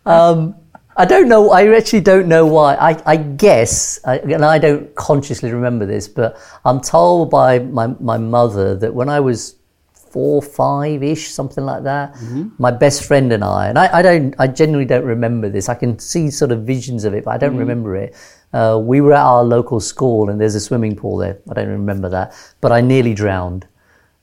Um, 0.06 0.54
I 0.98 1.04
don't 1.04 1.28
know. 1.28 1.50
I 1.52 1.74
actually 1.76 2.00
don't 2.00 2.26
know 2.26 2.44
why. 2.44 2.74
I, 2.74 3.00
I 3.06 3.16
guess, 3.16 4.00
I, 4.04 4.18
and 4.18 4.44
I 4.44 4.58
don't 4.58 4.92
consciously 4.96 5.52
remember 5.52 5.86
this, 5.86 6.08
but 6.08 6.36
I'm 6.64 6.80
told 6.80 7.30
by 7.30 7.60
my, 7.60 7.86
my 8.00 8.18
mother 8.18 8.74
that 8.74 8.92
when 8.92 9.08
I 9.08 9.20
was 9.20 9.54
four, 9.94 10.42
five 10.42 11.04
ish, 11.04 11.28
something 11.28 11.64
like 11.64 11.84
that, 11.84 12.14
mm-hmm. 12.14 12.48
my 12.58 12.72
best 12.72 13.04
friend 13.04 13.32
and 13.32 13.44
I, 13.44 13.68
and 13.68 13.78
I, 13.78 13.98
I, 13.98 14.02
don't, 14.02 14.34
I 14.40 14.48
genuinely 14.48 14.86
don't 14.86 15.04
remember 15.04 15.48
this. 15.48 15.68
I 15.68 15.76
can 15.76 16.00
see 16.00 16.30
sort 16.30 16.50
of 16.50 16.62
visions 16.62 17.04
of 17.04 17.14
it, 17.14 17.24
but 17.24 17.30
I 17.30 17.38
don't 17.38 17.50
mm-hmm. 17.50 17.60
remember 17.60 17.94
it. 17.94 18.16
Uh, 18.52 18.80
we 18.82 19.00
were 19.00 19.12
at 19.12 19.24
our 19.24 19.44
local 19.44 19.78
school 19.78 20.30
and 20.30 20.40
there's 20.40 20.56
a 20.56 20.60
swimming 20.60 20.96
pool 20.96 21.18
there. 21.18 21.38
I 21.48 21.54
don't 21.54 21.68
remember 21.68 22.08
that, 22.08 22.34
but 22.60 22.72
I 22.72 22.80
nearly 22.80 23.14
drowned. 23.14 23.68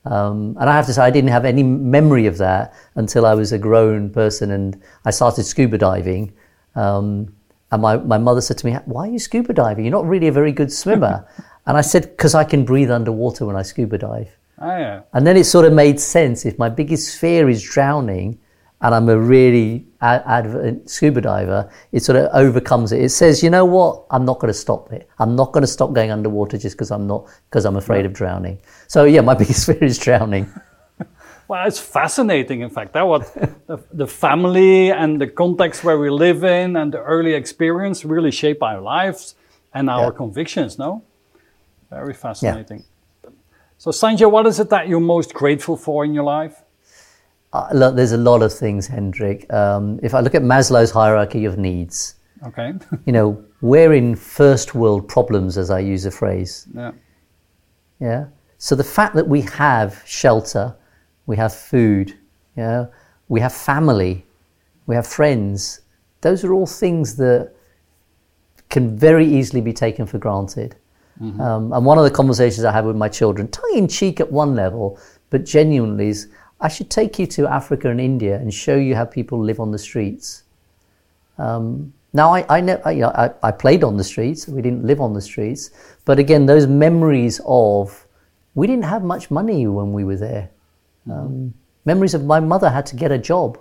Um, 0.04 0.56
and 0.60 0.68
I 0.68 0.76
have 0.76 0.84
to 0.86 0.92
say, 0.92 1.02
I 1.02 1.10
didn't 1.10 1.30
have 1.30 1.46
any 1.46 1.62
memory 1.62 2.26
of 2.26 2.36
that 2.36 2.74
until 2.96 3.24
I 3.24 3.32
was 3.32 3.52
a 3.52 3.58
grown 3.58 4.10
person 4.10 4.50
and 4.50 4.80
I 5.06 5.10
started 5.10 5.44
scuba 5.44 5.78
diving. 5.78 6.34
Um, 6.76 7.34
and 7.72 7.82
my, 7.82 7.96
my 7.96 8.18
mother 8.18 8.40
said 8.40 8.58
to 8.58 8.66
me, 8.66 8.74
Why 8.84 9.08
are 9.08 9.10
you 9.10 9.18
scuba 9.18 9.52
diving? 9.52 9.84
You're 9.84 9.92
not 9.92 10.06
really 10.06 10.28
a 10.28 10.32
very 10.32 10.52
good 10.52 10.72
swimmer. 10.72 11.26
and 11.66 11.76
I 11.76 11.80
said, 11.80 12.02
Because 12.10 12.34
I 12.34 12.44
can 12.44 12.64
breathe 12.64 12.90
underwater 12.90 13.44
when 13.46 13.56
I 13.56 13.62
scuba 13.62 13.98
dive. 13.98 14.36
Oh, 14.58 14.68
yeah. 14.68 15.02
And 15.12 15.26
then 15.26 15.36
it 15.36 15.44
sort 15.44 15.66
of 15.66 15.72
made 15.72 15.98
sense. 15.98 16.46
If 16.46 16.58
my 16.58 16.68
biggest 16.68 17.18
fear 17.18 17.48
is 17.48 17.62
drowning 17.62 18.38
and 18.82 18.94
I'm 18.94 19.08
a 19.08 19.18
really 19.18 19.86
ad- 20.00 20.88
scuba 20.88 21.20
diver, 21.22 21.70
it 21.92 22.02
sort 22.02 22.16
of 22.16 22.30
overcomes 22.32 22.92
it. 22.92 23.02
It 23.02 23.08
says, 23.08 23.42
you 23.42 23.50
know 23.50 23.64
what? 23.64 24.04
I'm 24.10 24.24
not 24.24 24.38
going 24.38 24.52
to 24.52 24.58
stop 24.58 24.92
it. 24.92 25.08
I'm 25.18 25.34
not 25.34 25.52
going 25.52 25.62
to 25.62 25.66
stop 25.66 25.92
going 25.92 26.10
underwater 26.10 26.56
just 26.56 26.76
because 26.76 26.90
I'm 26.90 27.06
not 27.06 27.26
because 27.50 27.64
I'm 27.64 27.76
afraid 27.76 28.06
of 28.06 28.12
drowning. 28.12 28.60
So 28.86 29.04
yeah, 29.04 29.22
my 29.22 29.34
biggest 29.42 29.66
fear 29.66 29.82
is 29.82 29.98
drowning. 29.98 30.50
Well, 31.48 31.66
it's 31.66 31.78
fascinating, 31.78 32.60
in 32.60 32.70
fact, 32.70 32.92
that 32.94 33.06
what 33.06 33.32
the, 33.66 33.82
the, 33.92 34.06
family 34.06 34.90
and 34.90 35.20
the 35.20 35.28
context 35.28 35.84
where 35.84 35.98
we 35.98 36.10
live 36.10 36.42
in 36.42 36.76
and 36.76 36.92
the 36.92 37.00
early 37.00 37.34
experience 37.34 38.04
really 38.04 38.32
shape 38.32 38.62
our 38.62 38.80
lives 38.80 39.36
and 39.72 39.88
our 39.88 40.06
yeah. 40.06 40.16
convictions, 40.16 40.78
no? 40.78 41.04
Very 41.88 42.14
fascinating. 42.14 42.84
Yeah. 43.22 43.30
So, 43.78 43.90
Sanjay, 43.90 44.28
what 44.28 44.46
is 44.46 44.58
it 44.58 44.70
that 44.70 44.88
you're 44.88 44.98
most 45.00 45.34
grateful 45.34 45.76
for 45.76 46.04
in 46.04 46.14
your 46.14 46.24
life? 46.24 46.62
Uh, 47.52 47.68
look, 47.72 47.94
there's 47.94 48.12
a 48.12 48.18
lot 48.18 48.42
of 48.42 48.52
things, 48.52 48.88
Hendrik. 48.88 49.52
Um, 49.52 50.00
if 50.02 50.14
I 50.14 50.20
look 50.20 50.34
at 50.34 50.42
Maslow's 50.42 50.90
hierarchy 50.90 51.44
of 51.44 51.58
needs, 51.58 52.16
Okay. 52.44 52.74
you 53.06 53.12
know, 53.12 53.42
we're 53.60 53.94
in 53.94 54.14
first 54.14 54.74
world 54.74 55.08
problems, 55.08 55.56
as 55.56 55.70
I 55.70 55.80
use 55.80 56.04
a 56.06 56.10
phrase. 56.10 56.66
yeah. 56.74 56.92
Yeah. 57.98 58.26
So 58.58 58.74
the 58.74 58.84
fact 58.84 59.14
that 59.14 59.26
we 59.26 59.42
have 59.42 60.02
shelter, 60.06 60.76
we 61.26 61.36
have 61.36 61.54
food, 61.54 62.16
yeah, 62.56 62.86
we 63.28 63.40
have 63.40 63.52
family, 63.52 64.24
we 64.86 64.94
have 64.94 65.06
friends, 65.06 65.80
those 66.20 66.44
are 66.44 66.52
all 66.52 66.66
things 66.66 67.16
that 67.16 67.52
can 68.68 68.96
very 68.96 69.26
easily 69.26 69.60
be 69.60 69.72
taken 69.72 70.06
for 70.06 70.18
granted. 70.18 70.76
Um, 71.40 71.72
and 71.72 71.84
one 71.84 71.98
of 71.98 72.04
the 72.04 72.10
conversations 72.10 72.64
I 72.64 72.72
had 72.72 72.84
with 72.84 72.96
my 72.96 73.08
children, 73.08 73.48
tongue 73.48 73.74
in 73.74 73.88
cheek 73.88 74.20
at 74.20 74.30
one 74.30 74.54
level, 74.54 74.98
but 75.30 75.44
genuinely 75.44 76.08
is, 76.08 76.28
I 76.60 76.68
should 76.68 76.90
take 76.90 77.18
you 77.18 77.26
to 77.28 77.46
Africa 77.46 77.90
and 77.90 78.00
India 78.00 78.36
and 78.36 78.52
show 78.52 78.76
you 78.76 78.94
how 78.94 79.04
people 79.04 79.42
live 79.42 79.60
on 79.60 79.70
the 79.70 79.78
streets. 79.78 80.44
Um, 81.38 81.92
now, 82.12 82.34
I, 82.34 82.46
I, 82.56 82.60
know, 82.60 82.80
I, 82.84 82.90
you 82.92 83.00
know, 83.00 83.10
I, 83.10 83.30
I 83.42 83.50
played 83.50 83.84
on 83.84 83.96
the 83.96 84.04
streets. 84.04 84.48
We 84.48 84.62
didn't 84.62 84.84
live 84.84 85.00
on 85.00 85.12
the 85.12 85.20
streets. 85.20 85.70
But 86.04 86.18
again, 86.18 86.46
those 86.46 86.66
memories 86.66 87.40
of, 87.44 88.06
we 88.54 88.66
didn't 88.66 88.84
have 88.84 89.02
much 89.02 89.30
money 89.30 89.66
when 89.66 89.92
we 89.92 90.04
were 90.04 90.16
there. 90.16 90.50
Um, 91.10 91.54
memories 91.84 92.14
of 92.14 92.24
my 92.24 92.40
mother 92.40 92.70
had 92.70 92.86
to 92.86 92.96
get 92.96 93.12
a 93.12 93.18
job. 93.18 93.58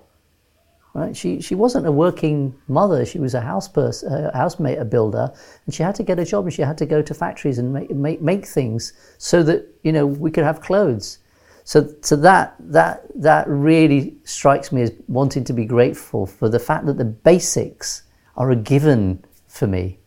Right? 0.93 1.15
She, 1.15 1.41
she 1.41 1.55
wasn't 1.55 1.85
a 1.85 1.91
working 1.91 2.55
mother. 2.69 3.05
She 3.05 3.19
was 3.19 3.33
a 3.33 3.41
house 3.41 3.67
person, 3.67 4.13
a 4.13 4.35
housemate, 4.35 4.77
a 4.77 4.85
builder, 4.85 5.29
and 5.65 5.75
she 5.75 5.83
had 5.83 5.93
to 5.95 6.03
get 6.03 6.19
a 6.19 6.25
job 6.25 6.45
and 6.45 6.53
she 6.53 6.61
had 6.61 6.77
to 6.77 6.85
go 6.85 7.01
to 7.01 7.13
factories 7.13 7.57
and 7.57 7.73
make, 7.73 7.91
make, 7.91 8.21
make 8.21 8.45
things 8.45 8.93
so 9.17 9.43
that 9.43 9.67
you 9.83 9.91
know 9.91 10.05
we 10.05 10.31
could 10.31 10.45
have 10.45 10.61
clothes. 10.61 11.19
So, 11.65 11.93
so 12.01 12.15
that 12.17 12.55
that 12.59 13.07
that 13.15 13.45
really 13.49 14.15
strikes 14.23 14.71
me 14.71 14.83
as 14.83 14.91
wanting 15.09 15.43
to 15.43 15.53
be 15.53 15.65
grateful 15.65 16.25
for 16.25 16.47
the 16.47 16.59
fact 16.59 16.85
that 16.85 16.97
the 16.97 17.05
basics 17.05 18.03
are 18.37 18.51
a 18.51 18.55
given 18.55 19.25
for 19.47 19.67
me. 19.67 19.99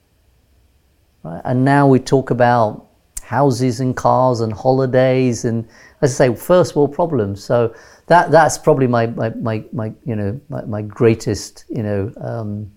Right? 1.22 1.42
And 1.44 1.66
now 1.66 1.86
we 1.86 1.98
talk 1.98 2.30
about 2.30 2.87
houses 3.28 3.80
and 3.80 3.94
cars 3.94 4.40
and 4.40 4.52
holidays 4.52 5.44
and, 5.44 5.68
as 6.00 6.18
I 6.18 6.28
say, 6.28 6.34
first 6.34 6.74
world 6.74 6.94
problems. 6.94 7.44
So 7.44 7.74
that 8.06 8.30
that's 8.30 8.56
probably 8.56 8.86
my 8.86 9.06
my, 9.06 9.30
my, 9.30 9.64
my 9.72 9.92
you 10.04 10.16
know 10.16 10.40
my, 10.48 10.62
my 10.64 10.82
greatest 10.82 11.66
you 11.68 11.82
know 11.82 12.12
um, 12.20 12.70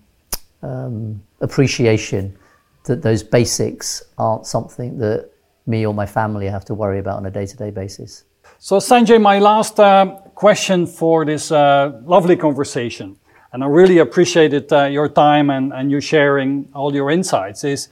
um, 0.62 1.22
appreciation 1.40 2.36
that 2.84 3.00
those 3.02 3.22
basics 3.22 4.02
aren't 4.18 4.46
something 4.46 4.98
that 4.98 5.30
me 5.66 5.86
or 5.86 5.94
my 5.94 6.06
family 6.06 6.46
have 6.48 6.64
to 6.66 6.74
worry 6.74 6.98
about 6.98 7.16
on 7.16 7.26
a 7.26 7.30
day 7.30 7.46
to 7.46 7.56
day 7.56 7.70
basis. 7.70 8.24
So, 8.58 8.76
Sanjay, 8.76 9.20
my 9.20 9.38
last 9.38 9.80
uh, 9.80 10.06
question 10.34 10.86
for 10.86 11.24
this 11.24 11.50
uh, 11.50 12.00
lovely 12.04 12.36
conversation, 12.36 13.16
and 13.52 13.64
I 13.64 13.66
really 13.66 13.98
appreciated 13.98 14.72
uh, 14.72 14.84
your 14.84 15.08
time 15.08 15.48
and, 15.50 15.72
and 15.72 15.90
you 15.90 16.00
sharing 16.00 16.68
all 16.74 16.94
your 16.94 17.10
insights, 17.10 17.64
is 17.64 17.88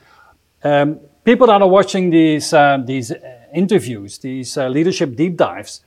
um, 0.62 1.00
people 1.24 1.46
that 1.46 1.60
are 1.62 1.68
watching 1.68 2.10
these, 2.10 2.52
uh, 2.52 2.78
these 2.84 3.12
interviews, 3.54 4.18
these 4.18 4.56
uh, 4.56 4.68
leadership 4.68 5.16
deep 5.16 5.36
dives, 5.36 5.82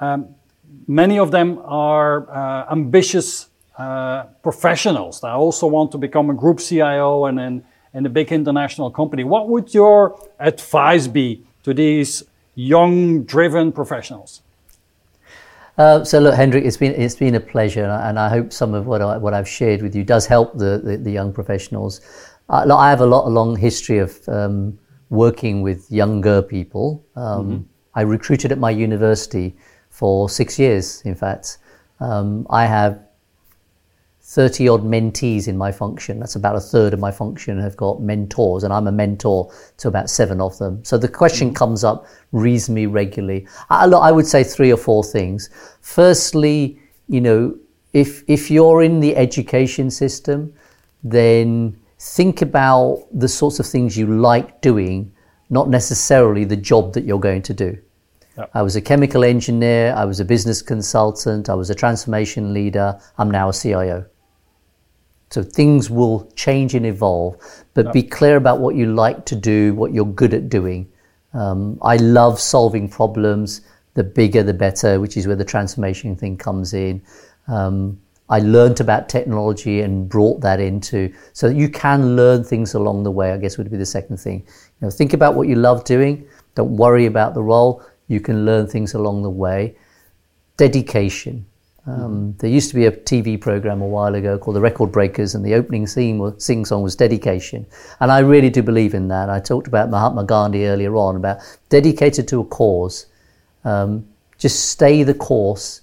um, 0.00 0.34
many 0.86 1.18
of 1.18 1.30
them 1.30 1.60
are 1.64 2.30
uh, 2.30 2.72
ambitious 2.72 3.48
professionals 4.42 5.20
that 5.20 5.30
also 5.30 5.66
want 5.66 5.90
to 5.90 5.98
become 5.98 6.30
a 6.30 6.34
group 6.34 6.60
CIO 6.60 7.24
and 7.24 7.40
in, 7.40 7.64
in 7.94 8.06
a 8.06 8.08
big 8.08 8.30
international 8.30 8.90
company. 8.90 9.24
What 9.24 9.48
would 9.48 9.74
your 9.74 10.16
advice 10.38 11.08
be 11.08 11.42
to 11.64 11.74
these 11.74 12.22
young, 12.54 13.24
driven 13.24 13.72
professionals? 13.72 14.42
Uh, 15.78 16.04
so 16.04 16.18
look, 16.20 16.34
Hendrik, 16.34 16.64
it's 16.64 16.76
been 16.76 16.92
it's 16.92 17.14
been 17.14 17.34
a 17.34 17.40
pleasure, 17.40 17.86
and 17.86 18.18
I 18.18 18.28
hope 18.28 18.52
some 18.52 18.74
of 18.74 18.86
what 18.86 19.00
I, 19.00 19.16
what 19.16 19.32
I've 19.32 19.48
shared 19.48 19.80
with 19.80 19.96
you 19.96 20.04
does 20.04 20.26
help 20.26 20.52
the 20.52 20.78
the, 20.84 20.96
the 20.98 21.10
young 21.10 21.32
professionals. 21.32 22.02
I 22.52 22.90
have 22.90 23.00
a 23.00 23.06
lot 23.06 23.26
a 23.26 23.30
long 23.30 23.56
history 23.56 23.98
of 23.98 24.28
um, 24.28 24.78
working 25.08 25.62
with 25.62 25.90
younger 25.90 26.42
people. 26.42 27.04
Um, 27.16 27.24
mm-hmm. 27.24 27.62
I 27.94 28.02
recruited 28.02 28.52
at 28.52 28.58
my 28.58 28.70
university 28.70 29.56
for 29.90 30.28
six 30.28 30.58
years. 30.58 31.02
In 31.02 31.14
fact, 31.14 31.58
um, 32.00 32.46
I 32.50 32.66
have 32.66 33.00
30 34.22 34.68
odd 34.68 34.82
mentees 34.82 35.48
in 35.48 35.58
my 35.58 35.72
function. 35.72 36.18
That's 36.20 36.36
about 36.36 36.56
a 36.56 36.60
third 36.60 36.94
of 36.94 37.00
my 37.00 37.10
function 37.10 37.58
have 37.58 37.76
got 37.76 38.00
mentors, 38.00 38.64
and 38.64 38.72
I'm 38.72 38.86
a 38.86 38.92
mentor 38.92 39.52
to 39.78 39.88
about 39.88 40.08
seven 40.08 40.40
of 40.40 40.56
them. 40.58 40.84
So 40.84 40.96
the 40.96 41.08
question 41.08 41.48
mm-hmm. 41.48 41.56
comes 41.56 41.84
up 41.84 42.06
reasonably 42.32 42.86
regularly. 42.86 43.46
I, 43.68 43.86
I 43.86 44.10
would 44.12 44.26
say 44.26 44.44
three 44.44 44.72
or 44.72 44.78
four 44.78 45.04
things. 45.04 45.50
Firstly, 45.80 46.78
you 47.08 47.20
know, 47.20 47.58
if, 47.92 48.24
if 48.26 48.50
you're 48.50 48.82
in 48.82 49.00
the 49.00 49.16
education 49.16 49.90
system, 49.90 50.54
then 51.02 51.76
think 52.02 52.42
about 52.42 53.06
the 53.12 53.28
sorts 53.28 53.60
of 53.60 53.66
things 53.66 53.96
you 53.96 54.06
like 54.06 54.60
doing, 54.60 55.12
not 55.50 55.68
necessarily 55.68 56.44
the 56.44 56.56
job 56.56 56.92
that 56.94 57.04
you're 57.04 57.20
going 57.20 57.42
to 57.42 57.54
do. 57.54 57.78
Yep. 58.36 58.50
I 58.54 58.62
was 58.62 58.74
a 58.74 58.80
chemical 58.80 59.22
engineer, 59.22 59.94
I 59.96 60.04
was 60.04 60.18
a 60.18 60.24
business 60.24 60.62
consultant, 60.62 61.48
I 61.48 61.54
was 61.54 61.70
a 61.70 61.76
transformation 61.76 62.52
leader, 62.52 62.98
I'm 63.18 63.30
now 63.30 63.50
a 63.50 63.52
CIO. 63.52 64.04
So 65.30 65.44
things 65.44 65.90
will 65.90 66.28
change 66.34 66.74
and 66.74 66.84
evolve, 66.84 67.36
but 67.72 67.92
be 67.92 68.02
clear 68.02 68.36
about 68.36 68.58
what 68.58 68.74
you 68.74 68.92
like 68.92 69.24
to 69.26 69.36
do, 69.36 69.72
what 69.74 69.94
you're 69.94 70.04
good 70.04 70.34
at 70.34 70.48
doing. 70.48 70.90
Um, 71.34 71.78
I 71.82 71.96
love 71.96 72.40
solving 72.40 72.88
problems. 72.88 73.60
The 73.94 74.02
bigger, 74.02 74.42
the 74.42 74.54
better, 74.54 74.98
which 74.98 75.16
is 75.16 75.26
where 75.26 75.36
the 75.36 75.44
transformation 75.44 76.16
thing 76.16 76.36
comes 76.36 76.74
in. 76.74 77.00
Um, 77.46 78.00
I 78.32 78.38
learned 78.38 78.80
about 78.80 79.10
technology 79.10 79.82
and 79.82 80.08
brought 80.08 80.40
that 80.40 80.58
into 80.58 81.12
so 81.34 81.48
that 81.48 81.54
you 81.54 81.68
can 81.68 82.16
learn 82.16 82.42
things 82.42 82.72
along 82.72 83.02
the 83.02 83.10
way. 83.10 83.30
I 83.30 83.36
guess 83.36 83.58
would 83.58 83.70
be 83.70 83.76
the 83.76 83.84
second 83.84 84.16
thing. 84.16 84.38
You 84.46 84.86
know, 84.86 84.90
think 84.90 85.12
about 85.12 85.34
what 85.34 85.48
you 85.48 85.56
love 85.56 85.84
doing. 85.84 86.26
Don't 86.54 86.74
worry 86.74 87.04
about 87.04 87.34
the 87.34 87.42
role. 87.42 87.84
You 88.08 88.20
can 88.20 88.46
learn 88.46 88.66
things 88.66 88.94
along 88.94 89.22
the 89.22 89.28
way. 89.28 89.76
Dedication. 90.56 91.44
Um, 91.86 92.34
there 92.38 92.48
used 92.48 92.70
to 92.70 92.74
be 92.74 92.86
a 92.86 92.92
TV 92.92 93.38
program 93.38 93.82
a 93.82 93.86
while 93.86 94.14
ago 94.14 94.38
called 94.38 94.56
The 94.56 94.62
Record 94.62 94.90
Breakers, 94.90 95.34
and 95.34 95.44
the 95.44 95.52
opening 95.52 95.86
scene 95.86 96.40
sing 96.40 96.64
song 96.64 96.82
was 96.82 96.96
dedication. 96.96 97.66
And 98.00 98.10
I 98.10 98.20
really 98.20 98.48
do 98.48 98.62
believe 98.62 98.94
in 98.94 99.08
that. 99.08 99.28
I 99.28 99.40
talked 99.40 99.66
about 99.66 99.90
Mahatma 99.90 100.24
Gandhi 100.24 100.64
earlier 100.64 100.96
on 100.96 101.16
about 101.16 101.40
dedicated 101.68 102.26
to 102.28 102.40
a 102.40 102.44
cause. 102.46 103.06
Um, 103.64 104.08
just 104.38 104.70
stay 104.70 105.02
the 105.02 105.12
course, 105.12 105.82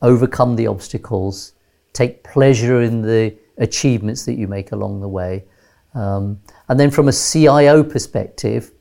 overcome 0.00 0.54
the 0.54 0.68
obstacles, 0.68 1.54
take 1.92 2.24
pleasure 2.24 2.82
in 2.82 3.02
the 3.02 3.36
achievements 3.58 4.24
that 4.24 4.34
you 4.34 4.46
make 4.46 4.72
along 4.72 5.00
the 5.00 5.08
way. 5.08 5.44
Um, 5.94 6.40
and 6.68 6.78
then 6.78 6.90
from 6.90 7.08
a 7.08 7.12
CIO 7.12 7.82
perspective, 7.82 8.72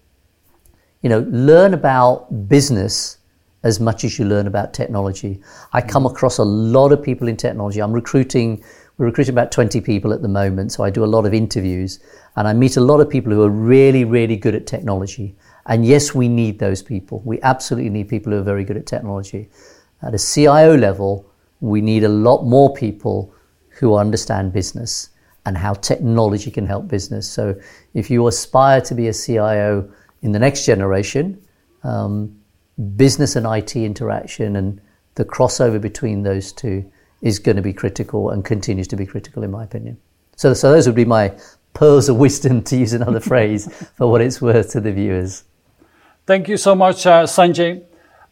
you 1.01 1.09
know, 1.09 1.25
learn 1.29 1.73
about 1.73 2.47
business 2.47 3.17
as 3.63 3.79
much 3.79 4.03
as 4.03 4.17
you 4.17 4.25
learn 4.25 4.47
about 4.47 4.73
technology. 4.73 5.41
I 5.73 5.81
come 5.81 6.05
across 6.05 6.37
a 6.37 6.43
lot 6.43 6.91
of 6.91 7.01
people 7.01 7.27
in 7.27 7.37
technology. 7.37 7.81
I'm 7.81 7.91
recruiting, 7.91 8.63
we're 8.97 9.07
recruiting 9.07 9.33
about 9.33 9.51
20 9.51 9.81
people 9.81 10.13
at 10.13 10.21
the 10.21 10.27
moment, 10.27 10.71
so 10.71 10.83
I 10.83 10.89
do 10.89 11.03
a 11.03 11.05
lot 11.05 11.25
of 11.25 11.33
interviews 11.33 11.99
and 12.35 12.47
I 12.47 12.53
meet 12.53 12.77
a 12.77 12.81
lot 12.81 12.99
of 12.99 13.09
people 13.09 13.31
who 13.31 13.41
are 13.43 13.49
really, 13.49 14.05
really 14.05 14.37
good 14.37 14.55
at 14.55 14.67
technology. 14.67 15.35
And 15.65 15.85
yes, 15.85 16.15
we 16.15 16.29
need 16.29 16.59
those 16.59 16.81
people. 16.81 17.21
We 17.25 17.41
absolutely 17.41 17.89
need 17.89 18.07
people 18.07 18.31
who 18.31 18.39
are 18.39 18.43
very 18.43 18.63
good 18.63 18.77
at 18.77 18.85
technology. 18.85 19.49
At 20.01 20.13
a 20.13 20.19
CIO 20.19 20.77
level, 20.77 21.29
we 21.59 21.81
need 21.81 22.03
a 22.03 22.09
lot 22.09 22.43
more 22.43 22.73
people 22.73 23.33
who 23.69 23.95
understand 23.95 24.53
business 24.53 25.09
and 25.45 25.57
how 25.57 25.73
technology 25.73 26.51
can 26.51 26.65
help 26.65 26.87
business. 26.87 27.29
So 27.29 27.55
if 27.93 28.09
you 28.09 28.27
aspire 28.27 28.81
to 28.81 28.93
be 28.93 29.07
a 29.07 29.13
CIO 29.13 29.89
in 30.21 30.31
the 30.31 30.39
next 30.39 30.65
generation, 30.65 31.41
um, 31.83 32.37
business 32.95 33.35
and 33.35 33.45
IT 33.47 33.75
interaction 33.75 34.55
and 34.57 34.81
the 35.15 35.25
crossover 35.25 35.79
between 35.79 36.23
those 36.23 36.51
two 36.51 36.89
is 37.21 37.39
going 37.39 37.55
to 37.55 37.61
be 37.61 37.73
critical 37.73 38.29
and 38.29 38.45
continues 38.45 38.87
to 38.89 38.95
be 38.95 39.05
critical, 39.05 39.43
in 39.43 39.51
my 39.51 39.63
opinion. 39.63 39.97
So, 40.35 40.53
so 40.53 40.71
those 40.71 40.85
would 40.85 40.95
be 40.95 41.05
my 41.05 41.33
pearls 41.73 42.09
of 42.09 42.17
wisdom, 42.17 42.61
to 42.69 42.77
use 42.77 42.93
another 42.93 43.19
phrase, 43.19 43.67
for 43.95 44.09
what 44.11 44.21
it's 44.21 44.41
worth 44.41 44.71
to 44.71 44.81
the 44.81 44.91
viewers. 44.91 45.43
Thank 46.25 46.47
you 46.47 46.57
so 46.57 46.75
much, 46.75 47.05
uh, 47.05 47.23
Sanjay. 47.23 47.83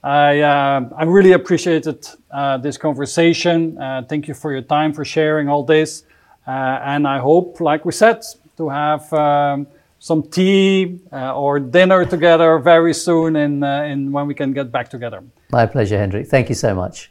I, 0.05 0.41
uh, 0.41 0.89
I 0.95 1.03
really 1.05 1.31
appreciated 1.31 2.07
uh, 2.29 2.57
this 2.57 2.77
conversation. 2.77 3.75
Uh, 3.81 4.03
thank 4.07 4.27
you 4.27 4.35
for 4.35 4.51
your 4.51 4.61
time, 4.61 4.93
for 4.93 5.03
sharing 5.03 5.49
all 5.49 5.63
this. 5.63 6.03
Uh, 6.45 6.51
and 6.51 7.07
I 7.07 7.17
hope, 7.17 7.59
like 7.59 7.85
we 7.85 7.91
said, 7.91 8.21
to 8.57 8.69
have 8.69 9.11
um, 9.11 9.65
some 9.97 10.21
tea 10.21 10.99
uh, 11.11 11.35
or 11.35 11.59
dinner 11.59 12.05
together 12.05 12.59
very 12.59 12.93
soon 12.93 13.35
and, 13.35 13.63
uh, 13.63 13.67
and 13.67 14.13
when 14.13 14.27
we 14.27 14.35
can 14.35 14.53
get 14.53 14.71
back 14.71 14.89
together. 14.89 15.23
My 15.51 15.65
pleasure, 15.65 15.97
Hendrik. 15.97 16.27
Thank 16.27 16.49
you 16.49 16.55
so 16.55 16.75
much. 16.75 17.09